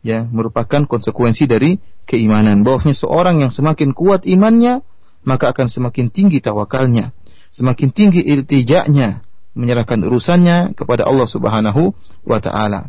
Ya, 0.00 0.24
merupakan 0.24 0.88
konsekuensi 0.88 1.44
dari 1.44 1.76
keimanan. 2.08 2.64
Bahwasanya 2.64 2.96
seorang 2.96 3.44
yang 3.44 3.52
semakin 3.52 3.92
kuat 3.92 4.24
imannya, 4.24 4.80
maka 5.26 5.52
akan 5.52 5.66
semakin 5.68 6.08
tinggi 6.08 6.40
tawakalnya, 6.40 7.12
semakin 7.52 7.92
tinggi 7.92 8.24
iltijaknya, 8.24 9.24
menyerahkan 9.52 10.00
urusannya 10.00 10.72
kepada 10.78 11.04
Allah 11.04 11.28
Subhanahu 11.28 11.92
wa 12.24 12.38
taala. 12.38 12.88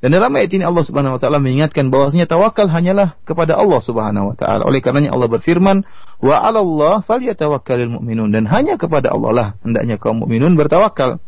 Dan 0.00 0.16
dalam 0.16 0.32
ayat 0.32 0.48
ini 0.56 0.64
Allah 0.64 0.80
Subhanahu 0.80 1.16
wa 1.16 1.20
taala 1.20 1.36
mengingatkan 1.44 1.92
bahwasanya 1.92 2.24
tawakal 2.24 2.72
hanyalah 2.72 3.20
kepada 3.28 3.52
Allah 3.56 3.80
Subhanahu 3.84 4.32
wa 4.32 4.36
taala. 4.36 4.64
Oleh 4.64 4.80
karenanya 4.80 5.12
Allah 5.12 5.28
berfirman, 5.28 5.84
"Wa 6.24 6.40
'alallah 6.40 7.04
falyatawakkalul 7.04 8.00
mu'minun." 8.00 8.32
Dan 8.32 8.48
hanya 8.48 8.80
kepada 8.80 9.12
Allah 9.12 9.32
lah 9.32 9.48
hendaknya 9.60 10.00
kaum 10.00 10.24
mukminun 10.24 10.56
bertawakal. 10.56 11.20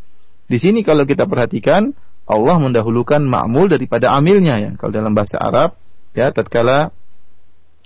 Di 0.48 0.56
sini 0.56 0.80
kalau 0.80 1.04
kita 1.04 1.28
perhatikan, 1.28 1.92
Allah 2.24 2.56
mendahulukan 2.56 3.20
ma'mul 3.20 3.68
daripada 3.68 4.16
amilnya 4.16 4.56
ya. 4.56 4.70
Kalau 4.80 4.92
dalam 4.92 5.12
bahasa 5.12 5.36
Arab, 5.36 5.76
ya 6.16 6.32
tatkala 6.32 6.96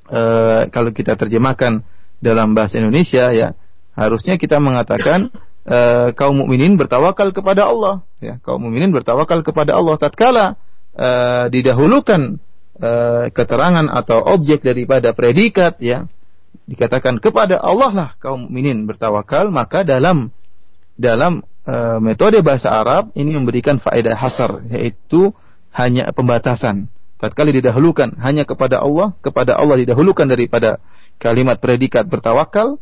uh, 0.06 0.70
kalau 0.70 0.90
kita 0.94 1.18
terjemahkan 1.18 1.82
dalam 2.22 2.56
bahasa 2.56 2.80
Indonesia 2.80 3.30
ya, 3.32 3.52
harusnya 3.96 4.36
kita 4.40 4.60
mengatakan 4.62 5.30
uh, 5.66 6.12
kaum 6.16 6.44
mukminin 6.44 6.78
bertawakal 6.80 7.34
kepada 7.34 7.68
Allah 7.68 8.04
ya. 8.22 8.38
Kaum 8.40 8.64
mukminin 8.64 8.94
bertawakal 8.94 9.42
kepada 9.44 9.76
Allah 9.76 9.96
tatkala 10.00 10.46
uh, 10.96 11.46
didahulukan 11.52 12.40
uh, 12.80 13.28
keterangan 13.32 13.86
atau 13.92 14.24
objek 14.24 14.64
daripada 14.64 15.12
predikat 15.12 15.80
ya 15.80 16.08
dikatakan 16.66 17.22
kepada 17.22 17.60
Allah 17.62 17.90
lah 17.94 18.08
kaum 18.18 18.48
mukminin 18.48 18.88
bertawakal 18.88 19.52
maka 19.54 19.86
dalam 19.86 20.34
dalam 20.98 21.44
uh, 21.68 22.00
metode 22.02 22.40
bahasa 22.42 22.72
Arab 22.72 23.12
ini 23.14 23.36
memberikan 23.36 23.78
faedah 23.78 24.16
hasar 24.16 24.66
yaitu 24.72 25.30
hanya 25.76 26.10
pembatasan 26.10 26.88
tatkala 27.20 27.54
didahulukan 27.54 28.16
hanya 28.18 28.42
kepada 28.48 28.82
Allah 28.82 29.14
kepada 29.22 29.54
Allah 29.54 29.78
didahulukan 29.78 30.26
daripada 30.26 30.82
kalimat 31.18 31.60
predikat 31.60 32.08
bertawakal 32.08 32.80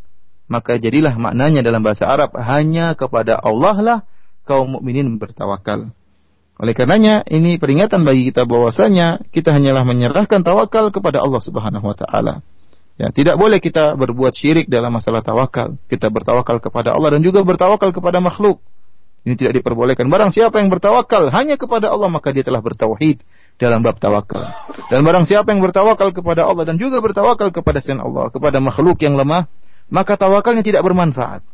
maka 0.50 0.76
jadilah 0.76 1.16
maknanya 1.16 1.64
dalam 1.64 1.80
bahasa 1.80 2.04
Arab 2.06 2.36
hanya 2.36 2.92
kepada 2.94 3.40
Allah 3.40 3.76
lah 3.80 3.98
kaum 4.44 4.76
mukminin 4.76 5.16
bertawakal 5.16 5.94
oleh 6.54 6.70
karenanya 6.70 7.26
ini 7.26 7.58
peringatan 7.58 8.06
bagi 8.06 8.30
kita 8.30 8.46
bahwasanya 8.46 9.26
kita 9.34 9.50
hanyalah 9.50 9.82
menyerahkan 9.82 10.46
tawakal 10.46 10.94
kepada 10.94 11.18
Allah 11.18 11.42
Subhanahu 11.42 11.82
wa 11.82 11.96
taala. 11.98 12.46
Ya, 12.94 13.10
tidak 13.10 13.34
boleh 13.42 13.58
kita 13.58 13.98
berbuat 13.98 14.38
syirik 14.38 14.70
dalam 14.70 14.94
masalah 14.94 15.18
tawakal. 15.18 15.74
Kita 15.90 16.06
bertawakal 16.14 16.62
kepada 16.62 16.94
Allah 16.94 17.18
dan 17.18 17.26
juga 17.26 17.42
bertawakal 17.42 17.90
kepada 17.90 18.22
makhluk. 18.22 18.62
Ini 19.26 19.34
tidak 19.34 19.58
diperbolehkan. 19.58 20.06
Barang 20.06 20.30
siapa 20.30 20.62
yang 20.62 20.70
bertawakal 20.70 21.34
hanya 21.34 21.58
kepada 21.58 21.90
Allah 21.90 22.06
maka 22.06 22.30
dia 22.30 22.46
telah 22.46 22.62
bertauhid 22.62 23.18
dalam 23.58 23.80
bab 23.80 23.96
tawakal. 24.02 24.50
Dan 24.90 25.06
barang 25.06 25.24
siapa 25.26 25.54
yang 25.54 25.62
bertawakal 25.62 26.10
kepada 26.10 26.46
Allah 26.46 26.66
dan 26.66 26.76
juga 26.76 26.98
bertawakal 26.98 27.54
kepada 27.54 27.78
selain 27.78 28.02
Allah, 28.02 28.28
kepada 28.30 28.58
makhluk 28.58 28.98
yang 29.00 29.14
lemah, 29.14 29.46
maka 29.88 30.18
tawakalnya 30.18 30.66
tidak 30.66 30.82
bermanfaat. 30.82 31.44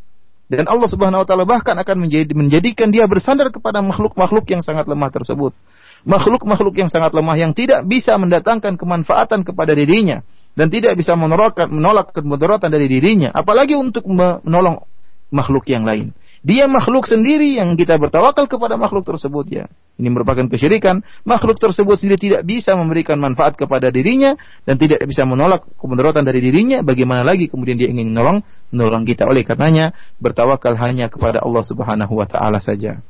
Dan 0.51 0.67
Allah 0.67 0.89
Subhanahu 0.91 1.23
wa 1.23 1.27
taala 1.29 1.47
bahkan 1.47 1.79
akan 1.79 1.97
menjadi, 2.09 2.35
menjadikan 2.35 2.91
dia 2.91 3.07
bersandar 3.07 3.55
kepada 3.55 3.79
makhluk-makhluk 3.87 4.51
yang 4.51 4.67
sangat 4.67 4.91
lemah 4.91 5.07
tersebut. 5.15 5.55
Makhluk-makhluk 6.03 6.75
yang 6.75 6.91
sangat 6.91 7.15
lemah 7.15 7.37
yang 7.39 7.53
tidak 7.55 7.87
bisa 7.87 8.19
mendatangkan 8.19 8.75
kemanfaatan 8.75 9.47
kepada 9.47 9.77
dirinya 9.77 10.27
dan 10.59 10.67
tidak 10.67 10.99
bisa 10.99 11.15
menolak 11.15 11.55
menolak 11.71 12.11
kemudaratan 12.11 12.67
dari 12.67 12.91
dirinya, 12.91 13.31
apalagi 13.31 13.79
untuk 13.79 14.11
menolong 14.11 14.83
makhluk 15.31 15.71
yang 15.71 15.87
lain. 15.87 16.11
Dia 16.46 16.70
makhluk 16.70 17.10
sendiri 17.10 17.58
yang 17.58 17.74
kita 17.74 17.98
bertawakal 17.98 18.46
kepada 18.46 18.78
makhluk 18.78 19.02
tersebut 19.02 19.46
ya. 19.50 19.66
Ini 19.98 20.14
merupakan 20.14 20.46
kesyirikan. 20.46 21.02
Makhluk 21.26 21.58
tersebut 21.58 21.98
sendiri 21.98 22.22
tidak 22.22 22.42
bisa 22.46 22.78
memberikan 22.78 23.18
manfaat 23.18 23.58
kepada 23.58 23.90
dirinya 23.90 24.38
dan 24.62 24.78
tidak 24.78 25.02
bisa 25.10 25.26
menolak 25.26 25.66
kemudaratan 25.82 26.22
dari 26.22 26.46
dirinya. 26.46 26.86
Bagaimana 26.86 27.26
lagi 27.26 27.50
kemudian 27.50 27.82
dia 27.82 27.90
ingin 27.90 28.14
menolong 28.14 28.46
menolong 28.70 29.10
kita. 29.10 29.26
Oleh 29.26 29.42
karenanya 29.42 29.98
bertawakal 30.22 30.78
hanya 30.78 31.10
kepada 31.10 31.42
Allah 31.42 31.64
Subhanahu 31.66 32.14
wa 32.14 32.28
taala 32.30 32.62
saja. 32.62 33.02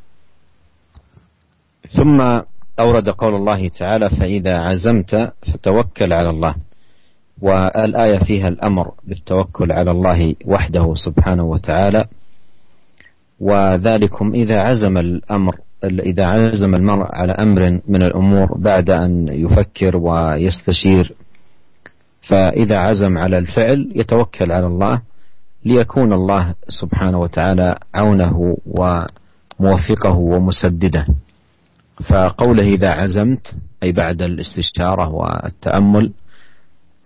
ثم 1.86 2.18
أورد 2.80 3.10
قول 3.10 3.34
الله 3.36 3.68
تعالى 3.68 4.10
فإذا 4.10 4.56
عزمت 4.58 5.34
فتوكل 5.54 6.14
على 6.14 6.30
الله 6.30 6.56
والآية 7.42 8.20
فيها 8.26 8.48
الأمر 8.48 8.92
بالتوكل 9.04 9.72
على 9.72 9.92
الله 9.92 10.36
وحده 10.46 10.86
سبحانه 10.96 11.46
وتعالى 11.46 12.06
وذلكم 13.41 14.35
إذا 14.35 14.59
عزم 14.59 14.99
الأمر 14.99 15.57
إذا 15.85 16.27
عزم 16.27 16.75
المرء 16.75 17.07
على 17.13 17.33
أمر 17.33 17.81
من 17.89 18.03
الأمور 18.03 18.59
بعد 18.59 18.91
أن 18.91 19.29
يفكر 19.29 19.97
ويستشير. 19.97 21.13
فإذا 22.29 22.79
عزم 22.79 23.19
على 23.19 23.39
الفعل 23.39 23.93
يتوكل 23.95 24.53
على 24.53 24.67
الله 24.67 25.03
ليكون 25.65 26.13
الله 26.13 26.55
سبحانه 26.69 27.19
وتعالى 27.21 27.79
عونه 27.95 28.57
وموفقه 28.67 30.17
ومسدده. 30.17 31.07
فقوله 32.11 32.63
إذا 32.75 32.91
عزمت 32.91 33.57
أي 33.83 33.93
بعد 33.93 34.23
الاستشارة 34.23 35.09
والتأمل 35.09 36.13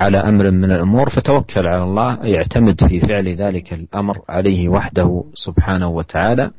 على 0.04 0.18
أمر 0.18 0.50
من 0.50 0.72
الأمور 0.72 1.10
فتوكل 1.10 1.66
على 1.66 1.82
الله 1.84 2.18
يعتمد 2.24 2.84
في 2.88 3.00
فعل 3.00 3.28
ذلك 3.28 3.72
الأمر 3.72 4.18
عليه 4.28 4.68
وحده 4.68 5.24
سبحانه 5.34 5.88
وتعالى 5.88 6.50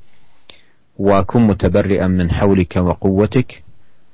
وكن 1.00 1.42
متبرئا 1.42 2.08
من 2.08 2.32
حولك 2.32 2.76
وقوتك 2.76 3.64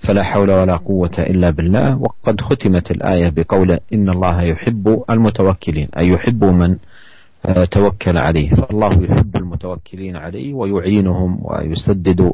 فلا 0.08 0.24
حول 0.24 0.52
ولا 0.52 0.76
قوة 0.76 1.12
إلا 1.20 1.50
بالله. 1.50 1.98
وقد 1.98 2.42
ختمت 2.42 2.92
الآية 2.92 3.30
بقول 3.30 3.72
إن 3.94 4.10
الله 4.10 4.42
يحب 4.44 5.04
المتوكلين 5.10 5.88
أي 5.98 6.08
يحب 6.08 6.44
من 6.44 6.78
آه، 7.46 7.66
توكل 7.66 8.18
عليه. 8.18 8.50
فالله 8.50 9.04
يحب 9.04 9.36
المتوكلين 9.36 10.16
عليه 10.16 10.54
ويعينهم 10.54 11.40
ويسدد 11.44 12.32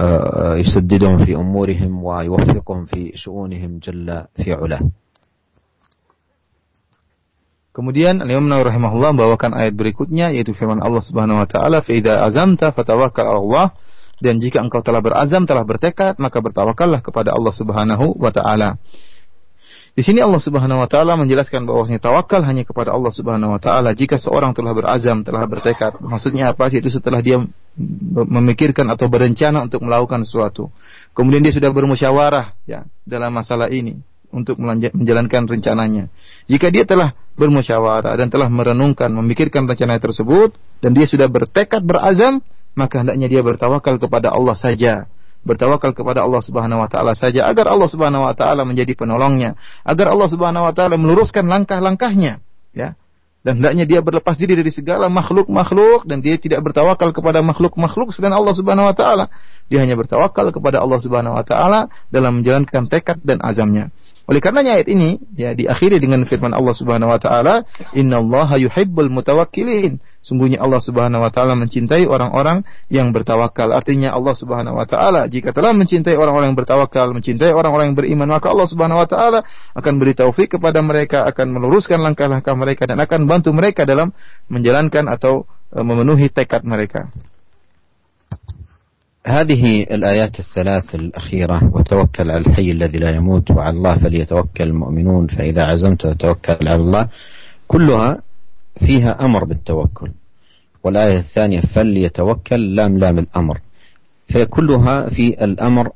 آه، 0.00 0.56
يسددهم 0.56 1.24
في 1.24 1.34
أمورهم 1.34 2.04
ويوفقهم 2.04 2.84
في 2.84 3.12
شؤونهم 3.14 3.78
جل 3.78 4.24
في 4.36 4.52
علاه. 4.52 4.80
Kemudian 7.74 8.22
Imam 8.22 8.46
Nawawi 8.46 8.70
rahimahullah 8.70 9.10
membawakan 9.18 9.58
ayat 9.58 9.74
berikutnya 9.74 10.30
yaitu 10.30 10.54
firman 10.54 10.78
Allah 10.78 11.02
Subhanahu 11.02 11.42
wa 11.42 11.48
taala, 11.50 11.82
"Fa 11.82 11.90
idza 11.90 12.22
azamta 12.22 12.70
fatawakkal 12.70 13.26
'ala 13.26 13.40
Allah." 13.42 13.66
Dan 14.22 14.38
jika 14.38 14.62
engkau 14.62 14.78
telah 14.78 15.02
berazam, 15.02 15.42
telah 15.42 15.66
bertekad, 15.66 16.22
maka 16.22 16.38
bertawakallah 16.38 17.02
kepada 17.02 17.34
Allah 17.34 17.50
Subhanahu 17.50 18.14
wa 18.14 18.30
taala. 18.30 18.78
Di 19.90 20.06
sini 20.06 20.22
Allah 20.22 20.38
Subhanahu 20.38 20.86
wa 20.86 20.88
taala 20.90 21.18
menjelaskan 21.18 21.66
bahwasanya 21.66 21.98
tawakal 21.98 22.46
hanya 22.46 22.62
kepada 22.62 22.94
Allah 22.94 23.10
Subhanahu 23.10 23.58
wa 23.58 23.60
taala 23.62 23.90
jika 23.90 24.22
seorang 24.22 24.54
telah 24.54 24.70
berazam, 24.70 25.26
telah 25.26 25.42
bertekad. 25.42 25.98
Maksudnya 25.98 26.54
apa? 26.54 26.70
Yaitu 26.70 26.94
setelah 26.94 27.18
dia 27.26 27.42
memikirkan 28.14 28.86
atau 28.86 29.10
berencana 29.10 29.66
untuk 29.66 29.82
melakukan 29.82 30.22
sesuatu. 30.22 30.70
Kemudian 31.10 31.42
dia 31.42 31.50
sudah 31.50 31.74
bermusyawarah 31.74 32.54
ya 32.70 32.86
dalam 33.02 33.34
masalah 33.34 33.66
ini 33.66 33.98
untuk 34.34 34.58
menjalankan 34.58 35.46
rencananya. 35.46 36.10
Jika 36.50 36.74
dia 36.74 36.82
telah 36.82 37.14
bermusyawarah 37.38 38.18
dan 38.18 38.28
telah 38.28 38.50
merenungkan, 38.50 39.08
memikirkan 39.14 39.70
rencana 39.70 40.02
tersebut 40.02 40.58
dan 40.82 40.92
dia 40.92 41.06
sudah 41.06 41.30
bertekad 41.30 41.86
berazam, 41.86 42.42
maka 42.74 43.00
hendaknya 43.06 43.30
dia 43.30 43.42
bertawakal 43.46 43.96
kepada 44.02 44.34
Allah 44.34 44.58
saja. 44.58 45.06
Bertawakal 45.44 45.92
kepada 45.92 46.24
Allah 46.24 46.40
Subhanahu 46.40 46.80
wa 46.80 46.88
taala 46.88 47.12
saja 47.12 47.44
agar 47.44 47.68
Allah 47.68 47.86
Subhanahu 47.86 48.24
wa 48.24 48.32
taala 48.32 48.64
menjadi 48.64 48.96
penolongnya, 48.96 49.60
agar 49.84 50.10
Allah 50.10 50.28
Subhanahu 50.32 50.64
wa 50.64 50.72
taala 50.72 50.96
meluruskan 50.96 51.44
langkah-langkahnya, 51.46 52.40
ya. 52.72 52.96
Dan 53.44 53.60
hendaknya 53.60 53.84
dia 53.84 54.00
berlepas 54.00 54.40
diri 54.40 54.56
dari 54.56 54.72
segala 54.72 55.12
makhluk-makhluk 55.12 56.08
dan 56.08 56.24
dia 56.24 56.40
tidak 56.40 56.64
bertawakal 56.64 57.12
kepada 57.12 57.44
makhluk-makhluk 57.44 58.16
selain 58.16 58.32
Allah 58.32 58.56
Subhanahu 58.56 58.88
wa 58.88 58.96
taala. 58.96 59.28
Dia 59.68 59.84
hanya 59.84 60.00
bertawakal 60.00 60.48
kepada 60.48 60.80
Allah 60.80 60.96
Subhanahu 60.96 61.36
wa 61.36 61.44
taala 61.44 61.92
dalam 62.08 62.40
menjalankan 62.40 62.88
tekad 62.88 63.20
dan 63.20 63.44
azamnya. 63.44 63.92
Oleh 64.24 64.40
karenanya 64.40 64.80
ayat 64.80 64.88
ini 64.88 65.20
ya 65.36 65.52
diakhiri 65.52 66.00
dengan 66.00 66.24
firman 66.24 66.56
Allah 66.56 66.72
Subhanahu 66.72 67.12
wa 67.12 67.20
taala, 67.20 67.68
"Innallaha 67.92 68.56
yuhibbul 68.56 69.12
mutawakkilin." 69.12 70.00
Sungguhnya 70.24 70.64
Allah 70.64 70.80
Subhanahu 70.80 71.20
wa 71.20 71.28
taala 71.28 71.52
mencintai 71.52 72.08
orang-orang 72.08 72.64
yang 72.88 73.12
bertawakal. 73.12 73.68
Artinya 73.76 74.16
Allah 74.16 74.32
Subhanahu 74.32 74.80
wa 74.80 74.88
taala 74.88 75.28
jika 75.28 75.52
telah 75.52 75.76
mencintai 75.76 76.16
orang-orang 76.16 76.56
yang 76.56 76.58
bertawakal, 76.58 77.12
mencintai 77.12 77.52
orang-orang 77.52 77.92
yang 77.92 77.98
beriman, 78.00 78.32
maka 78.32 78.48
Allah 78.48 78.64
Subhanahu 78.64 79.04
wa 79.04 79.08
taala 79.08 79.44
akan 79.76 79.92
beri 80.00 80.16
taufik 80.16 80.56
kepada 80.56 80.80
mereka, 80.80 81.28
akan 81.28 81.60
meluruskan 81.60 82.00
langkah-langkah 82.00 82.56
mereka 82.56 82.88
dan 82.88 83.04
akan 83.04 83.28
bantu 83.28 83.52
mereka 83.52 83.84
dalam 83.84 84.16
menjalankan 84.48 85.04
atau 85.12 85.44
e, 85.68 85.84
memenuhi 85.84 86.32
tekad 86.32 86.64
mereka. 86.64 87.12
هذه 89.26 89.82
الآيات 89.82 90.38
الثلاث 90.38 90.94
الأخيرة 90.94 91.70
وتوكل 91.74 92.30
على 92.30 92.40
الحي 92.46 92.70
الذي 92.70 92.98
لا 92.98 93.10
يموت 93.10 93.50
وعلى 93.50 93.76
الله 93.76 93.96
فليتوكل 93.96 94.64
المؤمنون 94.64 95.26
فإذا 95.26 95.62
عزمت 95.62 96.06
وتوكل 96.06 96.68
على 96.68 96.74
الله. 96.74 97.08
كلها 97.68 98.22
فيها 98.86 99.24
أمر 99.24 99.44
بالتوكل. 99.44 100.10
والآية 100.84 101.18
الثانية 101.18 101.60
فليتوكل 101.60 102.76
لام 102.76 102.98
لام 102.98 103.18
الأمر. 103.18 103.60
فكلها 104.34 105.08
في 105.08 105.44
الأمر 105.44 105.90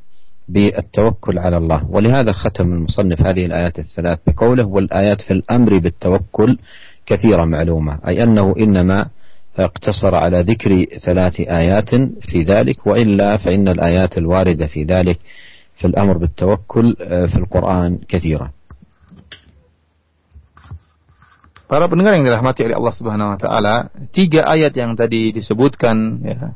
بالتوكل 0.48 1.38
على 1.38 1.56
الله. 1.56 1.90
ولهذا 1.90 2.32
ختم 2.32 2.72
المصنف 2.72 3.26
هذه 3.26 3.46
الآيات 3.46 3.78
الثلاث 3.78 4.18
بقوله 4.26 4.66
والآيات 4.66 5.22
في 5.22 5.30
الأمر 5.30 5.78
بالتوكل 5.78 6.58
كثيرة 7.06 7.44
معلومة 7.44 7.98
أي 8.08 8.22
أنه 8.22 8.54
إنما 8.58 9.06
اقتصر 9.57 10.15
على 10.15 10.41
ذكر 10.41 10.97
ثلاث 10.97 11.39
آيات 11.39 11.89
في 12.25 12.41
ذلك 12.41 12.87
وإلا 12.87 13.37
فإن 13.37 13.67
الآيات 13.67 14.17
الواردة 14.17 14.65
في 14.65 14.83
ذلك 14.83 15.19
في 15.77 15.85
الأمر 15.87 16.17
بالتوكل 16.17 16.95
في 17.29 17.37
القرآن 17.37 17.99
كثيرة 18.09 18.49
Para 21.63 21.89
pendengar 21.89 22.13
yang 22.13 22.27
dirahmati 22.27 22.69
oleh 22.69 22.77
Allah 22.77 22.93
Subhanahu 22.93 23.33
wa 23.33 23.39
taala, 23.39 23.89
tiga 24.13 24.45
ayat 24.45 24.77
yang 24.77 24.93
tadi 24.93 25.33
disebutkan 25.33 26.21
ya, 26.21 26.53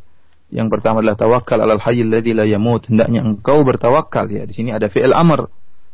Yang 0.47 0.67
pertama 0.79 1.03
adalah 1.03 1.19
tawakal 1.19 1.59
alal 1.59 1.81
hayyil 1.83 2.07
ladzi 2.07 2.31
la 2.31 2.47
yamut. 2.47 2.87
Hendaknya 2.87 3.19
engkau 3.19 3.67
bertawakal 3.67 4.31
ya. 4.31 4.47
Di 4.47 4.53
sini 4.55 4.71
ada 4.71 4.87
fi'il 4.87 5.11
amr. 5.11 5.51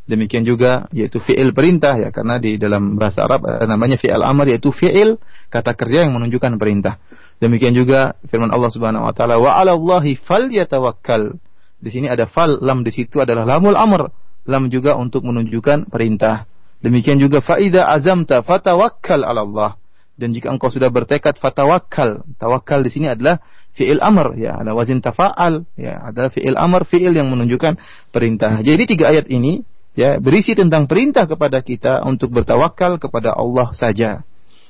Demikian 0.09 0.41
juga 0.41 0.89
yaitu 0.89 1.21
fi'il 1.21 1.53
perintah 1.53 1.93
ya 2.01 2.09
karena 2.09 2.41
di 2.41 2.57
dalam 2.57 2.97
bahasa 2.97 3.29
Arab 3.29 3.45
eh, 3.45 3.69
namanya 3.69 4.01
fi'il 4.01 4.25
amr 4.25 4.57
yaitu 4.57 4.73
fi'il 4.73 5.21
kata 5.53 5.77
kerja 5.77 6.09
yang 6.09 6.17
menunjukkan 6.17 6.57
perintah. 6.57 6.97
Demikian 7.45 7.77
juga 7.77 8.17
firman 8.25 8.49
Allah 8.49 8.73
Subhanahu 8.73 9.05
wa 9.05 9.13
taala 9.13 9.37
wa 9.37 9.53
'alallahi 9.53 10.17
falyatawakkal. 10.17 11.37
Di 11.79 11.93
sini 11.93 12.09
ada 12.09 12.25
fal, 12.25 12.57
lam 12.59 12.83
di 12.83 12.91
situ 12.91 13.21
adalah 13.21 13.45
lamul 13.45 13.77
amr. 13.77 14.09
Lam 14.49 14.73
juga 14.73 14.97
untuk 14.97 15.29
menunjukkan 15.29 15.93
perintah. 15.93 16.49
Demikian 16.81 17.21
juga 17.21 17.45
faida 17.45 17.93
azamta 17.93 18.41
fatawakkal 18.41 19.29
'ala 19.29 19.45
Allah. 19.45 19.71
Dan 20.17 20.33
jika 20.33 20.49
engkau 20.49 20.73
sudah 20.73 20.89
bertekad 20.89 21.37
fatawakkal. 21.37 22.25
Tawakal 22.41 22.81
di 22.81 22.91
sini 22.91 23.07
adalah 23.13 23.45
fi'il 23.79 24.03
amr 24.03 24.35
ya 24.35 24.59
ada 24.59 24.75
wazin 24.75 24.99
tafa'al 24.99 25.63
ya 25.79 26.11
adalah 26.11 26.35
fi'il 26.35 26.59
amr 26.59 26.83
fi'il 26.83 27.15
yang 27.15 27.31
menunjukkan 27.31 27.79
perintah. 28.11 28.59
Jadi 28.65 28.83
tiga 28.91 29.15
ayat 29.15 29.31
ini 29.31 29.63
ya 29.99 30.23
berisi 30.23 30.55
tentang 30.55 30.87
perintah 30.87 31.27
kepada 31.27 31.59
kita 31.59 32.07
untuk 32.07 32.31
bertawakal 32.31 33.03
kepada 33.03 33.35
Allah 33.35 33.75
saja. 33.75 34.23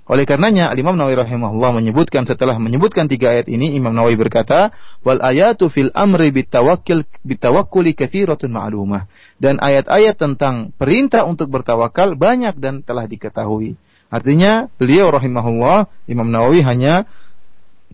Oleh 0.09 0.25
karenanya 0.25 0.73
Imam 0.73 0.97
Nawawi 0.97 1.21
rahimahullah 1.21 1.85
menyebutkan 1.85 2.25
setelah 2.25 2.57
menyebutkan 2.57 3.13
tiga 3.13 3.37
ayat 3.37 3.45
ini 3.53 3.77
Imam 3.77 3.93
Nawawi 3.93 4.17
berkata 4.17 4.73
wal 5.05 5.21
ayatu 5.21 5.69
fil 5.69 5.93
amri 5.93 6.33
bitawakkul 6.33 7.05
bitawakkuli 7.29 7.93
katsiratun 7.93 8.49
ma'lumah 8.49 9.05
dan 9.37 9.61
ayat-ayat 9.61 10.17
tentang 10.17 10.73
perintah 10.81 11.29
untuk 11.29 11.53
bertawakal 11.53 12.17
banyak 12.17 12.57
dan 12.57 12.81
telah 12.81 13.05
diketahui. 13.05 13.77
Artinya 14.09 14.73
beliau 14.81 15.13
rahimahullah 15.13 15.93
Imam 16.09 16.33
Nawawi 16.33 16.65
hanya 16.65 17.05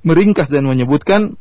meringkas 0.07 0.55
dan 0.55 0.71
menyebutkan 0.71 1.35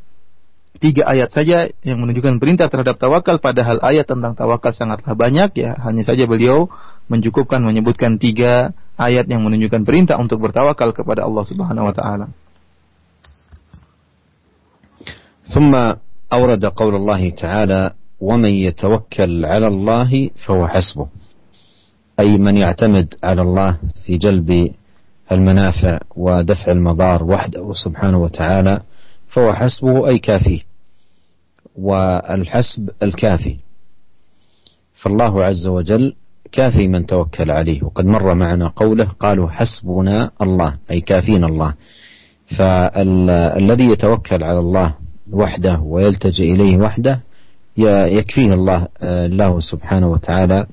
tiga 0.79 1.11
ayat 1.11 1.35
saja 1.35 1.73
yang 1.83 1.99
menunjukkan 1.99 2.39
perintah 2.39 2.71
terhadap 2.71 3.03
tawakal 3.03 3.43
padahal 3.43 3.83
ayat 3.83 4.07
tentang 4.07 4.39
tawakal 4.39 4.71
sangatlah 4.71 5.19
banyak 5.19 5.51
ya 5.59 5.75
hanya 5.83 6.07
saja 6.07 6.29
beliau 6.31 6.71
mencukupkan 7.11 7.59
menyebutkan 7.59 8.23
tiga 8.23 8.77
ayat 8.95 9.27
yang 9.27 9.43
menunjukkan 9.43 9.83
perintah 9.83 10.17
untuk 10.23 10.39
bertawakal 10.39 10.95
kepada 10.95 11.27
Allah 11.27 11.45
Subhanahu 11.47 11.89
wa 11.91 11.95
taala. 11.95 12.29
ثم 15.49 15.73
أورد 16.29 16.61
قول 16.77 16.95
الله 17.01 17.31
تعالى 17.31 17.83
ومن 18.21 18.53
يتوكل 18.69 19.45
على 19.49 19.67
الله 19.67 20.31
فهو 20.37 20.69
حسبه 20.69 21.09
أي 22.21 22.37
من 22.39 22.57
يعتمد 22.57 23.15
على 23.25 23.43
الله 23.43 23.79
في 24.05 24.21
جلب 24.21 24.75
المنافع 25.33 25.99
ودفع 26.17 26.73
المضار 26.73 27.25
وحده 27.25 27.73
سبحانه 27.73 28.19
وتعالى 28.19 28.81
فهو 29.34 29.54
حسبه 29.54 30.08
أي 30.08 30.20
كافيه 30.20 30.62
والحسب 31.76 32.90
الكافي. 33.04 33.58
فالله 34.96 35.44
عز 35.44 35.68
وجل 35.68 36.16
كافي 36.52 36.88
من 36.88 37.06
توكل 37.06 37.52
عليه. 37.52 37.84
وقد 37.84 38.06
مر 38.06 38.34
معنا 38.36 38.68
قوله 38.68 39.06
قالوا 39.20 39.50
حسبنا 39.50 40.32
الله 40.42 40.78
أي 40.92 41.02
كافينا 41.02 41.48
الله. 41.48 41.74
فالذي 42.58 43.84
يتوكل 43.84 44.44
على 44.44 44.60
الله 44.60 44.96
وحده 45.32 45.80
ويلتجئ 45.80 46.54
إليه 46.54 46.78
وحده 46.78 47.20
يكفيه 47.78 48.50
الله 48.50 48.88
الله 49.02 49.60
سبحانه 49.60 50.08
وتعالى 50.08 50.66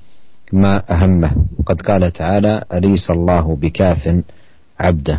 ما 0.53 0.83
أهمه. 0.89 1.45
وقد 1.59 1.81
قال 1.81 2.11
تعالى 2.11 2.63
أليس 2.73 3.11
الله 3.11 3.55
بكاف 3.55 4.23
abda. 4.81 5.17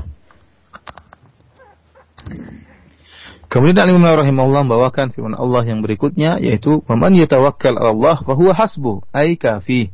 Kemudian 3.53 3.85
Imam 3.85 4.01
Nawawi 4.01 4.25
rahimahullah 4.25 4.65
membawakan 4.65 5.13
firman 5.13 5.37
Allah 5.37 5.61
yang 5.69 5.85
berikutnya 5.85 6.41
yaitu 6.41 6.81
man 6.89 7.13
yatawakkal 7.13 7.77
'ala 7.77 7.93
Allah 7.93 8.17
fa 8.25 8.33
huwa 8.33 8.57
hasbuh 8.57 9.05
ay 9.13 9.37
kafi. 9.37 9.93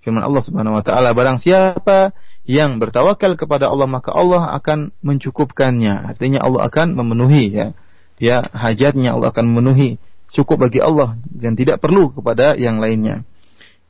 Firman 0.00 0.24
Allah 0.24 0.40
Subhanahu 0.40 0.72
wa 0.72 0.80
taala 0.80 1.12
barang 1.12 1.36
siapa 1.36 2.16
yang 2.48 2.80
bertawakal 2.80 3.36
kepada 3.36 3.68
Allah 3.68 3.84
maka 3.84 4.08
Allah 4.08 4.56
akan 4.56 4.96
mencukupkannya. 5.04 6.16
Artinya 6.16 6.48
Allah 6.48 6.64
akan 6.64 6.96
memenuhi 6.96 7.52
ya. 7.52 7.76
Ya 8.16 8.40
hajatnya 8.56 9.12
Allah 9.12 9.36
akan 9.36 9.52
memenuhi 9.52 10.00
cukup 10.32 10.64
bagi 10.64 10.80
Allah 10.80 11.20
dan 11.28 11.60
tidak 11.60 11.84
perlu 11.84 12.08
kepada 12.08 12.56
yang 12.56 12.80
lainnya. 12.80 13.20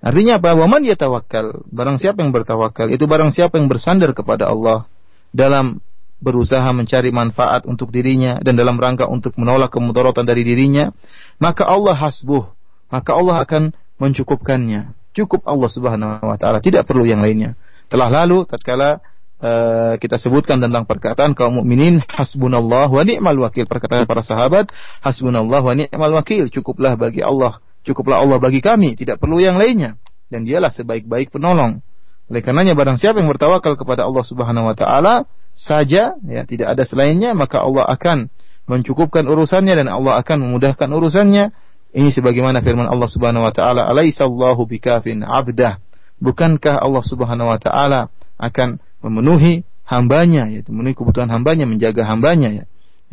Artinya 0.02 0.42
apa? 0.42 0.58
Waman 0.58 0.82
yatawakkal. 0.90 1.62
Barang 1.70 2.02
siapa 2.02 2.18
yang 2.18 2.34
bertawakal 2.34 2.90
itu 2.90 3.06
barang 3.06 3.30
siapa 3.30 3.62
yang 3.62 3.70
bersandar 3.70 4.10
kepada 4.10 4.50
Allah 4.50 4.90
dalam 5.30 5.78
berusaha 6.24 6.64
mencari 6.72 7.12
manfaat 7.12 7.68
untuk 7.68 7.92
dirinya 7.92 8.40
dan 8.40 8.56
dalam 8.56 8.80
rangka 8.80 9.04
untuk 9.04 9.36
menolak 9.36 9.68
kemudaratan 9.68 10.24
dari 10.24 10.40
dirinya, 10.40 10.88
maka 11.36 11.68
Allah 11.68 11.92
hasbuh, 11.92 12.48
maka 12.88 13.12
Allah 13.12 13.44
akan 13.44 13.76
mencukupkannya. 14.00 14.96
Cukup 15.12 15.44
Allah 15.44 15.70
Subhanahu 15.70 16.24
wa 16.24 16.36
taala, 16.40 16.64
tidak 16.64 16.88
perlu 16.88 17.04
yang 17.04 17.20
lainnya. 17.20 17.54
Telah 17.92 18.08
lalu 18.08 18.48
tatkala 18.48 19.04
uh, 19.44 19.94
kita 20.00 20.16
sebutkan 20.16 20.58
tentang 20.58 20.88
perkataan 20.88 21.36
kaum 21.36 21.60
mukminin 21.60 22.00
hasbunallah 22.08 22.88
wa 22.88 23.02
ni'mal 23.04 23.36
wakil 23.44 23.68
perkataan 23.68 24.08
para 24.08 24.24
sahabat 24.24 24.72
hasbunallah 25.04 25.60
wa 25.60 25.74
ni'mal 25.76 26.12
wakil 26.16 26.48
cukuplah 26.48 26.96
bagi 26.96 27.20
Allah 27.20 27.60
cukuplah 27.84 28.24
Allah 28.24 28.40
bagi 28.40 28.64
kami 28.64 28.96
tidak 28.96 29.20
perlu 29.20 29.38
yang 29.38 29.60
lainnya 29.60 30.00
dan 30.32 30.48
dialah 30.48 30.72
sebaik-baik 30.72 31.30
penolong 31.30 31.84
oleh 32.24 32.40
karenanya 32.40 32.72
barang 32.72 32.96
siapa 32.96 33.20
yang 33.20 33.28
bertawakal 33.28 33.76
kepada 33.76 34.08
Allah 34.08 34.24
Subhanahu 34.24 34.70
wa 34.70 34.76
taala 34.76 35.28
saja 35.52 36.16
ya 36.24 36.42
tidak 36.48 36.72
ada 36.72 36.82
selainnya 36.88 37.36
maka 37.36 37.60
Allah 37.60 37.84
akan 37.86 38.32
mencukupkan 38.64 39.28
urusannya 39.28 39.84
dan 39.84 39.86
Allah 39.92 40.20
akan 40.20 40.48
memudahkan 40.48 40.88
urusannya. 40.88 41.52
Ini 41.94 42.10
sebagaimana 42.10 42.58
firman 42.58 42.90
Allah 42.90 43.06
Subhanahu 43.06 43.46
wa 43.46 43.54
taala, 43.54 43.86
"Alaisallahu 43.86 44.66
bikafin 44.66 45.22
'abdah." 45.22 45.78
Bukankah 46.18 46.80
Allah 46.82 47.04
Subhanahu 47.04 47.52
wa 47.52 47.58
taala 47.60 48.10
akan 48.40 48.82
memenuhi 49.04 49.62
hambanya 49.86 50.48
yaitu 50.50 50.74
memenuhi 50.74 50.96
kebutuhan 50.96 51.30
hambanya, 51.30 51.68
menjaga 51.68 52.02
hambanya 52.08 52.50
ya. 52.50 52.64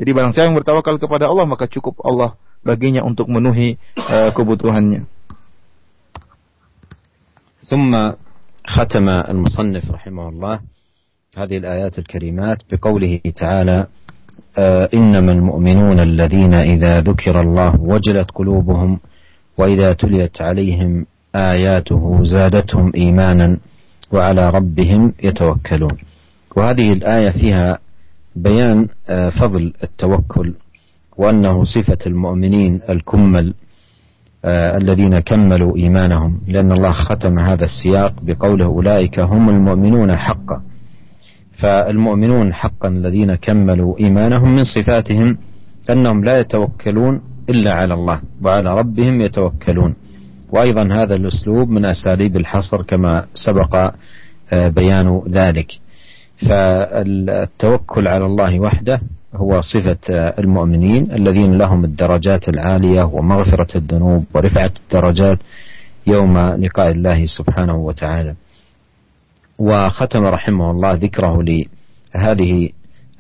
Jadi 0.01 0.09
barang 0.17 0.31
siapa 0.33 0.49
yang 0.49 0.57
bertawakal 0.57 0.97
kepada 0.97 1.29
Allah 1.29 1.45
maka 1.45 1.69
cukup 1.69 1.99
Allah 2.01 2.33
baginya 2.65 3.05
untuk 3.05 3.29
memenuhi 3.29 3.77
uh, 3.99 4.31
kebutuhannya. 4.33 5.05
ثم 7.71 7.95
ختم 8.67 9.09
المصنف 9.09 9.91
رحمه 9.91 10.29
الله 10.29 10.59
هذه 11.37 11.57
الآيات 11.57 11.99
الكريمات 11.99 12.57
بقوله 12.71 13.19
تعالى 13.35 13.87
آه 14.57 14.89
إنما 14.93 15.31
المؤمنون 15.31 15.99
الذين 15.99 16.53
إذا 16.53 17.01
ذكر 17.01 17.41
الله 17.41 17.75
وجلت 17.79 18.31
قلوبهم 18.31 18.99
وإذا 19.57 19.93
تليت 19.93 20.41
عليهم 20.41 21.05
آياته 21.35 22.23
زادتهم 22.23 22.91
إيمانا 22.95 23.57
وعلى 24.11 24.49
ربهم 24.49 25.13
يتوكلون. 25.23 25.97
وهذه 26.57 26.93
الآية 26.93 27.29
فيها 27.31 27.79
بيان 28.35 28.87
آه 29.09 29.29
فضل 29.29 29.73
التوكل 29.83 30.53
وأنه 31.17 31.63
صفة 31.63 31.97
المؤمنين 32.07 32.81
الكمل 32.89 33.53
الذين 34.45 35.19
كملوا 35.19 35.77
إيمانهم 35.77 36.41
لأن 36.47 36.71
الله 36.71 36.91
ختم 36.91 37.39
هذا 37.39 37.65
السياق 37.65 38.13
بقوله 38.21 38.65
أولئك 38.65 39.19
هم 39.19 39.49
المؤمنون 39.49 40.17
حقا. 40.17 40.61
فالمؤمنون 41.61 42.53
حقا 42.53 42.89
الذين 42.89 43.35
كملوا 43.35 43.99
إيمانهم 43.99 44.55
من 44.55 44.63
صفاتهم 44.63 45.37
أنهم 45.89 46.23
لا 46.23 46.39
يتوكلون 46.39 47.21
إلا 47.49 47.73
على 47.73 47.93
الله 47.93 48.21
وعلى 48.41 48.75
ربهم 48.75 49.21
يتوكلون. 49.21 49.95
وأيضا 50.49 50.93
هذا 50.93 51.15
الأسلوب 51.15 51.69
من 51.69 51.85
أساليب 51.85 52.37
الحصر 52.37 52.81
كما 52.81 53.25
سبق 53.33 53.93
بيان 54.53 55.21
ذلك. 55.29 55.71
فالتوكل 56.49 58.07
على 58.07 58.25
الله 58.25 58.59
وحده 58.59 59.01
هو 59.35 59.61
صفة 59.61 60.13
المؤمنين 60.39 61.11
الذين 61.11 61.57
لهم 61.57 61.85
الدرجات 61.85 62.49
العالية 62.49 63.03
ومغفرة 63.03 63.77
الذنوب 63.77 64.25
ورفعة 64.33 64.71
الدرجات 64.83 65.39
يوم 66.07 66.37
لقاء 66.37 66.91
الله 66.91 67.25
سبحانه 67.25 67.75
وتعالى. 67.75 68.35
وختم 69.59 70.25
رحمه 70.25 70.71
الله 70.71 70.93
ذكره 70.93 71.43
لهذه 71.43 72.69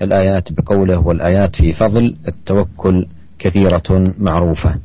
الآيات 0.01 0.51
بقوله 0.51 0.99
والآيات 0.99 1.55
في 1.55 1.73
فضل 1.73 2.15
التوكل 2.27 3.05
كثيرة 3.39 4.03
معروفة. 4.19 4.75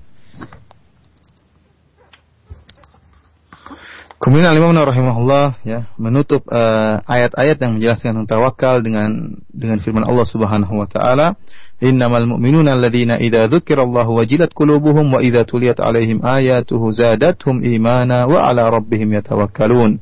Kemudian 4.17 4.49
Imam 4.57 4.73
rahimahullah 4.73 5.61
ya 5.61 5.93
menutup 6.01 6.49
uh, 6.49 7.05
ayat-ayat 7.05 7.57
uh, 7.61 7.63
yang 7.69 7.73
menjelaskan 7.77 8.17
tentang 8.17 8.41
tawakal 8.41 8.81
dengan 8.81 9.37
dengan 9.53 9.77
firman 9.85 10.09
Allah 10.09 10.25
Subhanahu 10.25 10.73
wa 10.73 10.89
taala, 10.89 11.37
"Innamal 11.85 12.25
mu'minuna 12.25 12.73
alladzina 12.81 13.21
idza 13.21 13.45
dzukirallahu 13.53 14.17
wajilat 14.17 14.57
qulubuhum 14.57 15.13
wa 15.13 15.21
idza 15.21 15.45
tuliyat 15.45 15.85
alaihim 15.85 16.25
ayatuhu 16.25 16.97
zadatuhum 16.97 17.61
imana 17.61 18.25
wa 18.25 18.41
ala 18.41 18.73
rabbihim 18.73 19.13
yatawakkalun." 19.21 20.01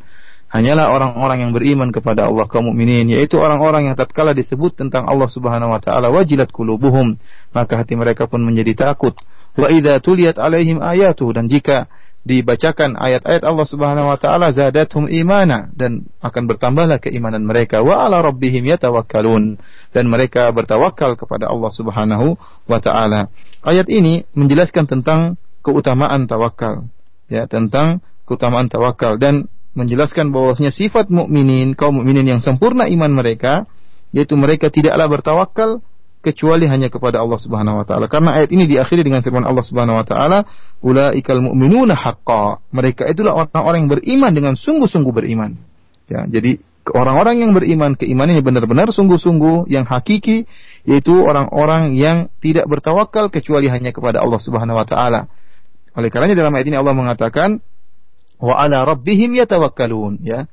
Hanyalah 0.55 0.95
orang-orang 0.95 1.43
yang 1.43 1.51
beriman 1.51 1.91
kepada 1.91 2.31
Allah 2.31 2.47
kaum 2.47 2.71
mukminin 2.71 3.11
yaitu 3.11 3.43
orang-orang 3.43 3.91
yang 3.91 3.99
tatkala 3.99 4.31
disebut 4.39 4.79
tentang 4.79 5.11
Allah 5.11 5.27
Subhanahu 5.27 5.75
wa 5.75 5.83
taala 5.83 6.15
wajilat 6.15 6.55
qulubuhum 6.55 7.19
maka 7.51 7.83
hati 7.83 7.99
mereka 7.99 8.31
pun 8.31 8.47
menjadi 8.47 8.95
takut 8.95 9.19
wa 9.59 9.67
idza 9.67 9.99
tuliyat 9.99 10.39
alaihim 10.39 10.79
ayatuhu 10.79 11.35
dan 11.35 11.51
jika 11.51 11.91
dibacakan 12.25 12.97
ayat-ayat 12.97 13.45
Allah 13.45 13.67
Subhanahu 13.69 14.09
wa 14.09 14.19
taala 14.19 14.49
zadathum 14.51 15.07
imana. 15.07 15.71
Dan 15.77 16.09
akan 16.25 16.49
bertambahlah 16.49 16.99
keimanan 16.99 17.45
mereka. 17.45 17.85
Wa 17.85 18.09
ala 18.09 18.25
rabbihim 18.25 18.65
yatawakkalun. 18.65 19.61
Dan 19.93 20.05
mereka 20.09 20.49
bertawakal 20.51 21.15
kepada 21.21 21.53
Allah 21.53 21.71
Subhanahu 21.71 22.35
wa 22.67 22.79
taala. 22.81 23.29
Ayat 23.61 23.87
ini 23.93 24.25
menjelaskan 24.33 24.89
tentang 24.89 25.37
keutamaan 25.61 26.25
tawakal. 26.25 26.89
Ya 27.29 27.45
tentang 27.45 28.01
keutamaan 28.25 28.73
tawakal. 28.73 29.21
Dan 29.21 29.53
menjelaskan 29.77 30.33
bahwasanya 30.33 30.73
sifat 30.73 31.13
mukminin 31.13 31.77
kaum 31.77 32.01
mukminin 32.01 32.25
yang 32.25 32.41
sempurna 32.41 32.87
iman 32.89 33.11
mereka 33.11 33.67
yaitu 34.15 34.39
mereka 34.39 34.71
tidaklah 34.71 35.11
bertawakal 35.11 35.83
kecuali 36.25 36.65
hanya 36.65 36.89
kepada 36.89 37.21
Allah 37.21 37.37
Subhanahu 37.37 37.79
wa 37.79 37.85
taala. 37.85 38.09
Karena 38.09 38.41
ayat 38.41 38.49
ini 38.49 38.65
diakhiri 38.65 39.05
dengan 39.05 39.21
firman 39.21 39.45
Allah 39.45 39.61
Subhanahu 39.61 40.01
wa 40.01 40.07
taala, 40.09 40.49
"Ulaikal 40.81 41.45
mu'minuna 41.45 41.93
haqqan." 41.93 42.65
Mereka 42.73 43.05
itulah 43.13 43.37
orang-orang 43.37 43.85
yang 43.85 43.93
beriman 43.93 44.33
dengan 44.33 44.55
sungguh-sungguh 44.57 45.13
beriman. 45.13 45.61
Ya, 46.09 46.25
jadi 46.25 46.61
orang-orang 46.93 47.45
yang 47.45 47.53
beriman 47.53 47.97
keimanannya 47.97 48.45
benar-benar 48.45 48.93
sungguh-sungguh 48.93 49.73
yang 49.73 49.89
hakiki 49.89 50.45
yaitu 50.85 51.13
orang-orang 51.25 51.97
yang 51.97 52.29
tidak 52.45 52.69
bertawakal 52.69 53.33
kecuali 53.33 53.73
hanya 53.73 53.93
kepada 53.93 54.21
Allah 54.21 54.41
Subhanahu 54.41 54.77
wa 54.77 54.85
taala. 54.89 55.29
Oleh 55.97 56.09
karenanya 56.13 56.45
dalam 56.45 56.53
ayat 56.53 56.67
ini 56.69 56.77
Allah 56.77 56.93
mengatakan 56.93 57.63
wa 58.43 58.59
ala 58.59 58.85
rabbihim 58.85 59.33
yatawakkalun 59.39 60.21
ya 60.27 60.51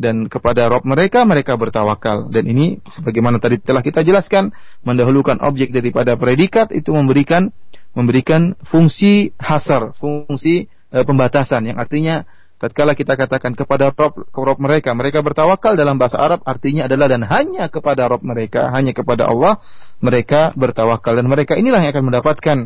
dan 0.00 0.32
kepada 0.32 0.72
Rob 0.72 0.88
mereka 0.88 1.28
mereka 1.28 1.60
bertawakal. 1.60 2.32
Dan 2.32 2.48
ini 2.48 2.80
sebagaimana 2.88 3.36
tadi 3.36 3.60
telah 3.60 3.84
kita 3.84 4.00
jelaskan 4.00 4.48
mendahulukan 4.80 5.36
objek 5.44 5.68
daripada 5.76 6.16
predikat 6.16 6.72
itu 6.72 6.88
memberikan 6.96 7.52
memberikan 7.92 8.56
fungsi 8.64 9.36
hasar 9.36 9.92
fungsi 10.00 10.72
e, 10.88 10.98
pembatasan. 11.04 11.68
Yang 11.68 11.78
artinya 11.84 12.16
tatkala 12.56 12.96
kita 12.96 13.12
katakan 13.20 13.52
kepada 13.52 13.92
Rob, 13.92 14.24
Rob 14.32 14.56
mereka 14.56 14.96
mereka 14.96 15.20
bertawakal 15.20 15.76
dalam 15.76 16.00
bahasa 16.00 16.16
Arab 16.16 16.40
artinya 16.48 16.88
adalah 16.88 17.12
dan 17.12 17.28
hanya 17.28 17.68
kepada 17.68 18.08
Rob 18.08 18.24
mereka 18.24 18.72
hanya 18.72 18.96
kepada 18.96 19.28
Allah 19.28 19.60
mereka 20.00 20.56
bertawakal. 20.56 21.12
Dan 21.12 21.28
mereka 21.28 21.60
inilah 21.60 21.84
yang 21.84 21.92
akan 21.92 22.04
mendapatkan 22.08 22.56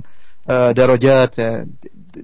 uh, 0.46 0.70
darajat 0.70 1.30
uh, 1.42 1.66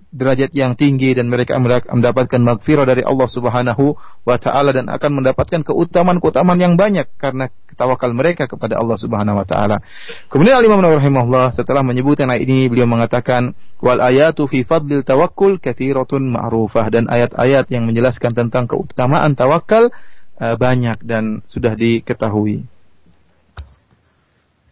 derajat 0.09 0.51
yang 0.51 0.73
tinggi 0.73 1.13
dan 1.13 1.29
mereka 1.29 1.55
mendapatkan 1.61 2.41
magfirah 2.41 2.89
dari 2.89 3.05
Allah 3.05 3.29
Subhanahu 3.29 3.95
wa 4.25 4.37
taala 4.41 4.73
dan 4.73 4.89
akan 4.89 5.21
mendapatkan 5.21 5.61
keutamaan-keutamaan 5.61 6.57
yang 6.57 6.73
banyak 6.73 7.05
karena 7.21 7.53
tawakal 7.77 8.11
mereka 8.11 8.49
kepada 8.49 8.81
Allah 8.81 8.97
Subhanahu 8.97 9.37
wa 9.37 9.45
taala. 9.45 9.77
Kemudian 10.27 10.57
Al 10.57 10.65
Imam 10.65 10.81
rahimahullah 10.81 11.53
setelah 11.53 11.85
menyebutkan 11.85 12.27
ayat 12.31 12.43
ini 12.49 12.65
beliau 12.65 12.89
mengatakan 12.89 13.53
wal 13.79 14.01
ayatu 14.01 14.49
fi 14.49 14.65
fadlil 14.65 15.05
tawakkul 15.05 15.61
katsiratun 15.61 16.33
ma'rufah 16.33 16.89
dan 16.89 17.05
ayat-ayat 17.05 17.69
yang 17.69 17.85
menjelaskan 17.85 18.33
tentang 18.33 18.65
keutamaan 18.65 19.37
tawakal 19.37 19.93
uh, 20.41 20.55
banyak 20.57 20.97
dan 21.05 21.45
sudah 21.45 21.77
diketahui. 21.77 22.65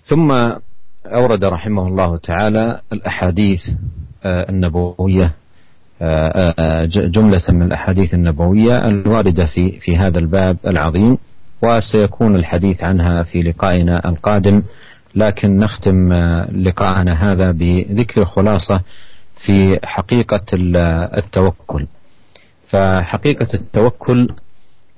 ثم 0.04 0.28
أورد 1.08 1.44
رحمه 1.46 1.88
الله 1.88 2.18
تعالى 2.18 2.82
الأحاديث 2.94 3.64
آه، 3.70 4.07
النبوية 4.25 5.35
آه، 6.03 6.55
آه، 6.59 6.85
جملة 6.85 7.43
من 7.49 7.63
الأحاديث 7.63 8.15
النبوية 8.15 8.89
الواردة 8.89 9.45
في 9.45 9.79
في 9.79 9.97
هذا 9.97 10.19
الباب 10.19 10.57
العظيم 10.67 11.19
وسيكون 11.63 12.37
الحديث 12.37 12.83
عنها 12.85 13.23
في 13.23 13.43
لقائنا 13.43 14.09
القادم 14.09 14.63
لكن 15.15 15.59
نختم 15.59 16.13
لقاءنا 16.53 17.33
هذا 17.33 17.51
بذكر 17.51 18.25
خلاصة 18.25 18.81
في 19.37 19.79
حقيقة 19.85 20.45
التوكل. 21.19 21.87
فحقيقة 22.71 23.49
التوكل 23.55 24.29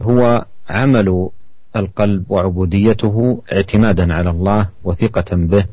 هو 0.02 0.44
عمل 0.70 1.28
القلب 1.76 2.30
وعبوديته 2.30 3.42
اعتمادا 3.52 4.14
على 4.14 4.30
الله 4.30 4.68
وثقة 4.84 5.36
به 5.36 5.66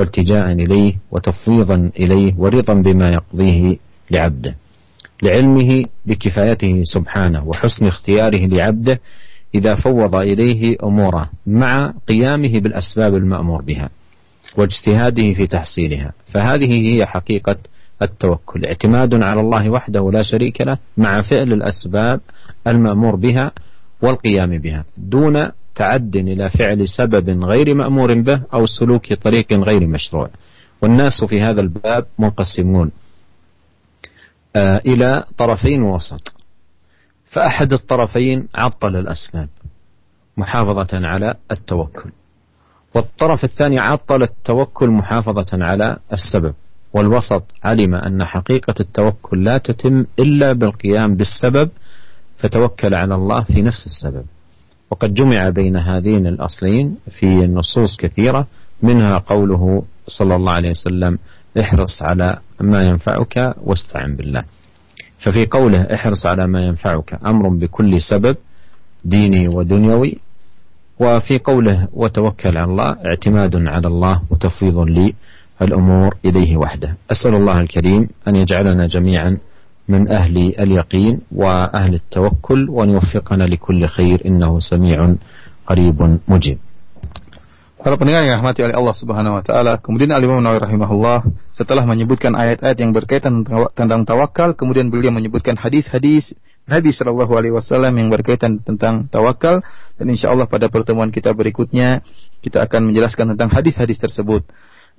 والتجاء 0.00 0.52
إليه 0.52 0.94
وتفويضا 1.10 1.90
إليه 1.98 2.34
ورضا 2.38 2.74
بما 2.74 3.08
يقضيه 3.10 3.76
لعبده 4.10 4.56
لعلمه 5.22 5.84
بكفايته 6.06 6.82
سبحانه 6.84 7.48
وحسن 7.48 7.86
اختياره 7.86 8.46
لعبده 8.46 9.00
إذا 9.54 9.74
فوض 9.74 10.14
إليه 10.14 10.76
أموره 10.82 11.30
مع 11.46 11.94
قيامه 12.08 12.58
بالأسباب 12.58 13.14
المأمور 13.14 13.62
بها 13.62 13.90
واجتهاده 14.58 15.32
في 15.32 15.46
تحصيلها. 15.46 16.12
فهذه 16.26 16.72
هي 16.72 17.06
حقيقة 17.06 17.56
التوكل. 18.02 18.64
اعتماد 18.66 19.22
على 19.22 19.40
الله 19.40 19.70
وحده 19.70 20.10
لا 20.10 20.22
شريك 20.22 20.60
له 20.60 20.78
مع 20.96 21.20
فعل 21.20 21.52
الأسباب 21.52 22.20
المأمور 22.66 23.16
بها 23.16 23.52
والقيام 24.02 24.58
بها. 24.58 24.84
دون 24.96 25.50
تعد 25.74 26.16
إلى 26.16 26.50
فعل 26.50 26.88
سبب 26.88 27.44
غير 27.44 27.74
مأمور 27.74 28.20
به 28.20 28.42
أو 28.54 28.66
سلوك 28.66 29.12
طريق 29.12 29.52
غير 29.52 29.86
مشروع. 29.86 30.30
والناس 30.82 31.24
في 31.24 31.40
هذا 31.40 31.60
الباب 31.60 32.06
منقسمون. 32.18 32.90
آه، 34.56 34.80
إلى 34.86 35.24
طرفين 35.38 35.82
وسط 35.82 36.34
فأحد 37.26 37.72
الطرفين 37.72 38.48
عطل 38.54 38.96
الأسباب 38.96 39.48
محافظة 40.36 40.88
على 40.92 41.34
التوكل. 41.50 42.10
والطرف 42.94 43.44
الثاني 43.44 43.78
عطل 43.78 44.22
التوكل 44.22 44.90
محافظة 44.90 45.46
على 45.52 45.96
السبب. 46.12 46.54
والوسط 46.92 47.42
علم 47.64 47.94
أن 47.94 48.24
حقيقة 48.24 48.74
التوكل 48.80 49.44
لا 49.44 49.58
تتم 49.58 50.06
إلا 50.18 50.52
بالقيام 50.52 51.16
بالسبب 51.16 51.70
فتوكل 52.36 52.94
على 52.94 53.14
الله 53.14 53.42
في 53.42 53.62
نفس 53.62 53.86
السبب. 53.86 54.24
وقد 54.90 55.14
جمع 55.14 55.48
بين 55.48 55.76
هذين 55.76 56.26
الأصلين 56.26 56.96
في 57.10 57.26
نصوص 57.46 57.96
كثيرة 57.96 58.46
منها 58.82 59.18
قوله 59.18 59.82
صلى 60.06 60.36
الله 60.36 60.54
عليه 60.54 60.70
وسلم 60.70 61.18
احرص 61.60 62.02
على 62.02 62.38
ما 62.60 62.82
ينفعك 62.82 63.54
واستعن 63.64 64.16
بالله. 64.16 64.44
ففي 65.18 65.46
قوله 65.46 65.82
احرص 65.94 66.26
على 66.26 66.46
ما 66.46 66.60
ينفعك 66.60 67.18
أمر 67.26 67.48
بكل 67.48 68.02
سبب 68.02 68.36
ديني 69.04 69.48
ودنيوي. 69.48 70.18
وفي 71.00 71.38
قوله 71.38 71.88
وتوكل 71.92 72.58
على 72.58 72.70
الله 72.70 72.88
اعتماد 73.06 73.56
على 73.56 73.88
الله 73.88 74.22
وتفويض 74.30 74.78
للأمور 75.60 76.14
إليه 76.24 76.56
وحده. 76.56 76.96
أسأل 77.12 77.34
الله 77.34 77.60
الكريم 77.60 78.08
أن 78.28 78.36
يجعلنا 78.36 78.86
جميعا 78.86 79.38
من 79.89 80.09
أهل 80.09 80.57
اليقين 80.59 81.21
وأهل 81.31 81.93
التوكل 81.93 82.69
وأن 82.69 82.89
يوفقنا 82.89 83.43
لكل 83.43 83.85
خير 83.85 84.21
إنه 84.25 84.59
سميع 84.59 85.15
قريب 85.67 86.19
مجيب 86.27 86.59
Para 87.85 88.01
pendengar 88.01 88.25
yang 88.25 88.41
rahmati 88.41 88.65
oleh 88.65 88.73
Allah 88.73 88.97
Subhanahu 88.97 89.37
wa 89.37 89.43
taala, 89.45 89.77
kemudian 89.77 90.09
Al 90.09 90.25
Imam 90.25 90.41
Nawawi 90.41 90.57
rahimahullah 90.57 91.21
setelah 91.53 91.85
menyebutkan 91.85 92.33
ayat-ayat 92.33 92.81
yang 92.81 92.97
berkaitan 92.97 93.45
tentang 93.77 94.01
tawakal, 94.09 94.57
kemudian 94.57 94.89
beliau 94.89 95.13
menyebutkan 95.13 95.53
hadis-hadis 95.53 96.33
Nabi 96.65 96.89
Shallallahu 96.89 97.29
alaihi 97.37 97.53
wasallam 97.53 97.93
yang 97.93 98.09
berkaitan 98.09 98.57
tentang 98.57 99.05
tawakal 99.13 99.61
dan 100.01 100.05
insyaallah 100.09 100.49
pada 100.49 100.65
pertemuan 100.65 101.13
kita 101.13 101.29
berikutnya 101.37 102.01
kita 102.41 102.65
akan 102.65 102.89
menjelaskan 102.89 103.37
tentang 103.37 103.53
hadis-hadis 103.53 104.01
tersebut. 104.01 104.49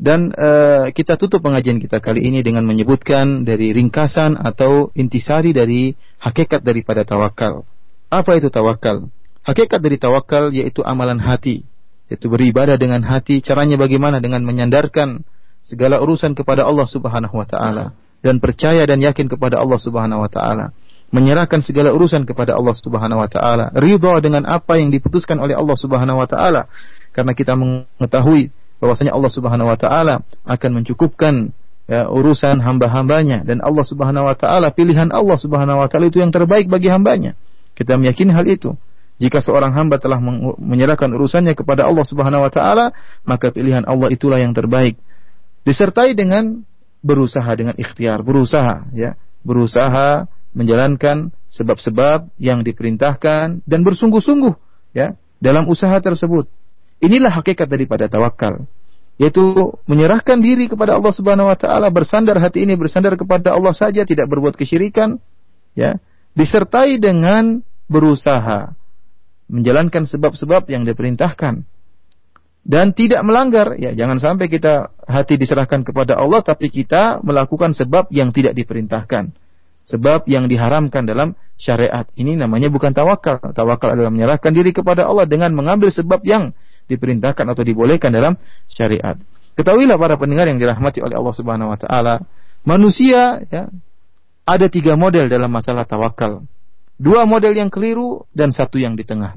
Dan 0.01 0.33
uh, 0.33 0.89
kita 0.89 1.13
tutup 1.13 1.45
pengajian 1.45 1.77
kita 1.77 2.01
kali 2.01 2.25
ini 2.25 2.41
dengan 2.41 2.65
menyebutkan 2.65 3.45
dari 3.45 3.69
ringkasan 3.69 4.33
atau 4.33 4.89
intisari 4.97 5.53
dari 5.53 5.93
hakikat 6.17 6.65
daripada 6.65 7.05
tawakal. 7.05 7.69
Apa 8.09 8.41
itu 8.41 8.49
tawakal? 8.49 9.13
Hakikat 9.45 9.77
dari 9.77 10.01
tawakal 10.01 10.49
yaitu 10.57 10.81
amalan 10.81 11.21
hati. 11.21 11.69
yaitu 12.09 12.33
beribadah 12.33 12.81
dengan 12.81 13.05
hati. 13.05 13.45
Caranya 13.45 13.77
bagaimana? 13.77 14.17
Dengan 14.17 14.41
menyandarkan 14.41 15.21
segala 15.61 16.01
urusan 16.01 16.33
kepada 16.33 16.65
Allah 16.65 16.89
Subhanahu 16.89 17.37
wa 17.37 17.45
taala 17.45 17.93
dan 18.25 18.41
percaya 18.41 18.81
dan 18.89 19.05
yakin 19.05 19.29
kepada 19.29 19.61
Allah 19.61 19.77
Subhanahu 19.77 20.25
wa 20.25 20.29
taala. 20.33 20.73
Menyerahkan 21.13 21.61
segala 21.61 21.93
urusan 21.93 22.25
kepada 22.25 22.57
Allah 22.57 22.73
Subhanahu 22.73 23.21
wa 23.21 23.29
taala. 23.29 23.69
Ridha 23.77 24.17
dengan 24.17 24.49
apa 24.49 24.81
yang 24.81 24.89
diputuskan 24.89 25.37
oleh 25.37 25.53
Allah 25.53 25.77
Subhanahu 25.77 26.17
wa 26.17 26.25
taala. 26.25 26.65
Karena 27.13 27.37
kita 27.37 27.53
mengetahui 27.53 28.49
bahwasanya 28.81 29.13
Allah 29.13 29.31
Subhanahu 29.31 29.69
wa 29.69 29.77
taala 29.77 30.25
akan 30.43 30.81
mencukupkan 30.81 31.53
ya, 31.85 32.09
urusan 32.09 32.57
hamba-hambanya 32.59 33.45
dan 33.45 33.61
Allah 33.61 33.85
Subhanahu 33.85 34.25
wa 34.25 34.33
taala 34.33 34.73
pilihan 34.73 35.13
Allah 35.13 35.37
Subhanahu 35.37 35.79
wa 35.79 35.87
taala 35.87 36.09
itu 36.09 36.17
yang 36.17 36.33
terbaik 36.33 36.65
bagi 36.65 36.89
hambanya. 36.89 37.37
Kita 37.77 37.95
meyakini 37.95 38.33
hal 38.33 38.49
itu. 38.49 38.73
Jika 39.21 39.37
seorang 39.37 39.77
hamba 39.77 40.01
telah 40.01 40.17
menyerahkan 40.57 41.13
urusannya 41.13 41.53
kepada 41.53 41.85
Allah 41.85 42.01
Subhanahu 42.01 42.41
wa 42.41 42.49
taala, 42.49 42.89
maka 43.21 43.53
pilihan 43.53 43.85
Allah 43.85 44.09
itulah 44.09 44.41
yang 44.41 44.57
terbaik. 44.57 44.97
Disertai 45.61 46.17
dengan 46.17 46.65
berusaha 47.05 47.53
dengan 47.53 47.77
ikhtiar, 47.77 48.25
berusaha 48.25 48.89
ya, 48.97 49.13
berusaha 49.45 50.25
menjalankan 50.57 51.29
sebab-sebab 51.53 52.33
yang 52.41 52.65
diperintahkan 52.65 53.61
dan 53.61 53.79
bersungguh-sungguh 53.85 54.57
ya 54.97 55.13
dalam 55.37 55.69
usaha 55.69 55.93
tersebut. 56.01 56.49
Inilah 57.01 57.33
hakikat 57.33 57.65
daripada 57.65 58.05
tawakal 58.05 58.69
yaitu 59.21 59.77
menyerahkan 59.85 60.41
diri 60.41 60.65
kepada 60.65 60.97
Allah 60.97 61.13
Subhanahu 61.13 61.45
wa 61.45 61.53
taala, 61.53 61.93
bersandar 61.93 62.41
hati 62.41 62.65
ini 62.65 62.73
bersandar 62.73 63.13
kepada 63.13 63.53
Allah 63.53 63.69
saja, 63.69 64.01
tidak 64.01 64.25
berbuat 64.25 64.57
kesyirikan, 64.57 65.21
ya, 65.77 66.01
disertai 66.33 66.97
dengan 66.97 67.61
berusaha 67.85 68.73
menjalankan 69.45 70.09
sebab-sebab 70.09 70.65
yang 70.73 70.89
diperintahkan. 70.89 71.67
Dan 72.61 72.93
tidak 72.93 73.25
melanggar 73.25 73.73
ya 73.81 73.89
jangan 73.97 74.21
sampai 74.21 74.45
kita 74.45 74.93
hati 75.09 75.33
diserahkan 75.33 75.81
kepada 75.81 76.13
Allah 76.13 76.45
tapi 76.45 76.69
kita 76.69 77.17
melakukan 77.25 77.73
sebab 77.73 78.13
yang 78.13 78.29
tidak 78.29 78.53
diperintahkan. 78.53 79.33
Sebab 79.81 80.29
yang 80.29 80.45
diharamkan 80.45 81.09
dalam 81.09 81.33
syariat. 81.57 82.05
Ini 82.13 82.37
namanya 82.37 82.69
bukan 82.69 82.93
tawakal 82.93 83.41
tawakal 83.57 83.97
adalah 83.97 84.13
menyerahkan 84.13 84.53
diri 84.53 84.77
kepada 84.77 85.09
Allah 85.09 85.25
dengan 85.25 85.57
mengambil 85.57 85.89
sebab 85.89 86.21
yang 86.21 86.53
diperintahkan 86.91 87.47
atau 87.47 87.63
dibolehkan 87.63 88.11
dalam 88.11 88.35
syariat 88.67 89.15
ketahuilah 89.55 89.95
para 89.95 90.19
pendengar 90.19 90.51
yang 90.51 90.59
dirahmati 90.59 90.99
oleh 90.99 91.15
Allah 91.15 91.35
Subhanahu 91.35 91.71
wa 91.71 91.79
taala 91.79 92.19
manusia 92.67 93.41
ya 93.47 93.71
ada 94.43 94.67
tiga 94.67 94.99
model 94.99 95.31
dalam 95.31 95.47
masalah 95.47 95.87
tawakal 95.87 96.43
Dua 97.01 97.25
model 97.25 97.57
yang 97.57 97.73
keliru 97.73 98.29
dan 98.29 98.53
satu 98.53 98.77
yang 98.77 98.93
di 98.93 99.01
tengah. 99.01 99.33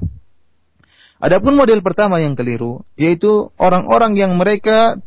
Adapun 1.17 1.57
model 1.57 1.81
pertama 1.81 2.21
yang 2.21 2.37
keliru 2.37 2.85
yaitu 2.93 3.49
orang-orang 3.57 4.13
yang 4.13 4.37
mereka 4.37 5.01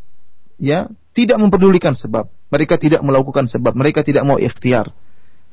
ya 0.58 0.90
tidak 1.14 1.38
memperdulikan 1.38 1.94
sebab. 1.94 2.26
Mereka 2.50 2.82
tidak 2.82 3.06
melakukan 3.06 3.46
sebab, 3.46 3.78
mereka 3.78 4.02
tidak 4.02 4.26
mau 4.26 4.42
ikhtiar. 4.42 4.90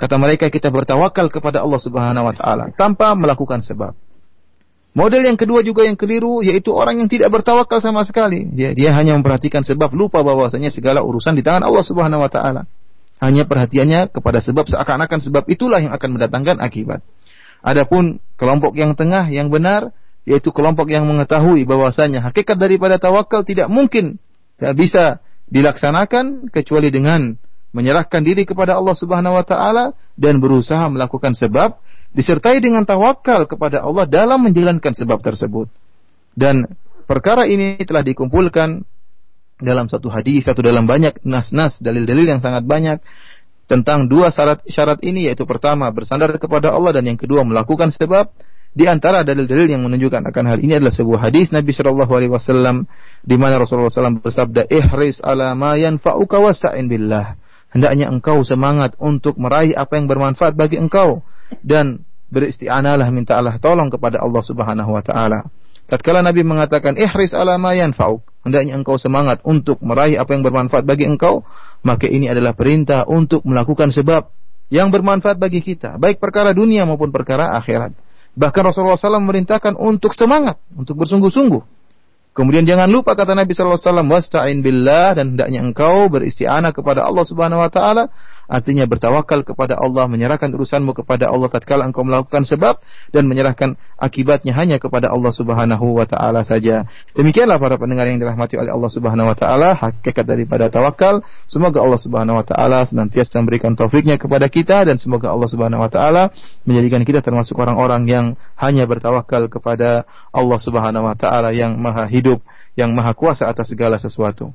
Kata 0.02 0.18
mereka 0.18 0.50
kita 0.50 0.74
bertawakal 0.74 1.30
kepada 1.30 1.62
Allah 1.62 1.78
Subhanahu 1.78 2.26
wa 2.26 2.34
taala 2.34 2.74
tanpa 2.74 3.14
melakukan 3.14 3.62
sebab. 3.62 3.94
Model 4.96 5.28
yang 5.28 5.36
kedua 5.36 5.60
juga 5.60 5.84
yang 5.84 6.00
keliru 6.00 6.40
yaitu 6.40 6.72
orang 6.72 7.04
yang 7.04 7.12
tidak 7.12 7.28
bertawakal 7.28 7.84
sama 7.84 8.08
sekali. 8.08 8.48
Dia 8.48 8.72
dia 8.72 8.96
hanya 8.96 9.12
memperhatikan 9.20 9.60
sebab, 9.60 9.92
lupa 9.92 10.24
bahwasanya 10.24 10.72
segala 10.72 11.04
urusan 11.04 11.36
di 11.36 11.44
tangan 11.44 11.68
Allah 11.68 11.84
Subhanahu 11.84 12.24
wa 12.24 12.32
taala. 12.32 12.64
Hanya 13.20 13.44
perhatiannya 13.44 14.08
kepada 14.16 14.40
sebab 14.40 14.72
seakan-akan 14.72 15.20
sebab 15.20 15.44
itulah 15.52 15.84
yang 15.84 15.92
akan 15.92 16.16
mendatangkan 16.16 16.64
akibat. 16.64 17.04
Adapun 17.60 18.24
kelompok 18.40 18.80
yang 18.80 18.96
tengah 18.96 19.28
yang 19.28 19.52
benar 19.52 19.92
yaitu 20.24 20.56
kelompok 20.56 20.88
yang 20.88 21.04
mengetahui 21.04 21.68
bahwasanya 21.68 22.24
hakikat 22.32 22.56
daripada 22.56 22.96
tawakal 22.96 23.44
tidak 23.44 23.68
mungkin 23.68 24.16
tidak 24.56 24.74
bisa 24.80 25.04
dilaksanakan 25.52 26.48
kecuali 26.56 26.88
dengan 26.88 27.36
menyerahkan 27.76 28.24
diri 28.24 28.48
kepada 28.48 28.80
Allah 28.80 28.96
Subhanahu 28.96 29.36
wa 29.36 29.44
taala 29.44 29.92
dan 30.16 30.40
berusaha 30.40 30.88
melakukan 30.88 31.36
sebab 31.36 31.84
disertai 32.16 32.64
dengan 32.64 32.88
tawakal 32.88 33.44
kepada 33.44 33.84
Allah 33.84 34.08
dalam 34.08 34.48
menjalankan 34.48 34.96
sebab 34.96 35.20
tersebut. 35.20 35.68
Dan 36.32 36.64
perkara 37.04 37.44
ini 37.44 37.76
telah 37.84 38.02
dikumpulkan 38.08 38.88
dalam 39.60 39.92
satu 39.92 40.08
hadis 40.08 40.48
atau 40.48 40.64
dalam 40.64 40.88
banyak 40.88 41.24
nas-nas 41.28 41.80
dalil-dalil 41.80 42.36
yang 42.36 42.42
sangat 42.44 42.64
banyak 42.68 43.00
tentang 43.72 44.12
dua 44.12 44.32
syarat 44.32 44.64
syarat 44.68 45.00
ini 45.04 45.32
yaitu 45.32 45.48
pertama 45.48 45.88
bersandar 45.96 46.32
kepada 46.36 46.76
Allah 46.76 47.00
dan 47.00 47.08
yang 47.08 47.20
kedua 47.20 47.48
melakukan 47.48 47.92
sebab 47.92 48.36
di 48.76 48.84
antara 48.92 49.24
dalil-dalil 49.24 49.72
yang 49.72 49.88
menunjukkan 49.88 50.28
akan 50.36 50.44
hal 50.52 50.60
ini 50.60 50.76
adalah 50.76 50.92
sebuah 50.92 51.32
hadis 51.32 51.56
Nabi 51.56 51.72
Shallallahu 51.72 52.12
Alaihi 52.12 52.32
Wasallam 52.36 52.84
di 53.24 53.40
mana 53.40 53.56
Rasulullah 53.56 53.88
SAW 53.88 54.20
bersabda, 54.20 54.68
"Ihris 54.68 55.24
ala 55.24 55.56
ma 55.56 55.80
yanfa'uka 55.80 56.44
wasta'in 56.44 56.92
billah." 56.92 57.40
Hendaknya 57.76 58.08
engkau 58.08 58.40
semangat 58.48 58.96
untuk 59.04 59.36
meraih 59.36 59.76
apa 59.76 60.00
yang 60.00 60.08
bermanfaat 60.08 60.56
bagi 60.56 60.80
engkau. 60.80 61.28
Dan 61.60 62.08
beristi'analah 62.32 63.12
minta 63.12 63.36
Allah 63.36 63.60
tolong 63.60 63.92
kepada 63.92 64.24
Allah 64.24 64.40
Subhanahu 64.40 64.96
wa 64.96 65.04
taala. 65.04 65.44
Tatkala 65.86 66.26
Nabi 66.26 66.42
mengatakan 66.42 66.98
ihris 66.98 67.36
ala 67.38 67.62
ma 67.62 67.78
yanfa'uk, 67.78 68.26
hendaknya 68.42 68.74
engkau 68.74 68.98
semangat 68.98 69.44
untuk 69.46 69.78
meraih 69.86 70.18
apa 70.18 70.34
yang 70.34 70.42
bermanfaat 70.42 70.82
bagi 70.82 71.06
engkau, 71.06 71.46
maka 71.86 72.10
ini 72.10 72.26
adalah 72.26 72.58
perintah 72.58 73.06
untuk 73.06 73.46
melakukan 73.46 73.94
sebab 73.94 74.26
yang 74.74 74.90
bermanfaat 74.90 75.38
bagi 75.38 75.62
kita, 75.62 76.02
baik 76.02 76.18
perkara 76.18 76.58
dunia 76.58 76.90
maupun 76.90 77.14
perkara 77.14 77.54
akhirat. 77.62 77.94
Bahkan 78.34 78.62
Rasulullah 78.66 78.98
SAW 78.98 79.22
memerintahkan 79.22 79.78
untuk 79.78 80.18
semangat, 80.18 80.58
untuk 80.74 80.98
bersungguh-sungguh 81.06 81.85
Kemudian 82.36 82.68
jangan 82.68 82.92
lupa 82.92 83.16
kata 83.16 83.32
Nabi 83.32 83.56
sallallahu 83.56 83.80
alaihi 83.80 83.88
wasallam 83.88 84.10
wasta'in 84.12 84.60
billah 84.60 85.16
dan 85.16 85.34
hendaknya 85.34 85.64
engkau 85.64 86.12
beristi'anah 86.12 86.76
kepada 86.76 87.08
Allah 87.08 87.24
Subhanahu 87.24 87.64
wa 87.64 87.72
taala 87.72 88.12
artinya 88.46 88.86
bertawakal 88.86 89.42
kepada 89.46 89.78
Allah 89.78 90.06
menyerahkan 90.10 90.50
urusanmu 90.54 90.94
kepada 90.94 91.30
Allah 91.30 91.50
tatkala 91.50 91.86
engkau 91.86 92.06
melakukan 92.06 92.46
sebab 92.46 92.82
dan 93.12 93.26
menyerahkan 93.26 93.78
akibatnya 93.98 94.54
hanya 94.54 94.78
kepada 94.78 95.10
Allah 95.10 95.32
Subhanahu 95.34 95.98
wa 95.98 96.06
taala 96.06 96.46
saja. 96.46 96.86
Demikianlah 97.14 97.58
para 97.58 97.76
pendengar 97.76 98.06
yang 98.10 98.22
dirahmati 98.22 98.58
oleh 98.60 98.70
Allah 98.70 98.92
Subhanahu 98.92 99.32
wa 99.32 99.38
taala 99.38 99.74
hakikat 99.76 100.26
daripada 100.26 100.70
tawakal. 100.70 101.26
Semoga 101.50 101.82
Allah 101.82 102.00
Subhanahu 102.02 102.40
wa 102.40 102.46
taala 102.46 102.86
senantiasa 102.86 103.42
memberikan 103.42 103.74
taufiknya 103.74 104.20
kepada 104.20 104.50
kita 104.50 104.86
dan 104.86 105.02
semoga 105.02 105.34
Allah 105.34 105.50
Subhanahu 105.50 105.82
wa 105.84 105.90
taala 105.92 106.30
menjadikan 106.64 107.02
kita 107.04 107.26
termasuk 107.26 107.58
orang-orang 107.58 108.06
yang 108.06 108.26
hanya 108.60 108.86
bertawakal 108.86 109.50
kepada 109.50 110.06
Allah 110.30 110.60
Subhanahu 110.62 111.06
wa 111.08 111.16
taala 111.18 111.52
yang 111.52 111.76
Maha 111.76 112.08
hidup 112.08 112.40
yang 112.76 112.92
maha 112.92 113.16
kuasa 113.16 113.48
atas 113.48 113.72
segala 113.72 113.96
sesuatu. 113.96 114.52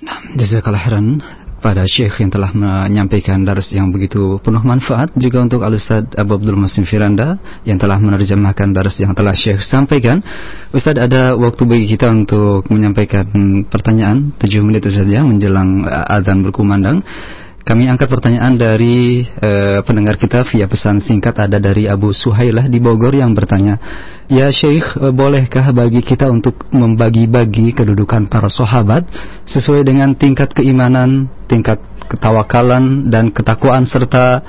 Nah, 0.00 0.20
jazakallah 0.36 0.80
khairan 0.80 1.20
pada 1.66 1.82
Syekh 1.82 2.22
yang 2.22 2.30
telah 2.30 2.54
menyampaikan 2.54 3.42
daras 3.42 3.74
yang 3.74 3.90
begitu 3.90 4.38
penuh 4.38 4.62
manfaat 4.62 5.10
juga 5.18 5.42
untuk 5.42 5.66
Al-Ustaz 5.66 6.14
Abu 6.14 6.38
Abdul 6.38 6.54
Masim 6.54 6.86
Firanda 6.86 7.42
yang 7.66 7.74
telah 7.74 7.98
menerjemahkan 7.98 8.70
daras 8.70 8.94
yang 9.02 9.10
telah 9.18 9.34
Syekh 9.34 9.66
sampaikan. 9.66 10.22
Ustaz 10.70 10.94
ada 10.94 11.34
waktu 11.34 11.66
bagi 11.66 11.90
kita 11.90 12.06
untuk 12.06 12.70
menyampaikan 12.70 13.26
pertanyaan 13.66 14.30
7 14.38 14.62
menit 14.62 14.86
saja 14.86 15.26
menjelang 15.26 15.82
azan 15.90 16.46
berkumandang. 16.46 17.02
Kami 17.66 17.90
angkat 17.90 18.06
pertanyaan 18.06 18.54
dari 18.54 19.26
uh, 19.26 19.82
pendengar 19.82 20.14
kita 20.14 20.46
via 20.46 20.70
pesan 20.70 21.02
singkat 21.02 21.34
ada 21.34 21.58
dari 21.58 21.90
Abu 21.90 22.14
Suhailah 22.14 22.70
di 22.70 22.78
Bogor 22.78 23.10
yang 23.10 23.34
bertanya, 23.34 23.74
"Ya 24.30 24.46
Syekh, 24.54 24.86
uh, 24.94 25.10
bolehkah 25.10 25.74
bagi 25.74 25.98
kita 25.98 26.30
untuk 26.30 26.70
membagi-bagi 26.70 27.74
kedudukan 27.74 28.30
para 28.30 28.46
sahabat 28.46 29.10
sesuai 29.50 29.82
dengan 29.82 30.14
tingkat 30.14 30.54
keimanan, 30.54 31.26
tingkat 31.50 31.82
ketawakalan 32.06 33.02
dan 33.10 33.34
ketakwaan 33.34 33.82
serta 33.82 34.46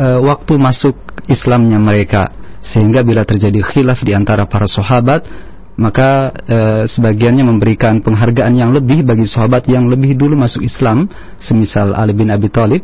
uh, 0.00 0.24
waktu 0.24 0.56
masuk 0.56 0.96
Islamnya 1.28 1.76
mereka?" 1.76 2.32
Sehingga 2.64 3.04
bila 3.04 3.28
terjadi 3.28 3.60
khilaf 3.60 4.00
di 4.00 4.16
antara 4.16 4.48
para 4.48 4.64
sahabat, 4.64 5.52
maka 5.79 6.35
e, 6.43 6.57
sebagiannya 6.91 7.47
memberikan 7.47 8.03
penghargaan 8.03 8.51
yang 8.51 8.75
lebih 8.75 9.07
bagi 9.07 9.23
sahabat 9.23 9.63
yang 9.71 9.87
lebih 9.87 10.19
dulu 10.19 10.35
masuk 10.35 10.59
Islam, 10.67 11.07
semisal 11.39 11.95
Ali 11.95 12.11
bin 12.11 12.27
Abi 12.27 12.51
Thalib, 12.51 12.83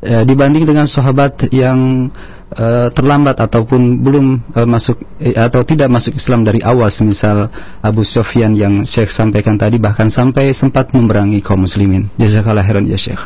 e, 0.00 0.24
dibanding 0.24 0.64
dengan 0.64 0.88
sahabat 0.88 1.52
yang 1.52 2.08
e, 2.48 2.66
terlambat 2.96 3.36
ataupun 3.44 4.00
belum 4.00 4.56
e, 4.56 4.60
masuk 4.64 4.96
e, 5.20 5.36
atau 5.36 5.60
tidak 5.68 5.92
masuk 5.92 6.16
Islam 6.16 6.40
dari 6.48 6.64
awal, 6.64 6.88
semisal 6.88 7.52
Abu 7.84 8.08
Sufyan 8.08 8.56
yang 8.56 8.88
Syekh 8.88 9.12
sampaikan 9.12 9.60
tadi 9.60 9.76
bahkan 9.76 10.08
sampai 10.08 10.56
sempat 10.56 10.96
memerangi 10.96 11.44
kaum 11.44 11.68
muslimin. 11.68 12.08
Jazakallah 12.16 12.64
khairan 12.64 12.88
ya 12.88 12.96
Syekh. 12.96 13.20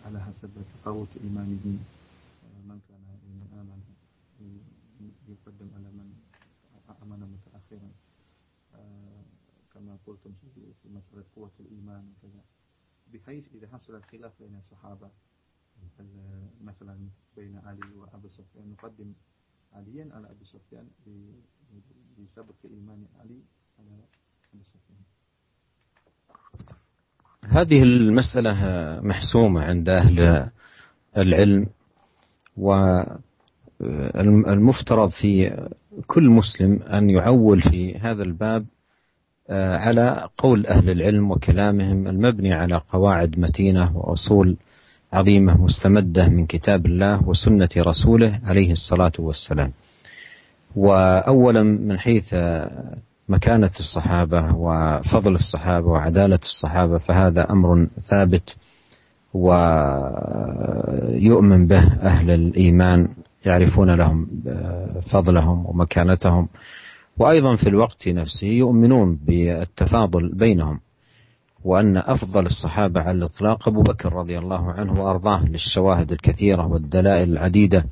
على 0.00 0.16
حسب 0.26 0.50
تفاوت 0.82 1.22
إيمانهم 1.22 1.76
قوة 11.35 11.51
الإيمان 11.59 12.03
وكذا. 12.09 12.41
بحيث 13.13 13.45
إذا 13.53 13.67
حصل 13.67 13.95
الخلاف 13.95 14.31
بين 14.41 14.55
الصحابة 14.55 15.09
مثلا 16.61 17.09
بين 17.37 17.57
علي 17.57 17.95
وأبو 17.95 18.29
سفيان 18.29 18.69
نقدم 18.69 19.13
عليا 19.73 20.09
على 20.13 20.31
أبي 20.31 20.45
سفيان 20.45 20.89
بسبب 22.17 22.55
إيمان 22.65 23.05
علي 23.19 23.41
على 23.79 24.03
أبي 24.53 24.63
سفيان. 24.63 25.03
هذه 27.43 27.83
المسألة 27.83 28.53
محسومة 29.01 29.61
عند 29.61 29.89
أهل 29.89 30.49
العلم 31.17 31.69
والمفترض 33.79 35.09
في 35.09 35.57
كل 36.07 36.29
مسلم 36.29 36.79
أن 36.83 37.09
يعول 37.09 37.61
في 37.61 37.97
هذا 37.97 38.23
الباب 38.23 38.65
آه، 39.49 39.77
على 39.77 40.27
قول 40.37 40.65
أهل 40.67 40.89
العلم 40.89 41.31
وكلامهم 41.31 42.07
المبني 42.07 42.53
على 42.53 42.81
قواعد 42.93 43.39
متينة 43.39 43.97
وأصول 43.97 44.57
عظيمة 45.13 45.61
مستمدة 45.61 46.29
من 46.29 46.45
كتاب 46.45 46.85
الله 46.85 47.29
وسنة 47.29 47.69
رسوله 47.77 48.39
عليه 48.45 48.71
الصلاة 48.71 49.11
والسلام. 49.19 49.71
وأولا 50.75 51.63
من 51.63 51.99
حيث 51.99 52.35
مكانة 53.29 53.71
الصحابة 53.79 54.55
وفضل 54.55 55.35
الصحابة 55.35 55.87
وعدالة 55.87 56.39
الصحابة 56.43 56.97
فهذا 56.97 57.51
أمر 57.51 57.87
ثابت 58.03 58.55
ويؤمن 61.15 61.67
به 61.67 61.83
أهل 62.01 62.31
الإيمان 62.31 63.07
يعرفون 63.45 63.95
لهم 63.95 64.27
فضلهم 65.11 65.65
ومكانتهم. 65.65 66.47
وأيضا 67.17 67.55
في 67.55 67.69
الوقت 67.69 68.07
نفسه 68.07 68.47
يؤمنون 68.47 69.15
بالتفاضل 69.15 70.35
بينهم 70.35 70.79
وأن 71.63 71.97
أفضل 71.97 72.45
الصحابة 72.45 73.01
على 73.01 73.17
الإطلاق 73.17 73.67
أبو 73.67 73.81
بكر 73.81 74.13
رضي 74.13 74.37
الله 74.37 74.71
عنه 74.71 75.03
وأرضاه 75.03 75.45
للشواهد 75.45 76.11
الكثيرة 76.11 76.67
والدلائل 76.67 77.31
العديدة 77.31 77.85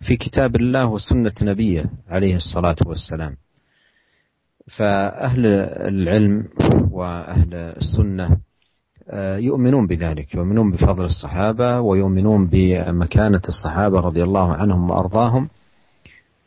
في 0.00 0.16
كتاب 0.16 0.56
الله 0.56 0.86
وسنة 0.86 1.32
نبيه 1.42 1.84
عليه 2.08 2.36
الصلاة 2.36 2.76
والسلام. 2.86 3.36
فأهل 4.78 5.46
العلم 5.86 6.48
وأهل 6.90 7.54
السنة 7.54 8.24
آه، 8.24 8.49
يؤمنون 9.38 9.86
بذلك 9.86 10.34
يؤمنون 10.34 10.70
بفضل 10.70 11.04
الصحابة 11.04 11.80
ويؤمنون 11.80 12.46
بمكانة 12.46 13.40
الصحابة 13.48 14.00
رضي 14.00 14.22
الله 14.22 14.52
عنهم 14.52 14.90
وأرضاهم 14.90 15.48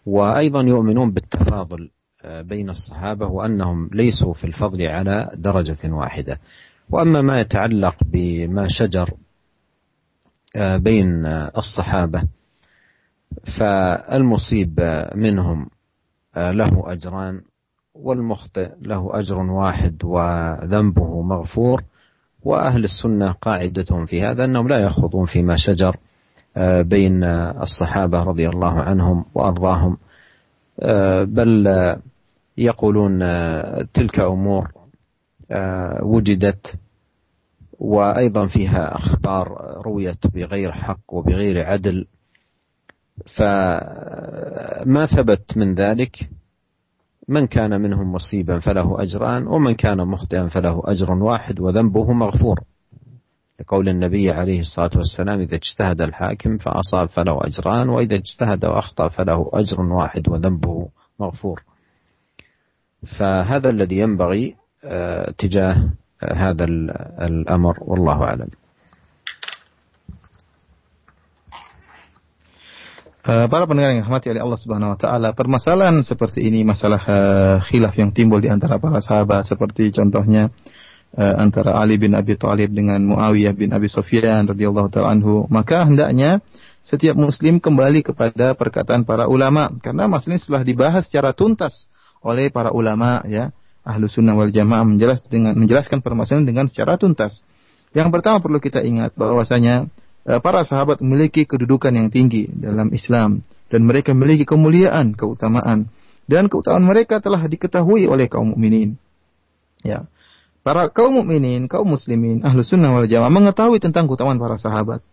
وأيضا 0.06 0.62
يؤمنون 0.62 1.12
بالتفاضل 1.12 1.90
آه، 2.26 2.42
بين 2.42 2.70
الصحابة 2.70 3.28
وأنهم 3.28 3.90
ليسوا 3.94 4.34
في 4.34 4.44
الفضل 4.44 4.82
على 4.82 5.30
درجة 5.36 5.92
واحدة. 5.94 6.40
وأما 6.90 7.22
ما 7.22 7.42
يتعلق 7.42 7.96
بما 8.06 8.68
شجر 8.70 9.14
آه، 10.58 10.78
بين 10.78 11.26
الصحابة 11.58 12.24
فالمصيب 13.60 14.80
منهم 15.16 15.70
له 16.38 16.84
أجران 16.86 17.42
والمخطئ 17.96 18.70
له 18.82 19.20
أجر 19.20 19.38
واحد 19.38 20.04
وذنبه 20.04 21.22
مغفور 21.22 21.84
وأهل 22.44 22.84
السنة 22.84 23.32
قاعدتهم 23.32 24.06
في 24.06 24.22
هذا 24.22 24.46
أنهم 24.46 24.68
لا 24.68 24.80
يخوضون 24.80 25.26
فيما 25.26 25.58
شجر 25.58 25.98
آه، 26.58 26.82
بين 26.82 27.24
الصحابة 27.24 28.24
رضي 28.24 28.50
الله 28.50 28.82
عنهم 28.82 29.26
وأرضاهم 29.34 29.98
آه، 30.80 31.24
بل 31.24 31.68
يقولون 32.58 33.22
آه، 33.22 33.88
تلك 33.94 34.20
أمور 34.20 34.72
وجدت 36.02 36.76
وأيضا 37.80 38.48
فيها 38.48 38.96
أخبار 38.96 39.78
رويت 39.86 40.28
بغير 40.28 40.72
حق 40.72 41.14
وبغير 41.14 41.64
عدل 41.64 42.06
فما 43.38 45.06
ثبت 45.18 45.58
من 45.58 45.74
ذلك؟ 45.74 46.30
من 47.28 47.48
كان 47.48 47.82
منهم 47.82 48.12
مصيبا 48.12 48.60
فله 48.60 49.02
أجران 49.02 49.48
ومن 49.48 49.76
كان 49.76 50.08
مخطئا 50.08 50.48
فله 50.48 50.82
أجر 50.86 51.14
واحد 51.14 51.60
وذنبه 51.60 52.14
مغفور. 52.14 52.60
لقول 53.60 53.90
النبي 53.90 54.32
عليه 54.32 54.60
الصلاة 54.60 54.92
والسلام 54.96 55.40
إذا 55.40 55.56
اجتهد 55.56 56.02
الحاكم 56.02 56.58
فأصاب 56.58 57.10
فله 57.10 57.40
أجران 57.42 57.90
وإذا 57.90 58.16
اجتهد 58.16 58.66
وأخطأ 58.66 59.08
فله 59.08 59.50
أجر 59.54 59.82
واحد 59.82 60.30
وذنبه 60.30 60.88
مغفور. 61.20 61.64
فهذا 63.20 63.70
الذي 63.70 63.98
ينبغي 63.98 64.56
آه، 64.86 65.34
تجاه 65.38 65.90
هذا 66.36 66.66
الأمر 67.20 67.78
والله 67.82 68.24
أعلم. 68.24 68.48
Uh, 73.24 73.48
para 73.48 73.64
pendengar 73.64 73.96
yang 73.96 74.04
dirahmati 74.04 74.36
oleh 74.36 74.44
Allah 74.44 74.60
Subhanahu 74.60 74.92
wa 74.92 75.00
taala, 75.00 75.32
permasalahan 75.32 76.04
seperti 76.04 76.44
ini 76.44 76.68
masalah 76.68 77.00
uh, 77.08 77.56
khilaf 77.64 77.96
yang 77.96 78.12
timbul 78.12 78.44
di 78.44 78.52
antara 78.52 78.84
para 78.84 79.00
sahabat 79.00 79.48
seperti 79.48 79.96
contohnya 79.96 80.52
uh, 81.16 81.36
antara 81.40 81.80
Ali 81.80 81.96
bin 81.96 82.20
Abi 82.20 82.36
Thalib 82.36 82.76
dengan 82.76 83.00
Muawiyah 83.00 83.56
bin 83.56 83.72
Abi 83.72 83.88
Sufyan 83.88 84.44
radhiyallahu 84.44 84.92
taala 84.92 85.16
anhu, 85.16 85.48
maka 85.48 85.88
hendaknya 85.88 86.44
setiap 86.84 87.16
muslim 87.16 87.64
kembali 87.64 88.04
kepada 88.04 88.60
perkataan 88.60 89.08
para 89.08 89.32
ulama 89.32 89.72
karena 89.80 90.04
masalah 90.12 90.36
ini 90.36 90.44
sudah 90.44 90.62
dibahas 90.68 91.08
secara 91.08 91.32
tuntas 91.32 91.88
oleh 92.28 92.52
para 92.52 92.76
ulama 92.76 93.24
ya 93.24 93.56
ahlu 93.88 94.12
sunnah 94.12 94.36
wal 94.36 94.52
jamaah 94.52 94.84
menjelas 94.84 95.24
dengan 95.24 95.56
menjelaskan 95.56 96.04
permasalahan 96.04 96.44
dengan 96.44 96.68
secara 96.68 97.00
tuntas. 97.00 97.40
Yang 97.96 98.20
pertama 98.20 98.44
perlu 98.44 98.60
kita 98.60 98.84
ingat 98.84 99.16
bahwasanya 99.16 99.88
Eh, 99.88 100.03
para 100.24 100.64
sahabat 100.64 101.04
memiliki 101.04 101.44
kedudukan 101.44 101.92
yang 101.92 102.08
tinggi 102.08 102.48
dalam 102.52 102.92
Islam 102.96 103.44
dan 103.68 103.82
mereka 103.84 104.16
memiliki 104.16 104.48
kemuliaan, 104.48 105.16
keutamaan 105.18 105.92
dan 106.24 106.48
keutamaan 106.48 106.88
mereka 106.88 107.20
telah 107.20 107.44
diketahui 107.44 108.08
oleh 108.08 108.32
kaum 108.32 108.56
mukminin. 108.56 108.96
Ya. 109.84 110.08
Para 110.64 110.88
kaum 110.88 111.20
mukminin, 111.20 111.68
kaum 111.68 111.92
muslimin, 111.92 112.40
ahlu 112.48 112.64
sunnah 112.64 112.96
wal 112.96 113.04
jamaah 113.04 113.28
mengetahui 113.28 113.84
tentang 113.84 114.08
keutamaan 114.08 114.40
para 114.40 114.56
sahabat. 114.56 115.04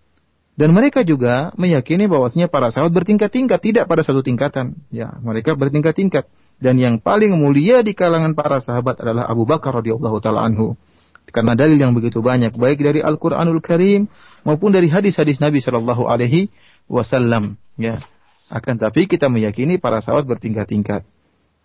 Dan 0.54 0.70
mereka 0.70 1.02
juga 1.02 1.50
meyakini 1.58 2.06
bahwasanya 2.06 2.46
para 2.46 2.70
sahabat 2.70 2.94
bertingkat-tingkat, 2.94 3.58
tidak 3.58 3.84
pada 3.90 4.06
satu 4.06 4.22
tingkatan. 4.22 4.78
Ya, 4.94 5.18
mereka 5.24 5.58
bertingkat-tingkat. 5.58 6.30
Dan 6.60 6.76
yang 6.76 7.00
paling 7.00 7.34
mulia 7.34 7.80
di 7.80 7.96
kalangan 7.96 8.36
para 8.36 8.60
sahabat 8.60 9.00
adalah 9.00 9.26
Abu 9.26 9.48
Bakar 9.48 9.80
radhiyallahu 9.80 10.20
taala 10.20 10.44
anhu 10.44 10.76
karena 11.30 11.54
dalil 11.54 11.78
yang 11.78 11.94
begitu 11.94 12.20
banyak 12.20 12.56
baik 12.58 12.82
dari 12.82 13.00
Al-Qur'anul 13.00 13.62
Karim 13.62 14.10
maupun 14.42 14.74
dari 14.74 14.90
hadis-hadis 14.90 15.38
Nabi 15.38 15.62
Shallallahu 15.62 16.08
alaihi 16.10 16.50
wasallam 16.90 17.60
ya. 17.78 18.02
Akan 18.50 18.82
tapi 18.82 19.06
kita 19.06 19.30
meyakini 19.30 19.78
para 19.78 20.02
sahabat 20.02 20.26
bertingkat-tingkat 20.26 21.06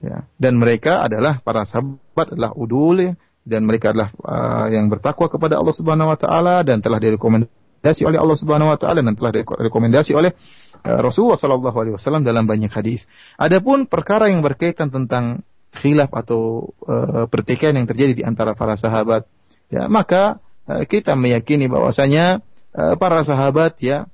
ya. 0.06 0.30
Dan 0.38 0.62
mereka 0.62 1.02
adalah 1.02 1.42
para 1.42 1.66
sahabat 1.66 2.38
adalah 2.38 2.54
udul 2.54 3.02
ya, 3.02 3.14
dan 3.42 3.66
mereka 3.66 3.90
adalah 3.90 4.14
uh, 4.22 4.70
yang 4.70 4.86
bertakwa 4.90 5.26
kepada 5.26 5.58
Allah 5.58 5.74
Subhanahu 5.74 6.14
wa 6.14 6.18
taala 6.18 6.62
dan 6.62 6.86
telah 6.86 7.02
direkomendasi 7.02 8.06
oleh 8.06 8.22
Allah 8.22 8.38
Subhanahu 8.38 8.70
wa 8.70 8.78
taala 8.78 9.02
dan 9.02 9.18
telah 9.18 9.34
direkomendasi 9.34 10.14
oleh 10.14 10.38
uh, 10.86 11.00
Rasulullah 11.02 11.42
sallallahu 11.42 11.78
alaihi 11.78 11.96
wasallam 11.98 12.22
dalam 12.22 12.46
banyak 12.46 12.70
hadis. 12.70 13.02
Adapun 13.42 13.90
perkara 13.90 14.30
yang 14.30 14.46
berkaitan 14.46 14.94
tentang 14.94 15.42
khilaf 15.74 16.14
atau 16.14 16.74
uh, 16.86 17.26
pertikaian 17.26 17.74
yang 17.74 17.90
terjadi 17.90 18.14
di 18.14 18.24
antara 18.26 18.54
para 18.54 18.78
sahabat 18.78 19.26
ya 19.72 19.90
maka 19.90 20.42
uh, 20.70 20.84
kita 20.86 21.14
meyakini 21.18 21.70
bahwasanya 21.70 22.42
uh, 22.74 22.96
para 22.98 23.22
sahabat 23.26 23.78
ya 23.82 24.06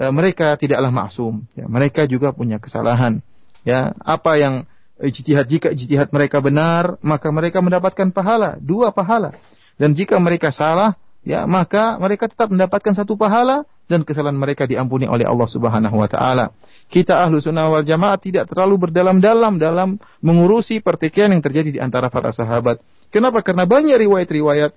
uh, 0.00 0.12
mereka 0.12 0.54
tidaklah 0.56 0.92
maksum 0.92 1.44
ya 1.52 1.66
mereka 1.68 2.04
juga 2.08 2.32
punya 2.32 2.60
kesalahan 2.60 3.20
ya 3.64 3.92
apa 4.02 4.38
yang 4.40 4.54
ijtihad 4.98 5.46
jika 5.46 5.68
ijtihad 5.74 6.10
mereka 6.10 6.42
benar 6.42 6.98
maka 7.04 7.30
mereka 7.30 7.62
mendapatkan 7.62 8.10
pahala 8.10 8.58
dua 8.58 8.90
pahala 8.90 9.36
dan 9.78 9.94
jika 9.94 10.18
mereka 10.18 10.50
salah 10.50 10.98
ya 11.22 11.44
maka 11.44 12.00
mereka 12.00 12.26
tetap 12.26 12.50
mendapatkan 12.50 12.94
satu 12.94 13.14
pahala 13.14 13.66
dan 13.88 14.04
kesalahan 14.04 14.36
mereka 14.36 14.68
diampuni 14.68 15.08
oleh 15.08 15.24
Allah 15.24 15.48
Subhanahu 15.48 15.96
wa 15.96 16.06
taala. 16.06 16.52
Kita 16.92 17.24
ahlu 17.24 17.40
sunnah 17.40 17.72
wal 17.72 17.88
jamaah 17.88 18.20
tidak 18.20 18.52
terlalu 18.52 18.88
berdalam-dalam 18.88 19.56
dalam 19.56 19.96
mengurusi 20.20 20.84
pertikaian 20.84 21.32
yang 21.32 21.40
terjadi 21.40 21.68
di 21.72 21.80
antara 21.80 22.12
para 22.12 22.30
sahabat. 22.30 22.84
Kenapa? 23.08 23.40
Karena 23.40 23.64
banyak 23.64 23.96
riwayat-riwayat 23.96 24.72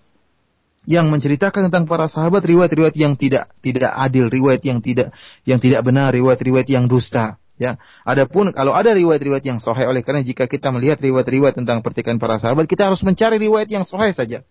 yang 0.90 1.14
menceritakan 1.14 1.70
tentang 1.70 1.86
para 1.86 2.10
sahabat 2.10 2.42
riwayat-riwayat 2.42 2.96
yang 2.98 3.14
tidak 3.14 3.54
tidak 3.62 3.94
adil, 3.94 4.32
riwayat 4.34 4.66
yang 4.66 4.82
tidak 4.82 5.14
yang 5.46 5.62
tidak 5.62 5.86
benar, 5.86 6.10
riwayat-riwayat 6.10 6.70
yang 6.70 6.90
dusta. 6.90 7.38
Ya, 7.62 7.78
adapun 8.02 8.50
kalau 8.58 8.74
ada 8.74 8.90
riwayat-riwayat 8.90 9.46
yang 9.46 9.62
sahih 9.62 9.86
oleh 9.86 10.02
karena 10.02 10.26
jika 10.26 10.50
kita 10.50 10.74
melihat 10.74 10.98
riwayat-riwayat 10.98 11.62
tentang 11.62 11.86
pertikaian 11.86 12.18
para 12.18 12.42
sahabat, 12.42 12.66
kita 12.66 12.90
harus 12.90 13.06
mencari 13.06 13.38
riwayat 13.38 13.70
yang 13.70 13.86
sahih 13.86 14.18
saja. 14.18 14.42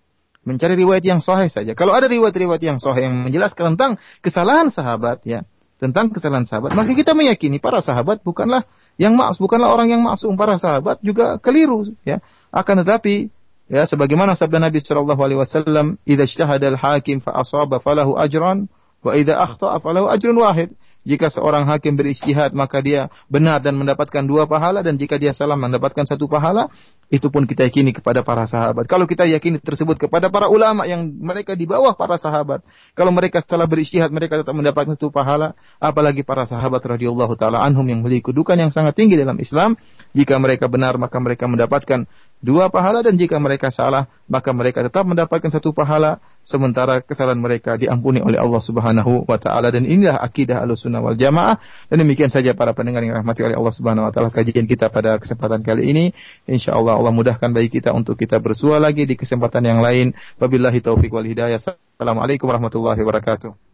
Mencari 0.47 0.79
riwayat 0.79 1.03
yang 1.03 1.19
sahih 1.19 1.51
saja. 1.51 1.75
Kalau 1.75 1.91
ada 1.91 2.07
riwayat-riwayat 2.07 2.63
yang 2.63 2.79
sahih 2.79 3.11
yang 3.11 3.27
menjelaskan 3.27 3.75
tentang 3.75 3.99
kesalahan 4.23 4.71
sahabat, 4.71 5.27
ya, 5.27 5.43
tentang 5.83 6.15
kesalahan 6.15 6.47
sahabat, 6.47 6.71
maka 6.71 6.95
kita 6.95 7.11
meyakini 7.19 7.59
para 7.59 7.83
sahabat 7.83 8.23
bukanlah 8.23 8.63
yang 8.95 9.19
maksum, 9.19 9.43
bukanlah 9.43 9.75
orang 9.75 9.91
yang 9.91 10.07
maksum. 10.07 10.39
Para 10.39 10.55
sahabat 10.61 11.03
juga 11.03 11.43
keliru, 11.43 11.91
ya. 12.07 12.23
Akan 12.55 12.79
tetapi 12.79 13.33
Ya, 13.71 13.87
sebagaimana 13.87 14.35
sabda 14.35 14.59
Nabi 14.59 14.83
sallallahu 14.83 15.23
alaihi 15.23 15.39
wasallam, 15.39 15.95
"Idza 16.03 16.27
ijtahada 16.27 16.75
al-hakim 16.75 17.23
fa 17.23 17.39
asaba 17.39 17.79
falahu 17.79 18.19
ajran 18.19 18.67
Wa 19.01 19.17
idza 19.17 19.41
akhta'a 19.41 19.81
falahu 19.81 20.13
ajrun 20.13 20.37
wahid. 20.37 20.77
Jika 21.01 21.33
seorang 21.33 21.65
hakim 21.65 21.97
beristihad 21.97 22.53
maka 22.53 22.85
dia 22.85 23.09
benar 23.25 23.65
dan 23.65 23.73
mendapatkan 23.81 24.21
dua 24.21 24.45
pahala 24.45 24.85
dan 24.85 25.01
jika 25.01 25.17
dia 25.17 25.33
salah 25.33 25.57
mendapatkan 25.57 26.05
satu 26.05 26.29
pahala 26.29 26.69
itu 27.09 27.33
pun 27.33 27.49
kita 27.49 27.73
yakini 27.73 27.97
kepada 27.97 28.21
para 28.21 28.45
sahabat. 28.45 28.85
Kalau 28.85 29.09
kita 29.09 29.25
yakini 29.25 29.57
tersebut 29.57 29.97
kepada 29.97 30.29
para 30.29 30.53
ulama 30.53 30.85
yang 30.85 31.09
mereka 31.09 31.57
di 31.57 31.65
bawah 31.65 31.97
para 31.97 32.21
sahabat, 32.21 32.61
kalau 32.93 33.17
mereka 33.17 33.41
setelah 33.41 33.65
beristihad 33.65 34.13
mereka 34.13 34.45
tetap 34.45 34.53
mendapatkan 34.53 34.93
satu 34.93 35.09
pahala, 35.09 35.57
apalagi 35.81 36.21
para 36.21 36.45
sahabat 36.45 36.85
radhiyallahu 36.85 37.33
taala 37.33 37.65
anhum 37.65 37.89
yang 37.89 38.05
memiliki 38.05 38.29
kedudukan 38.29 38.61
yang 38.61 38.69
sangat 38.69 38.93
tinggi 38.93 39.17
dalam 39.17 39.41
Islam, 39.41 39.81
jika 40.13 40.37
mereka 40.37 40.69
benar 40.69 41.01
maka 41.01 41.17
mereka 41.17 41.49
mendapatkan 41.49 42.05
dua 42.41 42.73
pahala 42.73 43.05
dan 43.05 43.21
jika 43.21 43.37
mereka 43.37 43.69
salah 43.69 44.09
maka 44.25 44.55
mereka 44.57 44.81
tetap 44.81 45.05
mendapatkan 45.05 45.53
satu 45.53 45.77
pahala 45.77 46.23
sementara 46.41 47.05
kesalahan 47.05 47.37
mereka 47.37 47.77
diampuni 47.77 48.23
oleh 48.23 48.39
Allah 48.41 48.63
Subhanahu 48.63 49.29
wa 49.29 49.37
taala. 49.37 49.69
Dan 49.69 49.85
inilah 49.85 50.23
akidah 50.23 50.65
Ahlussunnah 50.65 51.05
wal 51.05 51.19
Jamaah. 51.19 51.59
Dan 51.93 52.07
demikian 52.07 52.33
saja 52.33 52.57
para 52.57 52.73
pendengar 52.73 53.03
yang 53.05 53.19
rahmati 53.19 53.45
oleh 53.45 53.59
Allah 53.59 53.75
Subhanahu 53.75 54.09
wa 54.09 54.13
taala 54.15 54.31
kajian 54.33 54.65
kita 54.65 54.89
pada 54.89 55.19
kesempatan 55.19 55.61
kali 55.61 55.91
ini. 55.91 56.05
Insyaallah 56.49 56.97
Allah 56.97 57.13
mudahkan 57.13 57.51
bagi 57.53 57.69
kita 57.83 57.91
untuk 57.93 58.17
kita 58.17 58.39
bersua 58.39 58.81
lagi 58.81 59.05
di 59.05 59.19
kesempatan 59.19 59.67
yang 59.67 59.83
lain. 59.83 60.17
Wabillahi 60.39 60.81
taufik 60.81 61.11
wal 61.11 61.27
hidayah. 61.27 61.59
Assalamualaikum 61.61 62.49
warahmatullahi 62.49 63.03
wabarakatuh 63.03 63.69